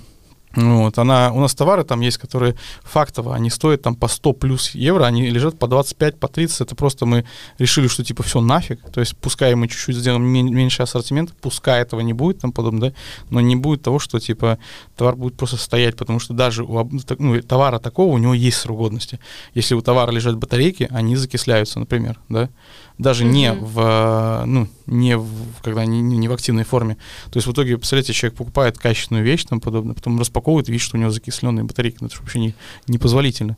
вот, 0.57 0.99
она, 0.99 1.33
у 1.33 1.41
нас 1.41 1.55
товары 1.55 1.85
там 1.85 2.01
есть, 2.01 2.17
которые 2.17 2.57
фактово, 2.83 3.35
они 3.35 3.51
стоят 3.51 3.83
там 3.83 3.95
по 3.95 4.09
100 4.09 4.33
плюс 4.33 4.71
евро, 4.71 5.05
они 5.05 5.29
лежат 5.29 5.59
по 5.59 5.67
25, 5.69 6.19
по 6.19 6.29
30, 6.29 6.63
это 6.63 6.75
просто 6.75 7.05
мы 7.05 7.25
решили, 7.59 7.89
что 7.89 8.03
типа 8.03 8.23
все 8.23 8.41
нафиг, 8.41 8.81
то 8.91 9.01
есть 9.01 9.17
пускай 9.17 9.55
мы 9.55 9.69
чуть-чуть 9.69 9.97
сделаем 9.97 10.25
мен- 10.25 10.53
меньше 10.55 10.83
ассортимент, 10.83 11.35
пускай 11.41 11.83
этого 11.83 12.01
не 12.01 12.15
будет, 12.15 12.41
там 12.41 12.53
подобное, 12.53 12.91
да, 12.91 12.97
но 13.31 13.41
не 13.41 13.55
будет 13.55 13.83
того, 13.83 13.99
что 13.99 14.19
типа 14.19 14.59
товар 14.97 15.17
будет 15.17 15.37
просто 15.37 15.59
стоять, 15.59 15.97
потому 15.97 16.21
что 16.21 16.33
даже 16.33 16.65
у 16.65 16.89
ну, 17.19 17.43
товара 17.43 17.79
такого 17.79 18.15
у 18.15 18.19
него 18.19 18.35
есть 18.35 18.57
срок 18.57 18.79
годности. 18.79 19.21
Если 19.55 19.75
у 19.75 19.83
товара 19.83 20.11
лежат 20.11 20.37
батарейки, 20.37 20.89
они 20.91 21.17
закисляются, 21.17 21.79
например, 21.79 22.19
да, 22.29 22.49
даже 22.99 23.25
не 23.25 23.53
Мгм. 23.53 23.65
в, 23.65 24.43
ну, 24.47 24.69
не 24.87 25.17
в, 25.17 25.29
когда 25.63 25.85
не, 25.85 26.01
не 26.01 26.17
не 26.17 26.29
в 26.29 26.33
активной 26.33 26.65
форме. 26.65 26.97
То 27.31 27.37
есть 27.37 27.47
в 27.47 27.53
итоге, 27.53 27.77
представляете, 27.77 28.13
человек 28.13 28.39
покупает 28.39 28.79
качественную 28.79 29.25
вещь, 29.25 29.45
там 29.45 29.61
подобное, 29.61 29.95
потом 29.95 30.19
распаковывает, 30.19 30.69
видит, 30.69 30.83
что 30.83 30.97
у 30.97 31.01
него 31.01 31.11
закисленные 31.11 31.65
батарейки. 31.65 31.99
Ну, 32.01 32.07
это 32.07 32.17
же 32.17 32.23
вообще 32.23 32.39
не, 32.39 32.55
непозволительно. 32.89 33.57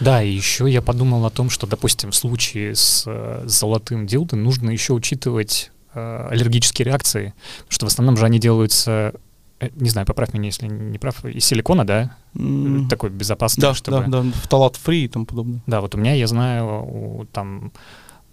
Да, 0.00 0.22
и 0.22 0.30
еще 0.30 0.68
я 0.70 0.82
подумал 0.82 1.24
о 1.24 1.30
том, 1.30 1.48
что, 1.48 1.66
допустим, 1.66 2.10
в 2.10 2.14
случае 2.16 2.74
с 2.74 3.04
э, 3.06 3.44
золотым 3.46 4.06
дилдо 4.06 4.36
нужно 4.36 4.68
еще 4.68 4.92
учитывать 4.92 5.70
э, 5.94 6.28
аллергические 6.30 6.84
реакции, 6.84 7.32
потому 7.60 7.70
что 7.72 7.86
в 7.86 7.88
основном 7.88 8.18
же 8.18 8.26
они 8.26 8.38
делаются, 8.38 9.14
э, 9.58 9.70
не 9.74 9.88
знаю, 9.88 10.06
поправь 10.06 10.34
меня, 10.34 10.46
если 10.46 10.66
не 10.66 10.98
прав, 10.98 11.24
из 11.24 11.46
силикона, 11.46 11.86
да? 11.86 12.14
М, 12.34 12.88
Такой 12.90 13.08
безопасный, 13.08 13.62
Да, 13.62 13.72
чтобы... 13.72 14.04
да, 14.08 14.22
да, 14.22 14.30
фталат 14.42 14.76
фри 14.76 15.04
и 15.04 15.08
тому 15.08 15.24
подобное. 15.24 15.62
Да, 15.66 15.80
вот 15.80 15.94
у 15.94 15.98
меня, 15.98 16.12
я 16.12 16.26
знаю, 16.26 16.66
у, 16.84 17.24
там, 17.32 17.72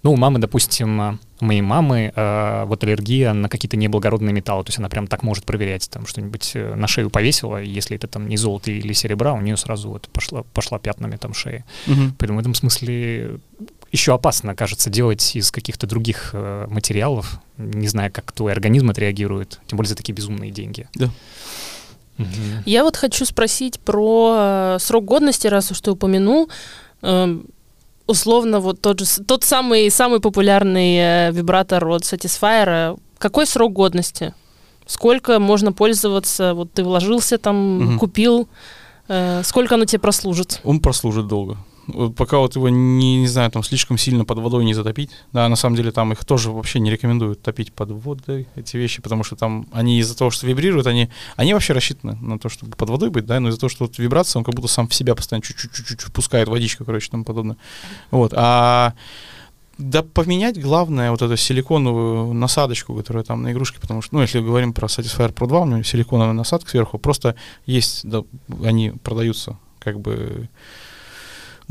ну, 0.04 0.12
у 0.14 0.16
мамы, 0.18 0.40
допустим, 0.40 1.20
у 1.40 1.46
моей 1.46 1.62
мамы 1.62 2.12
э, 2.14 2.66
вот 2.66 2.84
аллергия 2.84 3.34
на 3.34 3.48
какие-то 3.50 3.78
неблагородные 3.78 4.34
металлы, 4.34 4.64
то 4.66 4.70
есть 4.70 4.80
она 4.80 4.90
прям 4.90 5.08
так 5.08 5.24
может 5.24 5.46
проверять, 5.46 5.90
там 5.90 6.06
что-нибудь 6.06 6.52
э, 6.56 6.76
на 6.76 6.88
шею 6.88 7.10
повесила, 7.10 7.62
и 7.62 7.70
если 7.70 7.96
это 7.96 8.08
там 8.08 8.28
не 8.28 8.38
золото 8.38 8.72
или 8.72 8.92
серебра, 8.94 9.34
у 9.34 9.42
нее 9.42 9.58
сразу 9.58 9.90
вот 9.90 10.10
пошла, 10.10 10.44
пошла 10.54 10.78
пятнами 10.78 11.16
там 11.16 11.34
шея. 11.34 11.66
Мгм. 11.88 12.16
Поэтому 12.18 12.40
в 12.40 12.42
этом 12.42 12.54
смысле 12.54 13.40
еще 13.94 14.14
опасно, 14.14 14.56
кажется, 14.56 14.90
делать 14.90 15.36
из 15.36 15.52
каких-то 15.52 15.88
других 15.88 16.32
э, 16.34 16.68
материалов, 16.70 17.40
не 17.58 17.88
знаю, 17.88 18.12
как 18.12 18.32
твой 18.32 18.52
организм 18.52 18.90
отреагирует, 18.90 19.62
тем 19.68 19.78
более 19.78 19.90
за 19.90 19.96
такие 19.96 20.14
безумные 20.14 20.52
деньги. 20.52 20.90
Да. 20.96 21.10
Мгм. 22.18 22.64
Я 22.66 22.84
вот 22.84 22.98
хочу 22.98 23.26
спросить 23.26 23.80
про 23.80 24.76
э, 24.76 24.78
срок 24.80 25.06
годности, 25.06 25.48
раз 25.48 25.72
уж 25.72 25.80
ты 25.80 25.92
упомянул. 25.92 26.50
Эм, 27.02 27.46
условно, 28.08 28.60
вот 28.60 28.82
тот 28.82 29.00
же, 29.00 29.06
тот 29.26 29.44
самый, 29.44 29.90
самый 29.92 30.20
популярный 30.20 30.98
э, 30.98 31.32
вибратор 31.32 31.88
от 31.88 32.04
Satisfyer. 32.04 33.00
Какой 33.18 33.46
срок 33.48 33.74
годности? 33.74 34.34
Сколько 34.86 35.40
можно 35.40 35.72
пользоваться? 35.72 36.54
Вот 36.54 36.74
ты 36.74 36.84
вложился 36.84 37.38
там, 37.38 37.80
Мгм. 37.80 38.00
купил. 38.00 38.48
э, 39.10 39.42
сколько 39.44 39.76
оно 39.76 39.86
тебе 39.86 40.00
прослужит? 40.00 40.62
Он 40.64 40.80
прослужит 40.80 41.28
долго. 41.28 41.58
Пока 42.16 42.38
вот 42.38 42.56
его 42.56 42.70
не, 42.70 43.18
не 43.18 43.28
знаю, 43.28 43.52
там 43.52 43.62
слишком 43.62 43.98
сильно 43.98 44.24
под 44.24 44.40
водой 44.40 44.64
не 44.64 44.74
затопить. 44.74 45.12
Да, 45.34 45.50
на 45.50 45.56
самом 45.56 45.76
деле 45.76 45.92
там 45.92 46.14
их 46.14 46.24
тоже 46.24 46.50
вообще 46.50 46.80
не 46.80 46.90
рекомендуют 46.90 47.42
топить 47.42 47.74
под 47.74 47.92
водой, 47.92 48.48
эти 48.56 48.78
вещи, 48.78 49.02
потому 49.02 49.24
что 49.24 49.36
там 49.36 49.68
они 49.74 50.00
из-за 50.00 50.18
того, 50.18 50.32
что 50.32 50.48
вибрируют, 50.48 50.88
они, 50.88 51.10
они 51.36 51.54
вообще 51.54 51.74
рассчитаны 51.74 52.16
на 52.22 52.40
то, 52.40 52.48
чтобы 52.48 52.78
под 52.78 52.90
водой 52.90 53.10
быть, 53.10 53.26
да, 53.26 53.40
но 53.40 53.50
из-за 53.50 53.60
того, 53.60 53.70
что 53.70 53.86
вот 53.86 53.98
вибрация, 53.98 54.40
он 54.40 54.46
как 54.46 54.56
будто 54.56 54.70
сам 54.70 54.88
в 54.88 54.96
себя 54.96 55.14
постоянно 55.14 55.44
чуть-чуть 55.44 56.02
впускает 56.02 56.48
водичку, 56.48 56.86
короче, 56.86 57.12
тому 57.12 57.26
подобное. 57.26 57.58
Вот, 58.12 58.34
а 58.34 58.94
да 59.78 60.04
поменять 60.04 60.62
главное 60.62 61.12
вот 61.12 61.22
эту 61.22 61.36
силиконовую 61.36 62.34
насадочку, 62.34 62.96
которая 62.96 63.24
там 63.24 63.42
на 63.42 63.52
игрушке, 63.52 63.80
потому 63.82 64.02
что, 64.02 64.16
ну, 64.16 64.22
если 64.22 64.40
говорим 64.40 64.72
про 64.72 64.88
Satisfyer 64.88 65.34
Pro 65.34 65.48
2, 65.48 65.62
у 65.62 65.66
него 65.66 65.84
силиконовая 65.84 66.34
насадка 66.34 66.70
сверху, 66.70 66.98
просто 66.98 67.36
есть, 67.66 68.08
да, 68.08 68.24
они 68.64 68.92
продаются 68.92 69.58
как 69.80 70.00
бы 70.00 70.50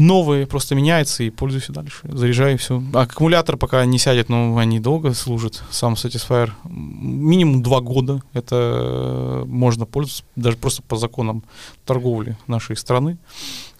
новые, 0.02 0.46
просто 0.46 0.74
меняется 0.74 1.22
и 1.22 1.30
пользуйся 1.30 1.72
дальше. 1.72 2.00
Заряжай 2.04 2.56
все. 2.56 2.82
Аккумулятор 2.92 3.56
пока 3.56 3.84
не 3.84 3.98
сядет, 3.98 4.28
но 4.28 4.56
они 4.58 4.80
долго 4.80 5.14
служат. 5.14 5.62
Сам 5.70 5.94
Satisfyer 5.94 6.50
минимум 6.64 7.62
два 7.62 7.80
года. 7.80 8.22
Это 8.32 8.56
э, 8.56 9.44
можно 9.46 9.86
пользоваться 9.86 10.24
даже 10.36 10.56
просто 10.56 10.82
по 10.82 10.96
законам 10.96 11.44
торговли 11.84 12.36
нашей 12.46 12.76
страны. 12.76 13.18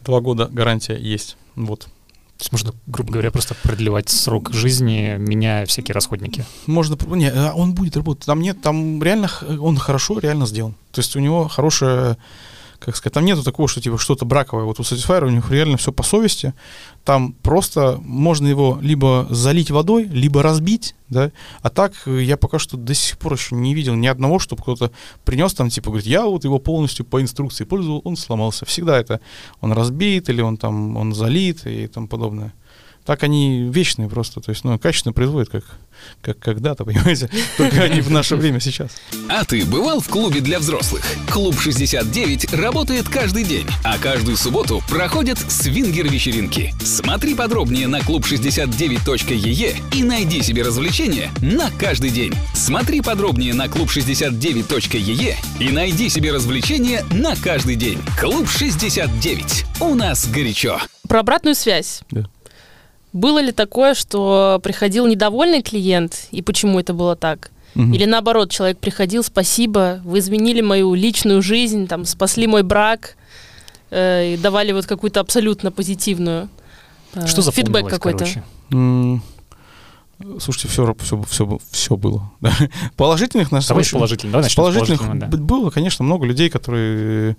Два 0.00 0.20
года 0.20 0.48
гарантия 0.50 0.96
есть. 0.96 1.37
Вот. 1.56 1.88
То 2.42 2.44
есть 2.44 2.52
можно, 2.52 2.72
грубо 2.88 3.12
говоря, 3.12 3.30
просто 3.30 3.54
продлевать 3.62 4.08
срок 4.08 4.52
жизни, 4.52 5.14
меняя 5.16 5.64
всякие 5.64 5.94
расходники. 5.94 6.44
Можно, 6.66 6.96
не, 7.14 7.30
а 7.30 7.52
он 7.54 7.72
будет 7.72 7.96
работать. 7.96 8.26
Там 8.26 8.40
нет, 8.40 8.61
там 8.61 9.00
реально 9.00 9.30
он 9.61 9.76
хорошо, 9.76 10.18
реально 10.18 10.46
сделан. 10.46 10.74
То 10.90 11.00
есть 11.00 11.14
у 11.14 11.20
него 11.20 11.46
хорошая, 11.46 12.16
как 12.84 12.96
сказать, 12.96 13.14
там 13.14 13.24
нету 13.24 13.42
такого, 13.42 13.68
что 13.68 13.80
типа 13.80 13.98
что-то 13.98 14.24
браковое. 14.24 14.64
Вот 14.64 14.80
у 14.80 14.82
Satisfyer 14.82 15.26
у 15.26 15.30
них 15.30 15.50
реально 15.50 15.76
все 15.76 15.92
по 15.92 16.02
совести. 16.02 16.54
Там 17.04 17.32
просто 17.32 17.98
можно 18.02 18.46
его 18.46 18.78
либо 18.80 19.26
залить 19.30 19.70
водой, 19.70 20.04
либо 20.04 20.42
разбить, 20.42 20.94
да. 21.08 21.32
А 21.62 21.70
так 21.70 21.94
э, 22.06 22.22
я 22.22 22.36
пока 22.36 22.58
что 22.58 22.76
до 22.76 22.94
сих 22.94 23.18
пор 23.18 23.34
еще 23.34 23.54
не 23.54 23.74
видел 23.74 23.94
ни 23.94 24.06
одного, 24.06 24.38
чтобы 24.38 24.62
кто-то 24.62 24.90
принес 25.24 25.54
там, 25.54 25.68
типа, 25.68 25.90
говорит, 25.90 26.06
я 26.06 26.24
вот 26.24 26.44
его 26.44 26.58
полностью 26.58 27.04
по 27.04 27.20
инструкции 27.20 27.64
пользовал, 27.64 28.02
он 28.04 28.16
сломался. 28.16 28.64
Всегда 28.66 28.98
это 28.98 29.20
он 29.60 29.72
разбит 29.72 30.28
или 30.28 30.40
он 30.40 30.56
там, 30.56 30.96
он 30.96 31.14
залит 31.14 31.66
и 31.66 31.86
тому 31.86 32.08
подобное. 32.08 32.52
Так 33.04 33.24
они 33.24 33.68
вечные 33.68 34.08
просто, 34.08 34.40
то 34.40 34.50
есть, 34.50 34.62
ну, 34.62 34.78
качественно 34.78 35.12
производят, 35.12 35.48
как, 35.48 35.64
как 36.20 36.38
когда-то, 36.38 36.84
понимаете? 36.84 37.28
Только 37.56 37.82
они 37.82 38.00
в 38.00 38.10
наше 38.10 38.36
время 38.36 38.60
сейчас. 38.60 38.90
А 39.28 39.44
ты 39.44 39.64
бывал 39.64 40.00
в 40.00 40.08
клубе 40.08 40.40
для 40.40 40.60
взрослых? 40.60 41.04
Клуб 41.30 41.58
69 41.58 42.54
работает 42.54 43.08
каждый 43.08 43.44
день, 43.44 43.66
а 43.82 43.98
каждую 43.98 44.36
субботу 44.36 44.82
проходят 44.88 45.38
свингер-вечеринки. 45.38 46.74
Смотри 46.84 47.34
подробнее 47.34 47.88
на 47.88 47.98
клуб69.ee 48.00 49.76
и 49.92 50.04
найди 50.04 50.42
себе 50.42 50.62
развлечения 50.62 51.30
на 51.40 51.70
каждый 51.72 52.10
день. 52.10 52.32
Смотри 52.54 53.00
подробнее 53.00 53.54
на 53.54 53.66
клуб69.ee 53.66 55.34
и 55.58 55.72
найди 55.72 56.08
себе 56.08 56.32
развлечения 56.32 57.04
на 57.10 57.34
каждый 57.34 57.74
день. 57.74 57.98
Клуб 58.20 58.48
69. 58.48 59.64
У 59.80 59.94
нас 59.94 60.28
горячо. 60.28 60.78
Про 61.08 61.20
обратную 61.20 61.56
связь. 61.56 62.02
Да. 62.10 62.28
Было 63.12 63.40
ли 63.40 63.53
такое, 63.53 63.94
что 63.94 64.61
приходил 64.62 65.07
недовольный 65.07 65.62
клиент, 65.62 66.29
и 66.31 66.40
почему 66.42 66.81
это 66.81 66.94
было 66.94 67.14
так? 67.16 67.51
Мгм. 67.75 67.92
Или 67.94 68.05
наоборот, 68.05 68.51
человек 68.51 68.79
приходил, 68.79 69.22
спасибо, 69.22 70.01
вы 70.05 70.18
изменили 70.18 70.61
мою 70.61 70.94
личную 70.94 71.42
жизнь, 71.42 71.87
там, 71.87 72.05
спасли 72.05 72.46
мой 72.46 72.62
брак, 72.62 73.16
э, 73.90 74.35
и 74.35 74.37
давали 74.37 74.72
вот 74.72 74.87
какую-то 74.87 75.20
абсолютно 75.20 75.70
позитивную 75.70 76.48
э, 77.14 77.27
Что 77.27 77.42
фидбэк 77.51 77.88
какой-то. 77.88 78.27
Слушайте, 80.38 80.68
все, 80.68 80.94
все, 81.01 81.22
все, 81.29 81.59
все 81.70 81.96
было. 81.96 82.31
да. 82.40 82.53
Положительных 82.96 83.51
нас 83.51 83.66
Давай 83.66 83.81
очень- 83.81 83.92
положительно, 83.98 84.33
давай 84.33 84.44
С 84.44 84.46
начнем 84.46 84.55
с 84.55 84.57
положительных 84.57 85.01
положительного, 85.01 85.37
да. 85.37 85.44
было, 85.44 85.70
конечно, 85.70 86.05
много 86.05 86.27
людей, 86.27 86.48
которые 86.48 87.37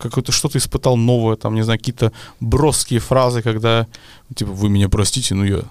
какое-то 0.00 0.32
что-то 0.32 0.58
испытал 0.58 0.96
новое, 0.96 1.36
там, 1.36 1.54
не 1.54 1.62
знаю, 1.62 1.78
какие-то 1.78 2.12
броские 2.40 3.00
фразы, 3.00 3.42
когда, 3.42 3.86
типа, 4.34 4.50
вы 4.50 4.68
меня 4.68 4.88
простите, 4.88 5.34
но 5.34 5.44
я 5.44 5.62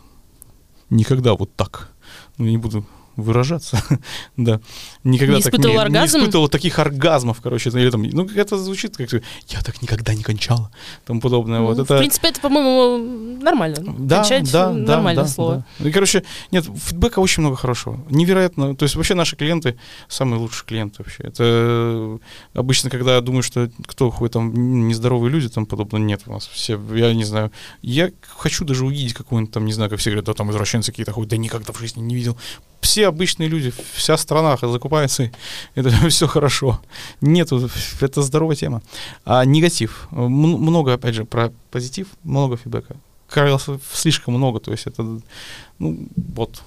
никогда 0.89 1.33
вот 1.33 1.55
так, 1.55 1.89
ну, 2.37 2.45
не 2.45 2.57
буду 2.57 2.85
выражаться, 3.21 3.82
да, 4.38 4.60
никогда 5.03 5.36
Не 5.36 5.41
так 5.41 5.53
испытывал 5.53 5.75
не, 5.75 5.82
оргазм? 5.82 6.17
не 6.17 6.21
испытывал 6.23 6.47
таких 6.49 6.79
оргазмов, 6.79 7.41
короче, 7.41 7.69
или 7.69 7.89
там, 7.89 8.03
ну, 8.03 8.25
это 8.36 8.58
звучит 8.58 8.97
как 8.97 9.12
я 9.12 9.62
так 9.62 9.82
никогда 9.82 10.13
не 10.13 10.23
кончала, 10.23 10.71
тому 11.05 11.21
подобное, 11.21 11.62
вот 11.62 11.77
Ну, 11.77 11.84
это... 11.84 11.95
В 11.95 11.99
принципе, 11.99 12.29
это, 12.29 12.41
по-моему, 12.41 13.39
нормально. 13.41 13.77
Да, 13.97 14.17
Кончать 14.17 14.51
да, 14.51 14.71
да, 14.71 14.95
нормальное 14.95 15.23
да, 15.23 15.29
слово. 15.29 15.55
да. 15.55 15.65
Ну, 15.79 15.88
И, 15.88 15.91
короче, 15.91 16.23
нет, 16.51 16.65
фидбэка 16.65 17.19
очень 17.19 17.41
много 17.41 17.55
хорошего. 17.55 17.99
Невероятно. 18.10 18.75
То 18.75 18.84
есть 18.84 18.95
вообще 18.95 19.13
наши 19.15 19.36
клиенты 19.36 19.77
самые 20.08 20.39
лучшие 20.39 20.65
клиенты 20.67 20.95
вообще. 21.03 21.23
Это 21.23 21.43
э, 21.43 22.17
обычно, 22.53 22.89
когда 22.89 23.15
я 23.15 23.21
думаю, 23.21 23.43
что 23.43 23.69
кто 23.86 24.10
ходит 24.12 24.34
там 24.34 24.88
нездоровые 24.88 25.32
люди, 25.32 25.49
там 25.49 25.65
подобно 25.65 25.97
нет 25.97 26.21
у 26.25 26.34
нас. 26.34 26.47
Все, 26.47 26.79
я 26.93 27.13
не 27.13 27.23
знаю. 27.23 27.51
Я 27.82 28.12
хочу 28.27 28.65
даже 28.65 28.86
увидеть 28.86 29.13
какой-нибудь 29.13 29.53
там, 29.53 29.65
не 29.65 29.73
знаю, 29.73 29.89
как 29.89 29.99
все 29.99 30.10
говорят, 30.12 30.25
да 30.25 30.34
там 30.34 30.51
извращенцы 30.51 30.91
какие-то 30.91 31.12
ходят, 31.12 31.29
да 31.29 31.38
никогда 31.38 31.73
в 31.73 31.79
жизни 31.79 32.01
не 32.01 32.15
видел. 32.15 32.38
Все 32.82 33.08
обычные 33.09 33.49
люди, 33.49 33.73
вся 33.93 34.17
страна 34.17 34.57
закупается, 34.61 35.31
это 35.75 35.89
все 36.09 36.27
хорошо. 36.27 36.79
Нету, 37.21 37.69
это 38.01 38.21
здоровая 38.21 38.55
тема. 38.55 38.81
А 39.25 39.45
негатив. 39.45 40.07
Много, 40.11 40.93
опять 40.93 41.15
же, 41.15 41.25
про 41.25 41.51
позитив, 41.71 42.07
много 42.23 42.57
фидбэка. 42.57 42.95
Кажется, 43.27 43.79
слишком 43.93 44.33
много, 44.33 44.59
то 44.59 44.71
есть 44.71 44.87
это, 44.87 45.21
ну, 45.77 46.07
вот. 46.15 46.63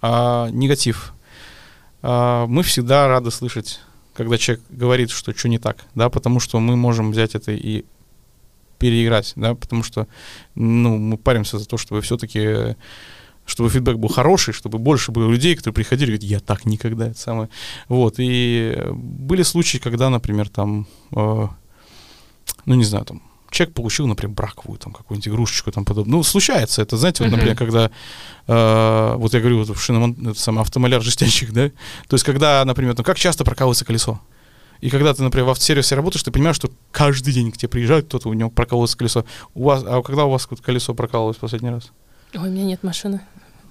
А, 0.00 0.48
негатив. 0.50 1.12
А, 2.02 2.46
мы 2.46 2.62
всегда 2.62 3.08
рады 3.08 3.30
слышать, 3.30 3.80
когда 4.14 4.38
человек 4.38 4.64
говорит, 4.70 5.10
что 5.10 5.36
что 5.36 5.48
не 5.48 5.58
так, 5.58 5.84
да, 5.94 6.08
потому 6.08 6.40
что 6.40 6.60
мы 6.60 6.76
можем 6.76 7.10
взять 7.10 7.34
это 7.34 7.52
и 7.52 7.84
переиграть, 8.78 9.32
да, 9.36 9.54
потому 9.54 9.84
что, 9.84 10.08
ну, 10.56 10.98
мы 10.98 11.16
паримся 11.16 11.58
за 11.58 11.66
то, 11.66 11.76
чтобы 11.76 12.00
все-таки 12.00 12.76
чтобы 13.46 13.70
фидбэк 13.70 13.96
был 13.96 14.08
хороший, 14.08 14.54
чтобы 14.54 14.78
больше 14.78 15.12
было 15.12 15.30
людей, 15.30 15.56
которые 15.56 15.74
приходили 15.74 16.10
и 16.10 16.16
говорят, 16.16 16.30
я 16.30 16.40
так 16.40 16.64
никогда, 16.64 17.08
это 17.08 17.18
самое. 17.18 17.48
Вот, 17.88 18.14
и 18.18 18.74
э, 18.76 18.92
были 18.92 19.42
случаи, 19.42 19.78
когда, 19.78 20.10
например, 20.10 20.48
там, 20.48 20.86
э, 21.14 21.48
ну, 22.66 22.74
не 22.74 22.84
знаю, 22.84 23.04
там, 23.04 23.22
человек 23.50 23.74
получил, 23.74 24.06
например, 24.06 24.34
браковую, 24.34 24.78
там, 24.78 24.92
какую-нибудь 24.92 25.28
игрушечку, 25.28 25.72
там, 25.72 25.84
подобное. 25.84 26.18
Ну, 26.18 26.22
случается 26.22 26.82
это, 26.82 26.96
знаете, 26.96 27.24
вот, 27.24 27.32
например, 27.32 27.56
когда, 27.56 27.90
э, 28.46 29.14
вот 29.16 29.34
я 29.34 29.40
говорю, 29.40 29.64
вот, 29.64 29.76
шиномон, 29.76 30.16
это 30.28 30.38
самый 30.38 30.60
автомаляр 30.60 31.02
жестянщик, 31.02 31.52
да, 31.52 31.68
то 32.08 32.14
есть, 32.14 32.24
когда, 32.24 32.64
например, 32.64 32.94
там, 32.94 33.04
как 33.04 33.18
часто 33.18 33.44
прокалывается 33.44 33.84
колесо, 33.84 34.20
и 34.80 34.90
когда 34.90 35.14
ты, 35.14 35.22
например, 35.22 35.46
в 35.46 35.50
автосервисе 35.50 35.94
работаешь, 35.94 36.24
ты 36.24 36.32
понимаешь, 36.32 36.56
что 36.56 36.68
каждый 36.90 37.32
день 37.32 37.52
к 37.52 37.56
тебе 37.56 37.68
приезжают, 37.68 38.06
кто-то 38.06 38.28
у 38.28 38.32
него 38.32 38.50
прокалывается 38.50 38.98
колесо. 38.98 39.24
У 39.54 39.62
вас, 39.62 39.84
а 39.86 40.02
когда 40.02 40.24
у 40.24 40.30
вас 40.30 40.48
колесо 40.60 40.92
прокалывалось 40.92 41.36
в 41.36 41.40
последний 41.40 41.70
раз? 41.70 41.92
Ой, 42.34 42.48
у 42.48 42.50
меня 42.50 42.64
нет 42.64 42.82
машины. 42.82 43.20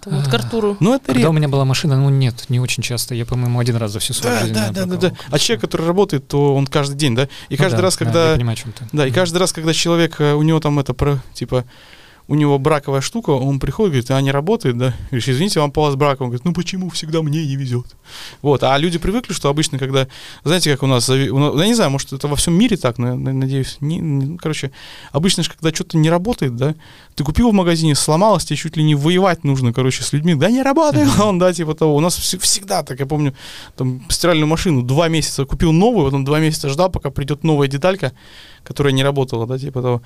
Там 0.02 0.16
вот 0.16 0.28
к 0.28 0.34
Артуру. 0.34 0.78
Ну, 0.80 0.96
это 0.96 1.14
Когда 1.14 1.30
у 1.30 1.34
меня 1.34 1.48
была 1.48 1.64
машина, 1.64 1.96
ну 1.96 2.10
нет, 2.10 2.46
не 2.50 2.60
очень 2.60 2.82
часто. 2.82 3.14
Я, 3.14 3.26
по-моему, 3.26 3.60
один 3.60 3.76
раз 3.76 3.92
за 3.92 4.00
всю 4.00 4.14
свою 4.14 4.36
Да, 4.36 4.42
жизнь. 4.42 4.54
да, 4.54 4.70
да, 4.72 4.86
да, 4.86 4.98
да. 4.98 5.14
А 5.30 5.38
человек, 5.38 5.62
который 5.62 5.86
работает, 5.86 6.28
то 6.28 6.56
он 6.56 6.66
каждый 6.66 6.96
день, 6.96 7.16
да? 7.16 7.26
И 7.50 7.56
Ну 7.56 7.58
каждый 7.58 7.78
да, 7.78 7.82
раз, 7.84 7.98
да, 7.98 8.06
когда... 8.06 8.30
я 8.32 8.36
понимаю, 8.36 8.54
о 8.54 8.58
чем 8.62 8.72
ты. 8.72 8.86
Да, 8.92 9.06
и 9.08 9.12
каждый 9.12 9.38
раз, 9.38 9.54
когда 9.54 9.74
человек, 9.74 10.20
э, 10.20 10.34
у 10.34 10.42
него 10.42 10.60
там 10.60 10.80
это, 10.80 10.94
про, 10.96 11.20
типа, 11.34 11.66
у 12.32 12.36
него 12.36 12.58
браковая 12.60 13.02
штука, 13.02 13.32
он 13.32 13.60
приходит, 13.60 13.92
говорит, 13.92 14.12
а 14.12 14.22
не 14.22 14.32
работает, 14.32 14.78
да? 14.78 14.94
Говоришь, 15.10 15.28
извините, 15.28 15.60
вам 15.60 15.70
по 15.72 15.82
вас 15.82 15.96
брак. 15.96 16.22
Он 16.22 16.28
говорит, 16.28 16.46
ну 16.46 16.54
почему 16.54 16.90
всегда 16.90 17.22
мне 17.22 17.46
не 17.46 17.58
везет? 17.58 17.86
Вот, 18.42 18.64
а 18.64 18.78
люди 18.78 18.98
привыкли, 19.00 19.34
что 19.34 19.50
обычно, 19.50 19.78
когда, 19.78 20.08
знаете, 20.46 20.72
как 20.72 20.84
у 20.84 20.88
нас, 20.88 21.10
у 21.10 21.38
нас- 21.40 21.60
я 21.60 21.68
не 21.68 21.74
знаю, 21.76 21.92
может, 21.92 22.14
это 22.14 22.30
во 22.30 22.36
всем 22.38 22.54
мире 22.54 22.78
так, 22.78 22.98
но 22.98 23.10
я 23.10 23.16
надеюсь, 23.16 23.78
не, 23.82 23.98
не- 23.98 24.26
ну, 24.26 24.38
короче, 24.38 24.72
обычно 25.12 25.44
же, 25.44 25.50
когда 25.52 25.76
что-то 25.76 25.98
не 25.98 26.10
работает, 26.10 26.56
да, 26.56 26.74
ты 27.16 27.24
купил 27.26 27.52
в 27.52 27.54
магазине, 27.54 27.96
сломалось, 27.96 28.46
тебе 28.46 28.56
чуть 28.58 28.78
ли 28.78 28.84
не 28.84 28.96
воевать 28.96 29.44
нужно, 29.44 29.74
короче, 29.74 30.02
с 30.04 30.14
людьми, 30.14 30.34
да 30.36 30.50
не 30.50 30.64
работает 30.64 31.10
он, 31.20 31.38
да, 31.38 31.52
типа 31.52 31.76
того. 31.76 31.96
У 31.96 32.00
нас 32.00 32.18
вс- 32.18 32.40
всегда 32.40 32.84
так, 32.84 33.00
я 33.00 33.06
помню, 33.06 33.34
там, 33.76 34.02
стиральную 34.10 34.48
машину 34.48 34.84
два 34.84 35.10
месяца 35.10 35.44
купил 35.46 35.74
новую, 35.74 36.06
потом 36.06 36.24
два 36.24 36.40
месяца 36.40 36.70
ждал, 36.70 36.90
пока 36.90 37.10
придет 37.10 37.44
новая 37.44 37.68
деталька, 37.68 38.14
которая 38.64 38.94
не 38.94 39.04
работала, 39.04 39.48
да, 39.48 39.58
типа 39.58 39.82
того. 39.82 40.02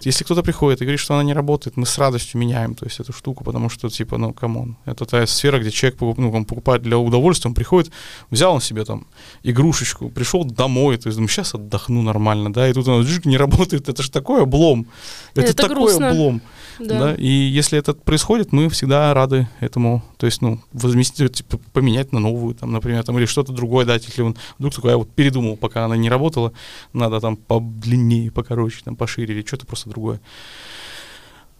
Если 0.00 0.24
кто-то 0.24 0.42
приходит 0.42 0.80
и 0.80 0.84
говорит, 0.84 1.00
что 1.00 1.14
она 1.14 1.22
не 1.22 1.34
работает, 1.34 1.76
мы 1.76 1.86
с 1.86 1.98
радостью 1.98 2.40
меняем, 2.40 2.74
то 2.74 2.86
есть 2.86 3.00
эту 3.00 3.12
штуку, 3.12 3.44
потому 3.44 3.68
что, 3.68 3.88
типа, 3.88 4.18
ну, 4.18 4.32
come 4.32 4.57
on, 4.57 4.76
это 4.84 5.04
та 5.04 5.26
сфера, 5.26 5.58
где 5.58 5.70
человек 5.70 6.00
ну, 6.00 6.30
он 6.32 6.44
покупает 6.44 6.82
для 6.82 6.98
удовольствия, 6.98 7.48
он 7.48 7.54
приходит, 7.54 7.92
взял 8.30 8.54
он 8.54 8.60
себе 8.60 8.84
там 8.84 9.06
игрушечку, 9.42 10.08
пришел 10.08 10.44
домой, 10.44 10.96
то 10.96 11.08
есть, 11.08 11.16
думаю, 11.16 11.28
сейчас 11.28 11.54
отдохну 11.54 12.02
нормально, 12.02 12.52
да, 12.52 12.68
и 12.68 12.72
тут 12.72 12.88
он 12.88 13.02
джик, 13.02 13.24
не 13.26 13.36
работает, 13.36 13.88
это 13.88 14.02
же 14.02 14.10
такой 14.10 14.42
облом, 14.42 14.86
это, 15.34 15.42
Это 15.42 15.54
такой 15.54 15.76
грустно. 15.76 16.10
облом, 16.10 16.40
Да. 16.78 16.98
да, 16.98 17.14
и 17.14 17.28
если 17.28 17.78
это 17.78 17.94
происходит, 17.94 18.52
мы 18.52 18.68
всегда 18.68 19.12
рады 19.14 19.48
этому, 19.60 20.02
то 20.16 20.26
есть, 20.26 20.42
ну, 20.42 20.60
возместить, 20.72 21.32
типа, 21.32 21.58
поменять 21.72 22.12
на 22.12 22.20
новую, 22.20 22.54
там, 22.54 22.72
например, 22.72 23.04
там, 23.04 23.18
или 23.18 23.26
что-то 23.26 23.52
другое 23.52 23.84
дать, 23.84 24.06
если 24.06 24.22
он 24.22 24.36
вдруг 24.58 24.74
такой, 24.74 24.90
я 24.90 24.96
вот 24.96 25.10
передумал, 25.10 25.56
пока 25.56 25.84
она 25.84 25.96
не 25.96 26.10
работала, 26.10 26.52
надо 26.92 27.20
там 27.20 27.36
подлиннее, 27.36 27.99
покороче, 28.30 28.80
там, 28.84 28.96
пошире, 28.96 29.34
или 29.34 29.46
что-то 29.46 29.66
просто 29.66 29.90
другое. 29.90 30.20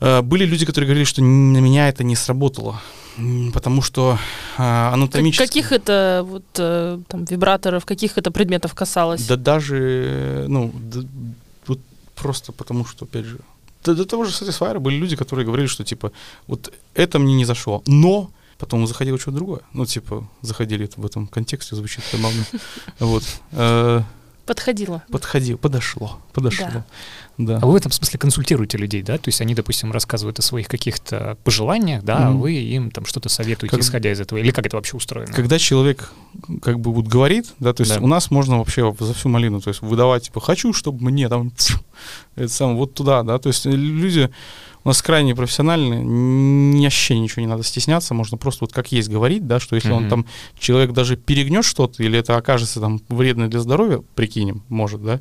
Э, 0.01 0.22
Были 0.22 0.45
люди, 0.47 0.64
которые 0.66 0.86
говорили, 0.86 1.05
что 1.05 1.22
на 1.22 1.59
меня 1.59 1.88
это 1.88 2.05
не 2.05 2.16
сработало, 2.16 2.80
потому 3.53 3.82
что 3.82 4.18
э, 4.59 4.62
анатомически... 4.93 5.47
Каких 5.47 5.72
это 5.72 6.22
вот 6.26 6.45
э, 6.59 6.99
там 7.09 7.24
вибраторов, 7.24 7.84
каких 7.84 8.18
это 8.18 8.30
предметов 8.30 8.74
касалось? 8.74 9.26
Да 9.26 9.36
даже, 9.36 9.76
э, 9.78 10.47
ну, 10.49 10.72
д- 10.74 11.07
вот 11.66 11.80
просто 12.14 12.53
потому 12.53 12.84
что, 12.86 13.05
опять 13.05 13.24
же, 13.26 13.38
до, 13.84 13.95
до 13.95 14.05
того 14.05 14.24
же 14.24 14.30
Satisfyer 14.32 14.78
были 14.78 14.97
люди, 14.97 15.16
которые 15.16 15.45
говорили, 15.47 15.66
что, 15.68 15.84
типа, 15.84 16.12
вот 16.47 16.72
это 16.95 17.18
мне 17.18 17.34
не 17.34 17.45
зашло, 17.45 17.82
но 17.86 18.30
потом 18.59 18.86
заходило 18.86 19.18
что-то 19.18 19.36
другое. 19.36 19.61
Ну, 19.72 19.86
типа, 19.86 20.28
заходили 20.43 20.88
в 20.97 21.05
этом 21.07 21.26
контексте, 21.26 21.76
звучит 21.76 22.05
забавно. 22.12 22.45
Вот. 22.99 23.24
Подходило. 24.47 25.03
Подходил, 25.11 25.59
подошло, 25.59 26.18
подошло. 26.32 26.66
Да. 26.72 26.84
Да. 27.38 27.59
А 27.62 27.66
вы 27.66 27.72
в 27.72 27.76
этом 27.76 27.91
смысле 27.91 28.18
консультируете 28.18 28.76
людей, 28.76 29.03
да? 29.03 29.16
То 29.16 29.28
есть 29.28 29.41
они, 29.41 29.55
допустим, 29.55 29.93
рассказывают 29.93 30.38
о 30.38 30.43
своих 30.43 30.68
каких-то 30.68 31.38
пожеланиях, 31.43 32.03
да, 32.03 32.26
а 32.26 32.30
Мгм. 32.30 32.41
вы 32.41 32.53
им 32.53 32.91
там 32.91 33.07
что-то 33.07 33.30
советуете, 33.30 33.70
Как- 33.70 33.80
исходя 33.80 34.12
из 34.12 34.20
этого? 34.20 34.38
Или 34.38 34.51
как 34.51 34.66
это 34.66 34.76
вообще 34.76 34.97
устроено? 34.97 35.32
Когда 35.32 35.59
человек 35.59 36.12
как 36.62 36.80
бы 36.80 36.93
вот 36.93 37.07
говорит, 37.07 37.47
да, 37.59 37.72
то 37.72 37.82
есть 37.82 37.95
Да. 37.95 38.01
у 38.01 38.07
нас 38.07 38.30
можно 38.30 38.59
вообще 38.59 38.95
за 38.99 39.14
всю 39.14 39.28
малину, 39.30 39.61
то 39.62 39.68
есть 39.68 39.80
выдавать, 39.80 40.24
типа, 40.24 40.41
хочу, 40.41 40.72
чтобы 40.74 41.03
мне 41.05 41.28
там, 41.30 41.53
это 42.36 42.49
самое, 42.49 42.76
вот 42.76 42.93
туда, 42.95 43.22
да, 43.22 43.38
то 43.38 43.49
есть 43.49 43.64
люди 43.64 44.28
у 44.85 44.89
нас 44.89 45.03
крайне 45.03 45.35
профессиональные, 45.35 46.01
ни 46.05 46.85
вообще 46.85 47.18
ничего 47.18 47.43
не 47.43 47.49
надо 47.49 47.62
стесняться, 47.62 48.14
можно 48.14 48.39
просто 48.39 48.64
вот 48.64 48.72
как 48.72 48.93
есть 48.93 49.09
говорить, 49.11 49.47
да, 49.47 49.61
что 49.61 49.76
если 49.76 49.91
он 49.93 50.03
Мгм. 50.03 50.11
там, 50.11 50.26
человек 50.59 50.93
даже 50.93 51.16
перегнет 51.16 51.64
что-то, 51.64 52.03
или 52.03 52.18
это 52.18 52.37
окажется 52.37 52.81
там 52.81 53.01
вредно 53.09 53.49
для 53.49 53.61
здоровья, 53.61 54.03
прикинем, 54.14 54.62
может, 54.68 55.03
да, 55.05 55.20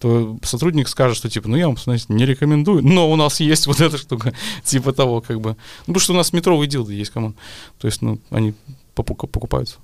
то 0.00 0.38
сотрудник 0.42 0.88
скажет, 0.88 1.16
что 1.16 1.30
типа, 1.30 1.48
ну 1.48 1.56
я 1.56 1.66
вам, 1.68 1.76
знаете, 1.76 2.06
не 2.08 2.26
рекомендую, 2.26 2.82
но 2.84 3.10
у 3.10 3.16
нас 3.16 3.40
есть 3.40 3.66
вот 3.66 3.80
эта 3.80 3.96
штука, 3.96 4.32
типа 4.64 4.92
того, 4.92 5.20
как 5.20 5.40
бы. 5.40 5.50
Ну, 5.86 5.94
потому 5.94 6.00
что 6.00 6.12
у 6.12 6.16
нас 6.16 6.32
метровые 6.32 6.68
дилды 6.68 6.94
есть, 6.94 7.10
come 7.12 7.25
on. 7.25 7.34
То 7.78 7.86
есть, 7.86 8.02
ну, 8.02 8.18
они 8.30 8.54
покупаются. 8.94 9.76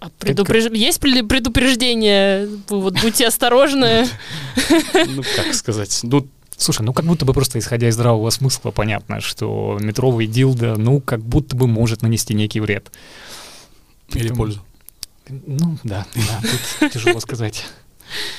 А 0.00 0.10
предупреж- 0.20 0.74
Есть 0.76 1.00
пред- 1.00 1.26
предупреждение? 1.28 2.46
Вот 2.68 3.00
будьте 3.00 3.26
осторожны. 3.26 4.06
Ну, 5.08 5.22
как 5.36 5.54
сказать, 5.54 6.00
ну, 6.02 6.26
Слушай, 6.56 6.82
ну 6.82 6.92
как 6.92 7.04
будто 7.04 7.24
бы 7.24 7.32
просто 7.32 7.58
исходя 7.58 7.88
из 7.88 7.94
здравого 7.94 8.30
смысла 8.30 8.70
понятно, 8.70 9.20
что 9.20 9.78
метровый 9.80 10.26
дилдо, 10.26 10.76
ну, 10.76 11.00
как 11.00 11.20
будто 11.20 11.56
бы 11.56 11.66
может 11.66 12.02
нанести 12.02 12.34
некий 12.34 12.60
вред. 12.60 12.90
или 14.10 14.20
Поэтому- 14.28 14.36
пользу. 14.36 14.60
Ну, 15.28 15.78
да, 15.84 16.06
да, 16.14 16.40
тут 16.80 16.92
тяжело 16.92 17.18
сказать. 17.20 17.64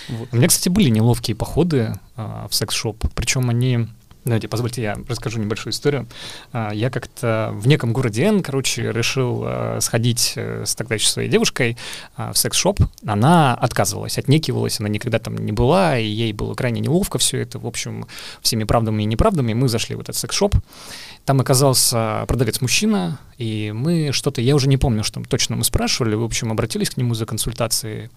Вот. 0.08 0.30
У 0.32 0.36
меня, 0.36 0.48
кстати, 0.48 0.70
были 0.70 0.90
неловкие 0.90 1.36
походы 1.36 2.00
а, 2.16 2.48
в 2.48 2.54
секс-шоп, 2.56 3.04
причем 3.16 3.50
они... 3.50 3.88
Давайте, 4.26 4.48
позвольте, 4.48 4.82
я 4.82 4.98
расскажу 5.08 5.40
небольшую 5.40 5.72
историю. 5.72 6.08
А, 6.52 6.72
я 6.74 6.90
как-то 6.90 7.52
в 7.54 7.68
неком 7.68 7.94
городе 7.94 8.24
Н, 8.24 8.42
короче, 8.42 8.92
решил 8.92 9.44
а, 9.46 9.78
сходить 9.82 10.34
э, 10.36 10.64
с 10.66 10.74
тогда 10.74 10.96
еще 10.96 11.08
своей 11.08 11.30
девушкой 11.30 11.78
а, 12.16 12.34
в 12.34 12.38
секс-шоп. 12.40 12.80
Она 13.06 13.54
отказывалась, 13.54 14.18
отнекивалась, 14.18 14.80
она 14.80 14.90
никогда 14.90 15.20
там 15.20 15.38
не 15.38 15.52
была, 15.52 16.00
и 16.00 16.08
ей 16.08 16.34
было 16.34 16.56
крайне 16.56 16.82
неловко 16.82 17.20
все 17.20 17.38
это. 17.40 17.60
В 17.60 17.68
общем, 17.68 18.08
всеми 18.42 18.64
правдами 18.64 19.04
и 19.04 19.06
неправдами 19.06 19.54
мы 19.54 19.68
зашли 19.68 19.96
в 19.96 20.00
этот 20.00 20.16
секс-шоп. 20.16 20.56
Там 21.26 21.42
оказался 21.42 22.24
продавец-мужчина, 22.28 23.20
и 23.40 23.72
мы 23.76 24.12
что-то, 24.12 24.42
я 24.42 24.56
уже 24.56 24.68
не 24.68 24.78
помню, 24.78 25.04
что 25.04 25.24
точно 25.24 25.56
мы 25.56 25.64
спрашивали, 25.64 26.14
в 26.14 26.24
общем, 26.24 26.52
обратились 26.52 26.92
к 26.92 26.98
нему 26.98 27.16
за 27.16 27.26
консультацией, 27.26 28.12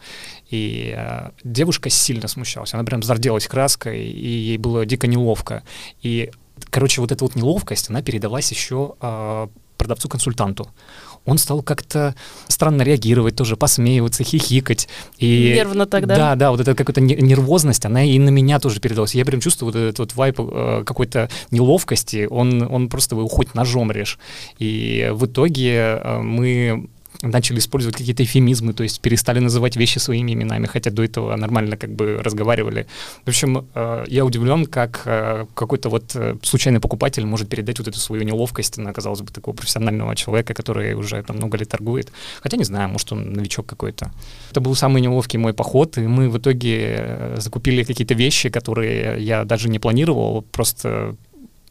и 0.50 0.94
э, 0.94 1.30
девушка 1.42 1.88
сильно 1.88 2.28
смущалась, 2.28 2.74
она 2.74 2.84
прям 2.84 3.02
зарделась 3.02 3.48
краской, 3.48 4.04
и 4.04 4.28
ей 4.28 4.58
было 4.58 4.84
дико 4.84 5.06
неловко. 5.06 5.62
И, 6.02 6.30
короче, 6.68 7.00
вот 7.00 7.10
эта 7.10 7.24
вот 7.24 7.34
неловкость, 7.34 7.88
она 7.88 8.02
передалась 8.02 8.52
еще 8.52 8.94
э, 9.00 9.48
продавцу-консультанту. 9.78 10.68
Он 11.28 11.38
стал 11.38 11.62
как-то 11.62 12.14
странно 12.48 12.82
реагировать, 12.82 13.36
тоже 13.36 13.56
посмеиваться, 13.56 14.24
хихикать. 14.24 14.88
И 15.18 15.52
Нервно 15.54 15.86
тогда. 15.86 16.16
Да, 16.16 16.34
да, 16.34 16.50
вот 16.50 16.60
эта 16.60 16.74
какая-то 16.74 17.00
не- 17.00 17.16
нервозность, 17.16 17.84
она 17.84 18.02
и 18.04 18.18
на 18.18 18.30
меня 18.30 18.58
тоже 18.58 18.80
передалась. 18.80 19.14
Я 19.14 19.24
прям 19.24 19.40
чувствую 19.40 19.72
вот 19.72 19.78
этот 19.78 19.98
вот 19.98 20.14
вайп 20.14 20.40
э, 20.40 20.82
какой-то 20.86 21.28
неловкости, 21.50 22.26
он, 22.30 22.62
он 22.62 22.88
просто 22.88 23.14
его 23.14 23.28
хоть 23.28 23.54
ножом 23.54 23.92
режь. 23.92 24.18
И 24.58 25.10
в 25.12 25.26
итоге 25.26 26.00
э, 26.02 26.18
мы 26.20 26.88
начали 27.22 27.58
использовать 27.58 27.96
какие-то 27.96 28.22
эфемизмы, 28.22 28.72
то 28.72 28.82
есть 28.82 29.00
перестали 29.00 29.40
называть 29.40 29.76
вещи 29.76 29.98
своими 29.98 30.32
именами, 30.32 30.66
хотя 30.66 30.90
до 30.90 31.02
этого 31.02 31.36
нормально 31.36 31.76
как 31.76 31.90
бы 31.90 32.20
разговаривали. 32.22 32.86
В 33.24 33.28
общем, 33.28 33.66
э, 33.74 34.04
я 34.08 34.24
удивлен, 34.24 34.66
как 34.66 35.02
э, 35.04 35.46
какой-то 35.54 35.88
вот 35.88 36.14
э, 36.14 36.36
случайный 36.42 36.80
покупатель 36.80 37.24
может 37.24 37.48
передать 37.48 37.78
вот 37.78 37.88
эту 37.88 37.98
свою 37.98 38.22
неловкость 38.22 38.78
на, 38.78 38.92
казалось 38.92 39.20
бы, 39.20 39.32
такого 39.32 39.54
профессионального 39.54 40.14
человека, 40.14 40.54
который 40.54 40.94
уже 40.94 41.22
там 41.22 41.36
много 41.36 41.58
лет 41.58 41.68
торгует. 41.68 42.12
Хотя 42.40 42.56
не 42.56 42.64
знаю, 42.64 42.88
может 42.88 43.12
он 43.12 43.32
новичок 43.32 43.66
какой-то. 43.66 44.12
Это 44.50 44.60
был 44.60 44.74
самый 44.74 45.02
неловкий 45.02 45.38
мой 45.38 45.52
поход, 45.52 45.98
и 45.98 46.02
мы 46.02 46.28
в 46.28 46.38
итоге 46.38 47.34
закупили 47.36 47.84
какие-то 47.84 48.14
вещи, 48.14 48.48
которые 48.48 49.22
я 49.24 49.44
даже 49.44 49.68
не 49.68 49.78
планировал, 49.78 50.42
просто 50.52 51.16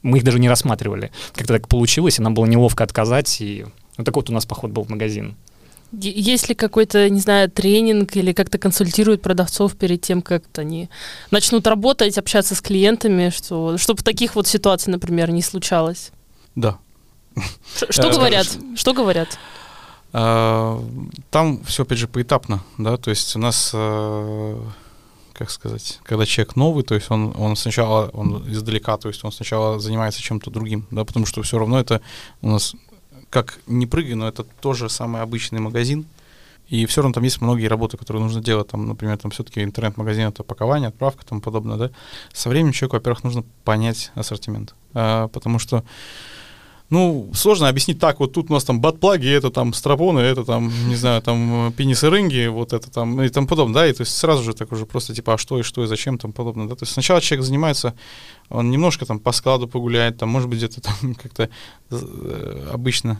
мы 0.01 0.17
их 0.17 0.23
даже 0.23 0.39
не 0.39 0.49
рассматривали. 0.49 1.11
Как-то 1.33 1.53
так 1.53 1.67
получилось, 1.67 2.19
и 2.19 2.21
нам 2.21 2.33
было 2.33 2.45
неловко 2.45 2.83
отказать, 2.83 3.41
и 3.41 3.65
вот 3.97 4.05
такой 4.05 4.21
вот 4.21 4.29
у 4.29 4.33
нас 4.33 4.45
поход 4.45 4.71
был 4.71 4.83
в 4.83 4.89
магазин. 4.89 5.35
Есть 5.93 6.49
ли 6.49 6.55
какой-то, 6.55 7.09
не 7.09 7.19
знаю, 7.21 7.49
тренинг 7.49 8.15
или 8.17 8.33
как-то 8.33 8.57
консультируют 8.57 9.21
продавцов 9.21 9.77
перед 9.77 10.01
тем, 10.01 10.21
как 10.21 10.43
они 10.57 10.89
начнут 11.31 11.65
работать, 11.65 12.17
общаться 12.17 12.55
с 12.55 12.61
клиентами, 12.61 13.29
что, 13.29 13.77
чтобы 13.77 14.03
таких 14.03 14.35
вот 14.35 14.47
ситуаций, 14.47 14.91
например, 14.91 15.31
не 15.31 15.41
случалось? 15.41 16.11
Да. 16.55 16.77
Ш- 17.77 17.87
Что 17.89 18.09
Э, 18.09 18.11
говорят? 18.13 18.47
Что 18.75 18.93
говорят? 18.93 19.37
А, 20.13 20.81
Там 21.31 21.63
все, 21.63 21.83
опять 21.83 21.97
же, 21.99 22.07
поэтапно, 22.07 22.63
да, 22.77 22.97
то 22.97 23.09
есть 23.09 23.35
у 23.35 23.39
нас, 23.39 23.71
э, 23.73 24.59
как 25.33 25.49
сказать, 25.51 25.99
когда 26.03 26.25
человек 26.25 26.55
новый, 26.55 26.83
то 26.83 26.95
есть 26.95 27.11
он, 27.11 27.33
он 27.37 27.55
сначала, 27.55 28.09
он 28.13 28.43
издалека, 28.51 28.97
то 28.97 29.07
есть 29.09 29.23
он 29.23 29.31
сначала 29.31 29.79
занимается 29.79 30.21
чем-то 30.21 30.49
другим, 30.49 30.87
да, 30.91 31.05
потому 31.05 31.25
что 31.25 31.41
все 31.43 31.59
равно 31.59 31.79
это 31.79 32.01
у 32.41 32.49
нас, 32.49 32.73
как 33.29 33.59
не 33.67 33.85
прыгай, 33.85 34.15
но 34.15 34.27
это 34.27 34.43
тоже 34.43 34.89
самый 34.89 35.21
обычный 35.21 35.59
магазин, 35.59 36.05
и 36.69 36.85
все 36.85 37.01
равно 37.01 37.13
там 37.13 37.23
есть 37.23 37.41
многие 37.41 37.67
работы, 37.67 37.97
которые 37.97 38.21
нужно 38.23 38.41
делать, 38.41 38.67
там, 38.67 38.87
например, 38.87 39.17
там 39.17 39.31
все-таки 39.31 39.63
интернет-магазин, 39.63 40.27
это 40.27 40.43
пакование, 40.43 40.89
отправка, 40.89 41.25
тому 41.25 41.39
подобное, 41.39 41.77
да. 41.77 41.91
Со 42.33 42.49
временем 42.49 42.73
человеку, 42.73 42.97
во-первых, 42.97 43.23
нужно 43.23 43.43
понять 43.63 44.11
ассортимент, 44.15 44.75
а, 44.93 45.29
потому 45.29 45.59
что 45.59 45.83
ну, 46.89 47.29
сложно 47.33 47.67
объяснить 47.67 47.99
так, 47.99 48.19
вот 48.19 48.33
тут 48.33 48.49
у 48.49 48.53
нас 48.53 48.63
там 48.63 48.79
батплаги, 48.79 49.27
это 49.27 49.49
там 49.49 49.73
стропоны, 49.73 50.19
это 50.19 50.45
там, 50.45 50.71
не 50.87 50.95
знаю, 50.95 51.21
там 51.21 51.67
э, 51.67 51.71
пенисы 51.71 52.09
рынги, 52.09 52.47
вот 52.47 52.71
это 52.71 52.89
там 52.89 53.21
и 53.21 53.29
тому 53.29 53.47
подобное, 53.47 53.73
да, 53.81 53.87
и 53.87 53.93
то 53.93 54.01
есть 54.01 54.15
сразу 54.15 54.43
же 54.43 54.53
так 54.53 54.71
уже 54.71 54.85
просто 54.85 55.13
типа, 55.13 55.33
а 55.33 55.37
что 55.37 55.59
и 55.59 55.63
что 55.63 55.83
и 55.83 55.87
зачем 55.87 56.17
там 56.17 56.31
подобное, 56.31 56.67
да, 56.67 56.75
то 56.75 56.83
есть 56.83 56.93
сначала 56.93 57.19
человек 57.19 57.45
занимается, 57.45 57.93
он 58.49 58.71
немножко 58.71 59.05
там 59.05 59.19
по 59.19 59.33
складу 59.33 59.67
погуляет, 59.67 60.17
там, 60.17 60.29
может 60.29 60.49
быть, 60.49 60.59
где-то 60.59 60.81
там 60.81 61.15
как-то 61.21 61.49
э, 61.91 62.69
обычно 62.71 63.19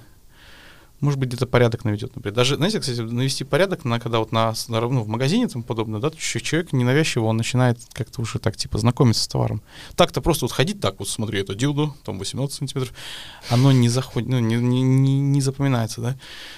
может 1.00 1.20
быть, 1.20 1.30
где-то 1.30 1.46
порядок 1.46 1.86
наведет, 1.86 2.16
например. 2.16 2.36
Даже, 2.36 2.56
знаете, 2.56 2.80
кстати, 2.80 3.00
навести 3.02 3.44
порядок, 3.44 3.86
на, 3.86 4.00
когда 4.00 4.20
вот 4.20 4.32
на, 4.32 4.54
на 4.68 4.82
ну, 4.82 5.02
в 5.04 5.08
магазине 5.08 5.48
тому 5.48 5.64
подобное, 5.64 6.00
да, 6.00 6.10
человек 6.12 6.74
ненавязчиво, 6.74 7.26
он 7.26 7.38
начинает 7.38 7.80
как-то 7.94 8.22
уже 8.22 8.40
так, 8.40 8.58
типа, 8.58 8.80
знакомиться 8.80 9.24
с 9.24 9.28
товаром. 9.28 9.62
Так-то 9.96 10.22
просто 10.22 10.46
вот 10.46 10.52
ходить 10.52 10.80
так, 10.80 11.00
вот 11.00 11.08
смотри, 11.08 11.42
это 11.42 11.54
дилдо, 11.54 11.94
там 12.04 12.18
18 12.18 12.56
сантиметров, 12.56 12.94
оно 13.50 13.72
не 13.72 13.90
заходит, 13.90 14.30
ну, 14.30 14.40
не, 14.40 14.56
не, 14.56 14.82
не, 14.82 15.20
не 15.20 15.42
запоминается, 15.42 16.02
да. 16.02 16.16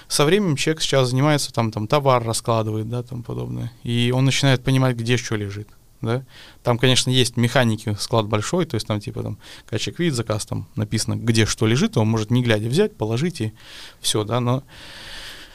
Со 0.08 0.24
временем 0.24 0.56
человек 0.56 0.82
сейчас 0.82 1.10
занимается, 1.10 1.52
там, 1.52 1.72
там, 1.72 1.88
товар 1.88 2.24
раскладывает, 2.24 2.90
да, 2.90 3.04
там 3.04 3.24
подобное, 3.24 3.72
и 3.84 4.14
он 4.16 4.26
начинает 4.26 4.64
понимать, 4.64 4.96
где 4.96 5.18
что 5.18 5.36
лежит 5.36 5.68
да. 6.02 6.24
Там, 6.64 6.78
конечно, 6.78 7.10
есть 7.10 7.38
механики, 7.38 7.96
склад 8.00 8.28
большой, 8.28 8.66
то 8.66 8.76
есть 8.76 8.88
там 8.88 9.00
типа 9.00 9.24
там, 9.24 9.38
человек 9.70 10.00
видит 10.00 10.16
заказ, 10.16 10.46
там 10.46 10.68
написано, 10.76 11.16
где 11.16 11.46
что 11.46 11.66
лежит, 11.66 11.98
он 11.98 12.08
может 12.08 12.32
не 12.32 12.44
глядя 12.44 12.70
взять, 12.70 12.96
положить 12.96 13.42
и 13.42 13.54
все, 14.02 14.24
да, 14.24 14.40
но 14.40 14.64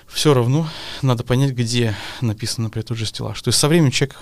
все 0.09 0.35
равно 0.35 0.69
надо 1.03 1.25
понять, 1.25 1.53
где 1.53 1.97
написано, 2.21 2.65
например, 2.65 2.87
тот 2.87 2.99
же 2.99 3.07
стеллаж. 3.07 3.41
То 3.43 3.49
есть 3.49 3.59
со 3.59 3.69
временем 3.69 3.91
человек 3.91 4.17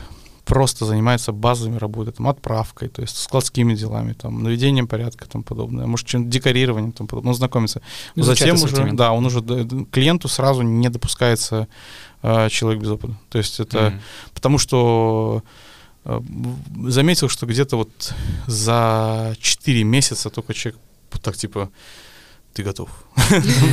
просто 0.44 0.86
занимается 0.86 1.32
базовыми 1.32 1.78
работами, 1.78 2.14
там, 2.14 2.28
отправкой, 2.28 2.88
то 2.88 3.02
есть 3.02 3.16
складскими 3.16 3.74
делами, 3.74 4.12
там, 4.12 4.42
наведением 4.42 4.88
порядка, 4.88 5.28
там 5.28 5.42
подобное, 5.42 5.86
может, 5.86 6.06
чем 6.06 6.28
декорированием, 6.30 6.92
там 6.92 7.06
подобное, 7.06 7.32
ну, 7.32 7.36
знакомиться. 7.36 7.80
Затем 8.16 8.56
уже, 8.56 8.92
да, 8.92 9.12
он 9.12 9.26
уже 9.26 9.40
клиенту 9.92 10.28
сразу 10.28 10.62
не 10.62 10.88
допускается 10.88 11.68
э, 12.22 12.48
человек 12.48 12.82
без 12.82 12.90
опыта. 12.90 13.14
То 13.30 13.38
есть 13.38 13.60
это 13.60 13.78
mm-hmm. 13.78 14.00
потому 14.34 14.58
что 14.58 15.42
заметил, 16.04 17.28
что 17.28 17.46
где-то 17.46 17.76
вот 17.76 18.14
за 18.46 19.36
4 19.40 19.84
месяца 19.84 20.30
только 20.30 20.54
человек 20.54 20.80
так 21.22 21.36
типа 21.36 21.70
ты 22.52 22.62
готов. 22.62 22.90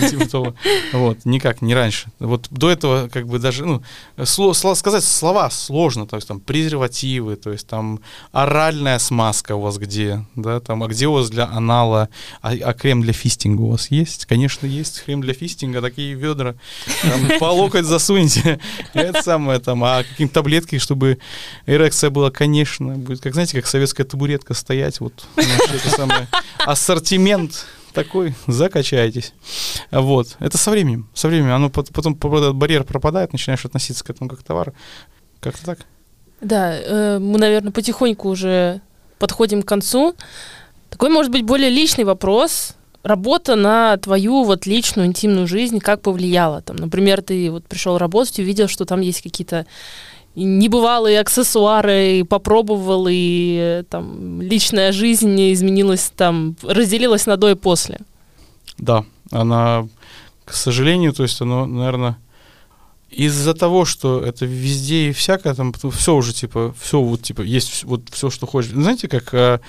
Типа 0.09 0.53
вот, 0.93 1.25
никак, 1.25 1.61
не 1.61 1.75
раньше. 1.75 2.11
Вот 2.19 2.47
до 2.49 2.69
этого, 2.69 3.09
как 3.09 3.27
бы 3.27 3.39
даже, 3.39 3.65
ну, 3.65 3.83
сказать 4.23 5.03
слова 5.03 5.49
сложно, 5.49 6.07
то 6.07 6.15
есть 6.15 6.27
там 6.27 6.39
презервативы, 6.39 7.35
то 7.35 7.51
есть 7.51 7.67
там 7.67 7.99
оральная 8.31 8.99
смазка 8.99 9.55
у 9.55 9.61
вас 9.61 9.77
где, 9.77 10.25
да, 10.35 10.59
там, 10.59 10.83
а 10.83 10.87
где 10.87 11.07
у 11.07 11.13
вас 11.13 11.29
для 11.29 11.45
анала, 11.45 12.09
а, 12.41 12.53
а 12.53 12.73
крем 12.73 13.01
для 13.01 13.13
фистинга 13.13 13.61
у 13.61 13.71
вас 13.71 13.91
есть? 13.91 14.25
Конечно, 14.25 14.65
есть 14.65 15.03
крем 15.03 15.21
для 15.21 15.33
фистинга, 15.33 15.81
такие 15.81 16.13
ведра, 16.13 16.55
там, 17.01 17.39
по 17.39 17.45
локоть 17.45 17.85
засуньте, 17.85 18.59
это 18.93 19.21
самое 19.21 19.59
там, 19.59 19.83
а 19.83 20.03
какие-то 20.03 20.33
таблетки, 20.35 20.77
чтобы 20.77 21.19
эрекция 21.65 22.09
была, 22.09 22.31
конечно, 22.31 22.95
будет, 22.95 23.21
как, 23.21 23.33
знаете, 23.33 23.57
как 23.57 23.67
советская 23.67 24.05
табуретка 24.05 24.53
стоять, 24.53 24.99
вот, 24.99 25.25
ассортимент 26.59 27.65
такой, 27.93 28.33
закачайтесь. 28.47 29.33
Вот. 29.91 30.37
Это 30.39 30.57
со 30.57 30.71
временем. 30.71 31.09
Со 31.13 31.27
временем. 31.27 31.53
Оно 31.53 31.69
потом 31.69 32.15
барьер 32.15 32.83
пропадает, 32.83 33.33
начинаешь 33.33 33.65
относиться 33.65 34.03
к 34.03 34.09
этому 34.09 34.29
как 34.29 34.39
к 34.39 34.43
товару. 34.43 34.73
Как-то 35.39 35.65
так. 35.65 35.79
Да, 36.41 36.73
э, 36.73 37.19
мы, 37.19 37.37
наверное, 37.37 37.71
потихоньку 37.71 38.29
уже 38.29 38.81
подходим 39.17 39.61
к 39.61 39.67
концу. 39.67 40.15
Такой, 40.89 41.09
может 41.09 41.31
быть, 41.31 41.43
более 41.43 41.69
личный 41.69 42.03
вопрос. 42.03 42.75
Работа 43.03 43.55
на 43.55 43.95
твою 43.97 44.43
вот 44.43 44.65
личную 44.65 45.07
интимную 45.07 45.47
жизнь 45.47 45.79
как 45.79 46.01
повлияла? 46.01 46.61
Там, 46.61 46.75
например, 46.77 47.21
ты 47.21 47.49
вот 47.49 47.65
пришел 47.65 47.97
работать 47.97 48.39
увидел, 48.39 48.67
что 48.67 48.85
там 48.85 49.01
есть 49.01 49.21
какие-то 49.21 49.65
небывалые 50.35 51.19
аксессуары, 51.19 52.23
попробовал, 52.23 53.07
и 53.09 53.83
там 53.89 54.41
личная 54.41 54.91
жизнь 54.91 55.53
изменилась, 55.53 56.11
там, 56.15 56.55
разделилась 56.63 57.25
на 57.25 57.37
до 57.37 57.49
и 57.49 57.55
после. 57.55 57.99
Да, 58.77 59.03
она, 59.31 59.87
к 60.45 60.53
сожалению, 60.53 61.13
то 61.13 61.23
есть 61.23 61.41
оно, 61.41 61.65
наверное, 61.65 62.17
из-за 63.09 63.53
того, 63.53 63.85
что 63.85 64.21
это 64.21 64.45
везде 64.45 65.09
и 65.09 65.13
всякое, 65.13 65.55
там 65.55 65.73
все 65.73 66.15
уже, 66.15 66.33
типа, 66.33 66.73
все 66.79 67.01
вот, 67.01 67.23
типа, 67.23 67.41
есть 67.41 67.83
вот 67.83 68.03
все, 68.11 68.29
что 68.29 68.45
хочешь. 68.45 68.71
Знаете, 68.71 69.07
как 69.07 69.33
а, 69.33 69.59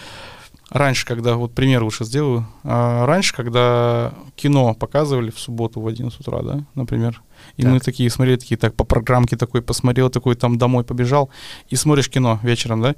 раньше, 0.70 1.04
когда, 1.04 1.34
вот 1.34 1.52
пример 1.52 1.82
лучше 1.82 2.04
сделаю, 2.04 2.46
а, 2.64 3.04
раньше, 3.04 3.34
когда 3.34 4.14
кино 4.36 4.74
показывали 4.74 5.30
в 5.30 5.38
субботу 5.38 5.80
в 5.80 5.86
11 5.86 6.18
утра, 6.20 6.42
да, 6.42 6.64
например, 6.74 7.22
и 7.56 7.62
так. 7.62 7.72
мы 7.72 7.80
такие 7.80 8.08
смотрели, 8.10 8.36
такие, 8.36 8.56
так, 8.56 8.74
по 8.74 8.84
программке 8.84 9.36
такой 9.36 9.62
посмотрел, 9.62 10.10
такой 10.10 10.36
там 10.36 10.58
домой 10.58 10.84
побежал, 10.84 11.30
и 11.68 11.76
смотришь 11.76 12.08
кино 12.08 12.38
вечером, 12.42 12.80
да? 12.80 12.94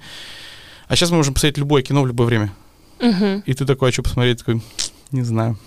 А 0.89 0.97
сейчас 0.97 1.11
мы 1.11 1.17
можем 1.17 1.35
посмотреть 1.35 1.59
любое 1.59 1.83
кино 1.83 2.03
в 2.03 2.07
любое 2.07 2.27
время. 2.27 2.53
Угу. 3.01 3.43
И 3.47 3.55
ты 3.55 3.65
такой, 3.65 3.89
а 3.89 3.93
что 3.93 4.03
посмотреть? 4.03 4.39
Такой, 4.39 4.63
не 5.11 5.23
знаю. 5.23 5.59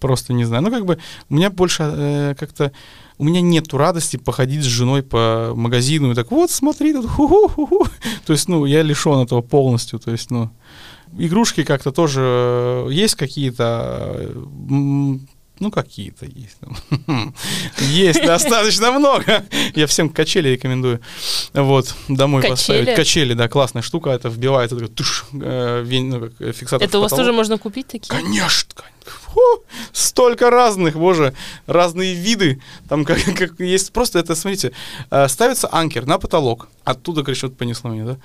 Просто 0.00 0.32
не 0.32 0.44
знаю. 0.44 0.62
Ну, 0.62 0.70
как 0.70 0.86
бы, 0.86 0.98
у 1.28 1.34
меня 1.34 1.50
больше 1.50 1.82
э, 1.82 2.34
как-то... 2.38 2.72
У 3.18 3.24
меня 3.24 3.42
нету 3.42 3.76
радости 3.76 4.16
походить 4.16 4.62
с 4.62 4.66
женой 4.66 5.02
по 5.02 5.52
магазину 5.54 6.10
и 6.10 6.14
так, 6.14 6.30
вот, 6.30 6.50
смотри, 6.50 6.94
тут 6.94 7.06
ху-ху-ху-ху. 7.06 7.86
То 8.26 8.32
есть, 8.32 8.48
ну, 8.48 8.64
я 8.64 8.82
лишен 8.82 9.20
этого 9.20 9.42
полностью. 9.42 9.98
То 9.98 10.10
есть, 10.10 10.30
ну, 10.30 10.50
игрушки 11.18 11.64
как-то 11.64 11.92
тоже 11.92 12.20
э, 12.22 12.88
есть 12.92 13.14
какие-то 13.14 14.32
ну, 15.60 15.70
какие-то 15.70 16.26
есть. 16.26 16.56
Есть 17.78 18.24
достаточно 18.24 18.90
много. 18.90 19.44
Я 19.74 19.86
всем 19.86 20.08
качели 20.08 20.48
рекомендую. 20.48 21.00
Вот, 21.52 21.94
домой 22.08 22.42
поставить. 22.42 22.96
Качели, 22.96 23.34
да, 23.34 23.48
классная 23.48 23.82
штука. 23.82 24.10
Это 24.10 24.28
вбивает, 24.28 24.72
это 24.72 24.88
туш, 24.88 25.26
э, 25.32 25.84
ну, 25.88 26.20
как 26.20 26.54
фиксатор. 26.56 26.88
Это 26.88 26.98
у 26.98 27.02
вас 27.02 27.12
тоже 27.12 27.32
можно 27.32 27.58
купить 27.58 27.86
такие? 27.86 28.08
Конечно, 28.08 28.74
Фу, 29.04 29.64
столько 29.92 30.50
разных, 30.50 30.96
боже, 30.96 31.34
разные 31.66 32.14
виды. 32.14 32.60
Там 32.88 33.04
как, 33.04 33.18
как 33.36 33.60
есть 33.60 33.92
просто 33.92 34.18
это, 34.18 34.34
смотрите, 34.34 34.72
э, 35.10 35.28
ставится 35.28 35.68
анкер 35.72 36.06
на 36.06 36.18
потолок. 36.18 36.68
Оттуда, 36.84 37.22
короче, 37.22 37.46
вот 37.46 37.56
понесло 37.56 37.90
меня, 37.90 38.04
да? 38.04 38.18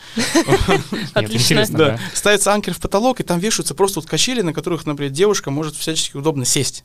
Отлично. 1.13 1.65
Да. 1.69 1.99
Ставится 2.13 2.53
анкер 2.53 2.73
в 2.73 2.79
потолок, 2.79 3.19
и 3.19 3.23
там 3.23 3.39
вешаются 3.39 3.75
просто 3.75 3.99
вот 3.99 4.09
качели, 4.09 4.41
на 4.41 4.53
которых, 4.53 4.85
например, 4.85 5.11
девушка 5.11 5.51
может 5.51 5.75
всячески 5.75 6.17
удобно 6.17 6.45
сесть. 6.45 6.83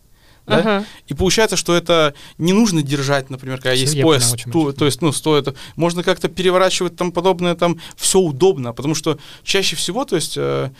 Да? 0.51 0.59
Ага. 0.59 0.85
И 1.07 1.15
получается, 1.15 1.57
что 1.57 1.75
это 1.75 2.15
не 2.39 2.53
нужно 2.53 2.83
держать, 2.83 3.31
например, 3.31 3.59
когда 3.59 3.75
все 3.75 3.85
есть 3.85 4.03
пояс, 4.03 4.35
то, 4.53 4.73
то 4.73 4.85
есть, 4.85 5.01
ну, 5.01 5.13
стоит, 5.13 5.57
можно 5.77 6.03
как-то 6.03 6.29
переворачивать 6.29 6.97
там 6.97 7.13
подобное, 7.13 7.55
там 7.55 7.79
все 7.97 8.19
удобно, 8.19 8.73
потому 8.73 8.95
что 8.95 9.19
чаще 9.45 9.77
всего, 9.77 10.05
то 10.05 10.17
есть, 10.17 10.35
э, 10.37 10.71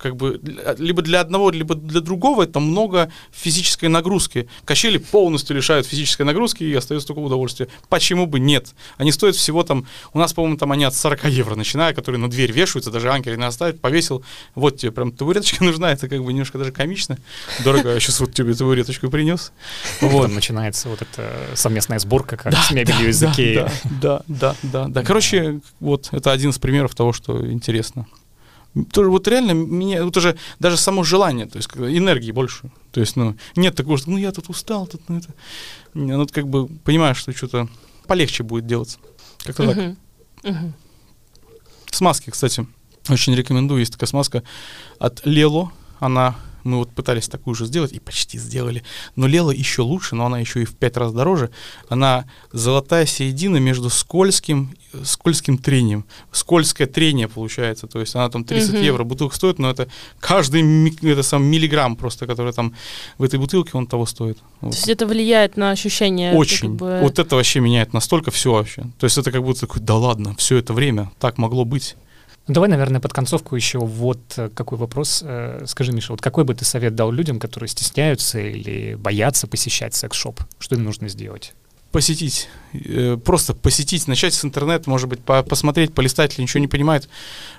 как 0.00 0.16
бы 0.16 0.40
либо 0.78 1.02
для 1.02 1.20
одного, 1.20 1.50
либо 1.50 1.74
для 1.74 2.00
другого 2.00 2.44
это 2.44 2.60
много 2.60 3.10
физической 3.32 3.86
нагрузки. 3.86 4.48
Качели 4.64 4.98
полностью 4.98 5.56
лишают 5.56 5.86
физической 5.86 6.22
нагрузки 6.22 6.64
и 6.64 6.74
остается 6.74 7.08
только 7.08 7.20
удовольствие. 7.20 7.68
Почему 7.88 8.26
бы 8.26 8.40
нет? 8.40 8.74
Они 8.96 9.12
стоят 9.12 9.36
всего 9.36 9.62
там, 9.62 9.86
у 10.12 10.18
нас, 10.18 10.32
по-моему, 10.32 10.56
там 10.56 10.72
они 10.72 10.84
от 10.84 10.94
40 10.94 11.24
евро 11.26 11.54
начиная, 11.54 11.92
которые 11.94 12.20
на 12.20 12.30
дверь 12.30 12.52
вешаются, 12.52 12.90
даже 12.90 13.10
анкеры 13.10 13.36
не 13.36 13.44
оставить, 13.44 13.80
повесил, 13.80 14.24
вот 14.54 14.78
тебе 14.78 14.92
прям 14.92 15.12
табуреточка 15.12 15.62
нужна, 15.64 15.92
это 15.92 16.08
как 16.08 16.24
бы 16.24 16.32
немножко 16.32 16.58
даже 16.58 16.72
комично. 16.72 17.18
Дорого, 17.64 17.92
я 17.94 18.00
сейчас 18.00 18.20
вот 18.20 18.32
тебе 18.32 18.54
табуреточку 18.54 19.10
принес. 19.10 19.52
Вот. 20.00 20.22
Там 20.26 20.34
начинается 20.34 20.88
вот 20.88 21.02
эта 21.02 21.30
совместная 21.54 21.98
сборка, 21.98 22.36
как 22.36 22.52
да, 22.52 22.62
с 22.62 22.70
мебелью 22.70 23.04
да, 23.04 23.10
из 23.10 23.20
Да, 23.20 23.72
да, 23.84 24.22
да, 24.26 24.56
да, 24.62 24.88
да. 24.88 25.02
Короче, 25.02 25.60
вот 25.78 26.08
это 26.10 26.32
один 26.32 26.50
из 26.50 26.58
примеров 26.58 26.94
того, 26.94 27.12
что 27.12 27.46
интересно 27.50 28.06
тоже 28.92 29.10
вот 29.10 29.26
реально 29.28 29.52
меня, 29.52 30.04
вот 30.04 30.16
уже 30.16 30.36
даже 30.58 30.76
само 30.76 31.02
желание, 31.02 31.46
то 31.46 31.56
есть 31.56 31.68
энергии 31.76 32.32
больше. 32.32 32.70
То 32.92 33.00
есть, 33.00 33.16
ну, 33.16 33.36
нет 33.56 33.74
такого, 33.74 33.98
что 33.98 34.10
ну 34.10 34.16
я 34.16 34.32
тут 34.32 34.48
устал, 34.48 34.86
тут, 34.86 35.08
ну 35.08 35.18
это. 35.18 35.28
Ну, 35.94 36.26
как 36.26 36.48
бы 36.48 36.68
понимаешь, 36.68 37.16
что 37.16 37.32
что-то 37.32 37.68
полегче 38.06 38.42
будет 38.42 38.66
делаться. 38.66 38.98
Как-то 39.44 39.64
uh-huh. 39.64 39.96
так. 40.42 40.52
Uh-huh. 40.52 40.72
Смазки, 41.90 42.30
кстати, 42.30 42.66
очень 43.08 43.34
рекомендую. 43.34 43.80
Есть 43.80 43.92
такая 43.92 44.06
смазка 44.06 44.42
от 44.98 45.24
Лело. 45.26 45.72
Она 45.98 46.36
мы 46.64 46.78
вот 46.78 46.90
пытались 46.92 47.28
такую 47.28 47.54
же 47.54 47.66
сделать 47.66 47.92
и 47.92 48.00
почти 48.00 48.38
сделали. 48.38 48.82
Но 49.16 49.26
Лела 49.26 49.50
еще 49.52 49.82
лучше, 49.82 50.14
но 50.14 50.26
она 50.26 50.38
еще 50.38 50.62
и 50.62 50.64
в 50.64 50.74
пять 50.76 50.96
раз 50.96 51.12
дороже. 51.12 51.50
Она 51.88 52.24
золотая 52.52 53.06
середина 53.06 53.58
между 53.58 53.90
скользким, 53.90 54.74
скользким 55.02 55.58
трением. 55.58 56.04
Скользкое 56.32 56.86
трение 56.86 57.28
получается. 57.28 57.86
То 57.86 58.00
есть 58.00 58.14
она 58.14 58.28
там 58.28 58.44
30 58.44 58.74
mm-hmm. 58.74 58.84
евро 58.84 59.04
бутылка 59.04 59.36
стоит, 59.36 59.58
но 59.58 59.70
это 59.70 59.88
каждый 60.18 60.60
это 61.10 61.22
сам 61.22 61.44
миллиграмм 61.44 61.96
просто, 61.96 62.26
который 62.26 62.52
там 62.52 62.74
в 63.18 63.22
этой 63.22 63.38
бутылке, 63.38 63.72
он 63.74 63.86
того 63.86 64.06
стоит. 64.06 64.38
Вот. 64.60 64.72
То 64.72 64.76
есть 64.76 64.88
это 64.88 65.06
влияет 65.06 65.56
на 65.56 65.70
ощущение? 65.70 66.34
Очень. 66.34 66.68
Как 66.68 66.76
бы... 66.76 66.98
Вот 67.00 67.18
это 67.18 67.36
вообще 67.36 67.60
меняет 67.60 67.92
настолько 67.92 68.30
все 68.30 68.52
вообще. 68.52 68.84
То 68.98 69.04
есть 69.04 69.18
это 69.18 69.30
как 69.32 69.42
будто 69.42 69.60
такой, 69.60 69.82
да 69.82 69.96
ладно, 69.96 70.34
все 70.36 70.56
это 70.56 70.72
время 70.72 71.10
так 71.18 71.38
могло 71.38 71.64
быть. 71.64 71.96
Ну, 72.46 72.54
давай, 72.54 72.68
наверное, 72.68 73.00
под 73.00 73.12
концовку 73.12 73.54
еще 73.54 73.78
вот 73.78 74.20
э, 74.36 74.50
какой 74.54 74.78
вопрос. 74.78 75.22
Э, 75.24 75.62
скажи, 75.66 75.92
Миша, 75.92 76.12
вот 76.12 76.20
какой 76.20 76.44
бы 76.44 76.54
ты 76.54 76.64
совет 76.64 76.94
дал 76.94 77.12
людям, 77.12 77.38
которые 77.38 77.68
стесняются 77.68 78.40
или 78.40 78.94
боятся 78.94 79.46
посещать 79.46 79.94
секс-шоп? 79.94 80.40
Что 80.58 80.74
им 80.74 80.84
нужно 80.84 81.08
сделать? 81.08 81.54
посетить, 81.92 82.48
э, 82.72 83.16
просто 83.16 83.54
посетить, 83.54 84.06
начать 84.06 84.34
с 84.34 84.44
интернета, 84.44 84.88
может 84.88 85.08
быть, 85.08 85.20
по 85.20 85.42
посмотреть, 85.42 85.92
полистать, 85.92 86.30
если 86.30 86.42
ничего 86.42 86.60
не 86.60 86.68
понимает. 86.68 87.08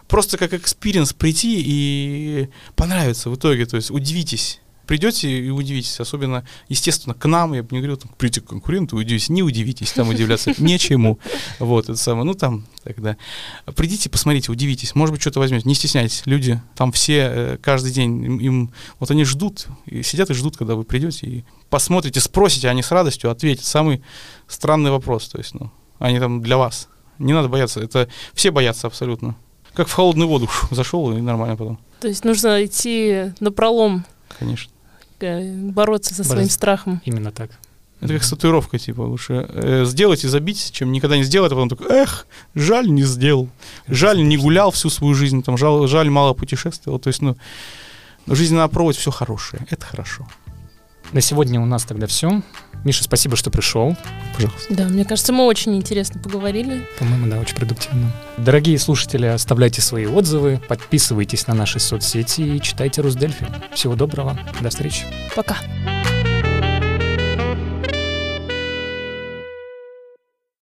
Просто 0.08 0.38
как 0.38 0.54
experience 0.54 1.14
прийти 1.14 1.62
и 1.66 2.50
понравится 2.76 3.30
в 3.30 3.36
итоге, 3.36 3.66
то 3.66 3.76
есть 3.76 3.92
удивитесь 3.92 4.61
придете 4.92 5.30
и 5.30 5.50
удивитесь, 5.50 6.02
особенно, 6.02 6.44
естественно, 6.68 7.14
к 7.14 7.26
нам, 7.26 7.54
я 7.54 7.64
бы 7.64 7.70
не 7.72 7.78
говорил, 7.78 7.96
там, 7.96 8.12
придите 8.18 8.42
к 8.42 8.50
конкуренту, 8.50 8.98
удивитесь, 8.98 9.30
не 9.30 9.42
удивитесь, 9.42 9.94
там 9.94 10.10
удивляться 10.10 10.54
нечему, 10.62 11.18
вот, 11.60 11.86
это 11.86 11.96
самое, 11.96 12.26
ну, 12.26 12.34
там, 12.34 12.66
тогда. 12.84 13.16
Придите, 13.78 14.10
посмотрите, 14.10 14.52
удивитесь, 14.52 14.94
может 14.94 15.14
быть, 15.14 15.22
что-то 15.22 15.40
возьмете, 15.40 15.66
не 15.66 15.76
стесняйтесь, 15.76 16.24
люди, 16.26 16.62
там 16.76 16.92
все 16.92 17.20
э, 17.20 17.58
каждый 17.62 17.94
день, 17.94 18.22
им, 18.22 18.38
им- 18.40 18.72
вот 19.00 19.10
они 19.12 19.24
ждут, 19.24 19.68
и 19.86 20.04
сидят 20.04 20.30
и 20.30 20.34
ждут, 20.34 20.58
когда 20.58 20.76
вы 20.76 20.84
придете, 20.84 21.26
и 21.26 21.46
посмотрите, 21.70 22.20
спросите, 22.20 22.68
они 22.68 22.84
с 22.84 22.92
радостью 22.92 23.32
ответят. 23.32 23.64
Самый 23.64 24.04
странный 24.46 24.92
вопрос, 24.92 25.30
то 25.30 25.38
есть, 25.38 25.54
ну, 25.54 25.72
они 26.00 26.20
там 26.20 26.42
для 26.42 26.58
вас. 26.58 26.90
Не 27.18 27.32
надо 27.32 27.48
бояться, 27.48 27.80
это 27.80 28.10
все 28.34 28.52
боятся 28.52 28.88
абсолютно. 28.88 29.38
Как 29.74 29.88
в 29.88 29.94
холодную 29.94 30.28
воду. 30.28 30.48
Фу, 30.48 30.76
зашел 30.76 31.16
и 31.16 31.22
нормально 31.22 31.56
потом, 31.56 31.80
То 32.02 32.10
есть 32.10 32.26
нужно 32.26 32.66
идти 32.66 33.32
на 33.40 33.54
пролом, 33.54 34.04
конечно. 34.38 34.70
Бороться 35.22 36.14
со 36.14 36.24
своим 36.24 36.40
Бороться. 36.40 36.56
страхом. 36.56 37.02
Именно 37.06 37.32
так. 37.32 37.52
Это 38.02 38.14
как 38.14 38.24
с 38.24 38.30
татуировкой, 38.32 38.80
типа, 38.80 39.02
лучше 39.02 39.46
э, 39.48 39.86
сделать 39.86 40.24
и 40.24 40.28
забить, 40.28 40.72
чем 40.72 40.92
никогда 40.92 41.18
не 41.18 41.24
сделать, 41.24 41.52
а 41.52 41.56
потом 41.56 41.70
такой, 41.70 41.88
эх, 41.92 42.26
жаль, 42.56 42.90
не 42.90 43.04
сделал. 43.04 43.48
Жаль, 43.88 44.28
не 44.28 44.38
гулял 44.38 44.72
всю 44.72 44.90
свою 44.90 45.14
жизнь, 45.14 45.44
там, 45.44 45.56
жаль, 45.56 45.88
жаль 45.88 46.10
мало 46.10 46.34
путешествовал. 46.34 46.98
То 47.00 47.10
есть, 47.10 47.22
ну, 47.22 47.38
жизнь 48.26 48.56
надо 48.56 48.74
пробовать 48.74 48.98
все 48.98 49.12
хорошее. 49.12 49.68
Это 49.70 49.86
хорошо. 49.86 50.28
На 51.12 51.22
сегодня 51.22 51.62
у 51.62 51.66
нас 51.66 51.84
тогда 51.84 52.08
все. 52.08 52.42
Миша, 52.84 53.04
спасибо, 53.04 53.36
что 53.36 53.52
пришел. 53.52 53.96
Пожалуйста. 54.36 54.74
Да, 54.74 54.86
мне 54.88 55.06
кажется, 55.06 55.34
мы 55.34 55.46
очень 55.46 55.76
интересно 55.76 56.20
поговорили. 56.20 56.88
По-моему, 57.00 57.28
да, 57.28 57.40
очень 57.40 57.56
продуктивно. 57.56 58.12
Дорогие 58.38 58.78
слушатели, 58.80 59.28
оставляйте 59.28 59.82
свои 59.82 60.06
отзывы, 60.06 60.60
подписывайтесь 60.68 61.48
на 61.48 61.54
наши 61.54 61.80
соцсети 61.80 62.42
и 62.42 62.62
читайте 62.62 63.02
Русдельфи. 63.02 63.46
Всего 63.74 63.96
доброго, 63.96 64.38
до 64.62 64.70
встречи. 64.70 65.06
Пока. 65.36 65.58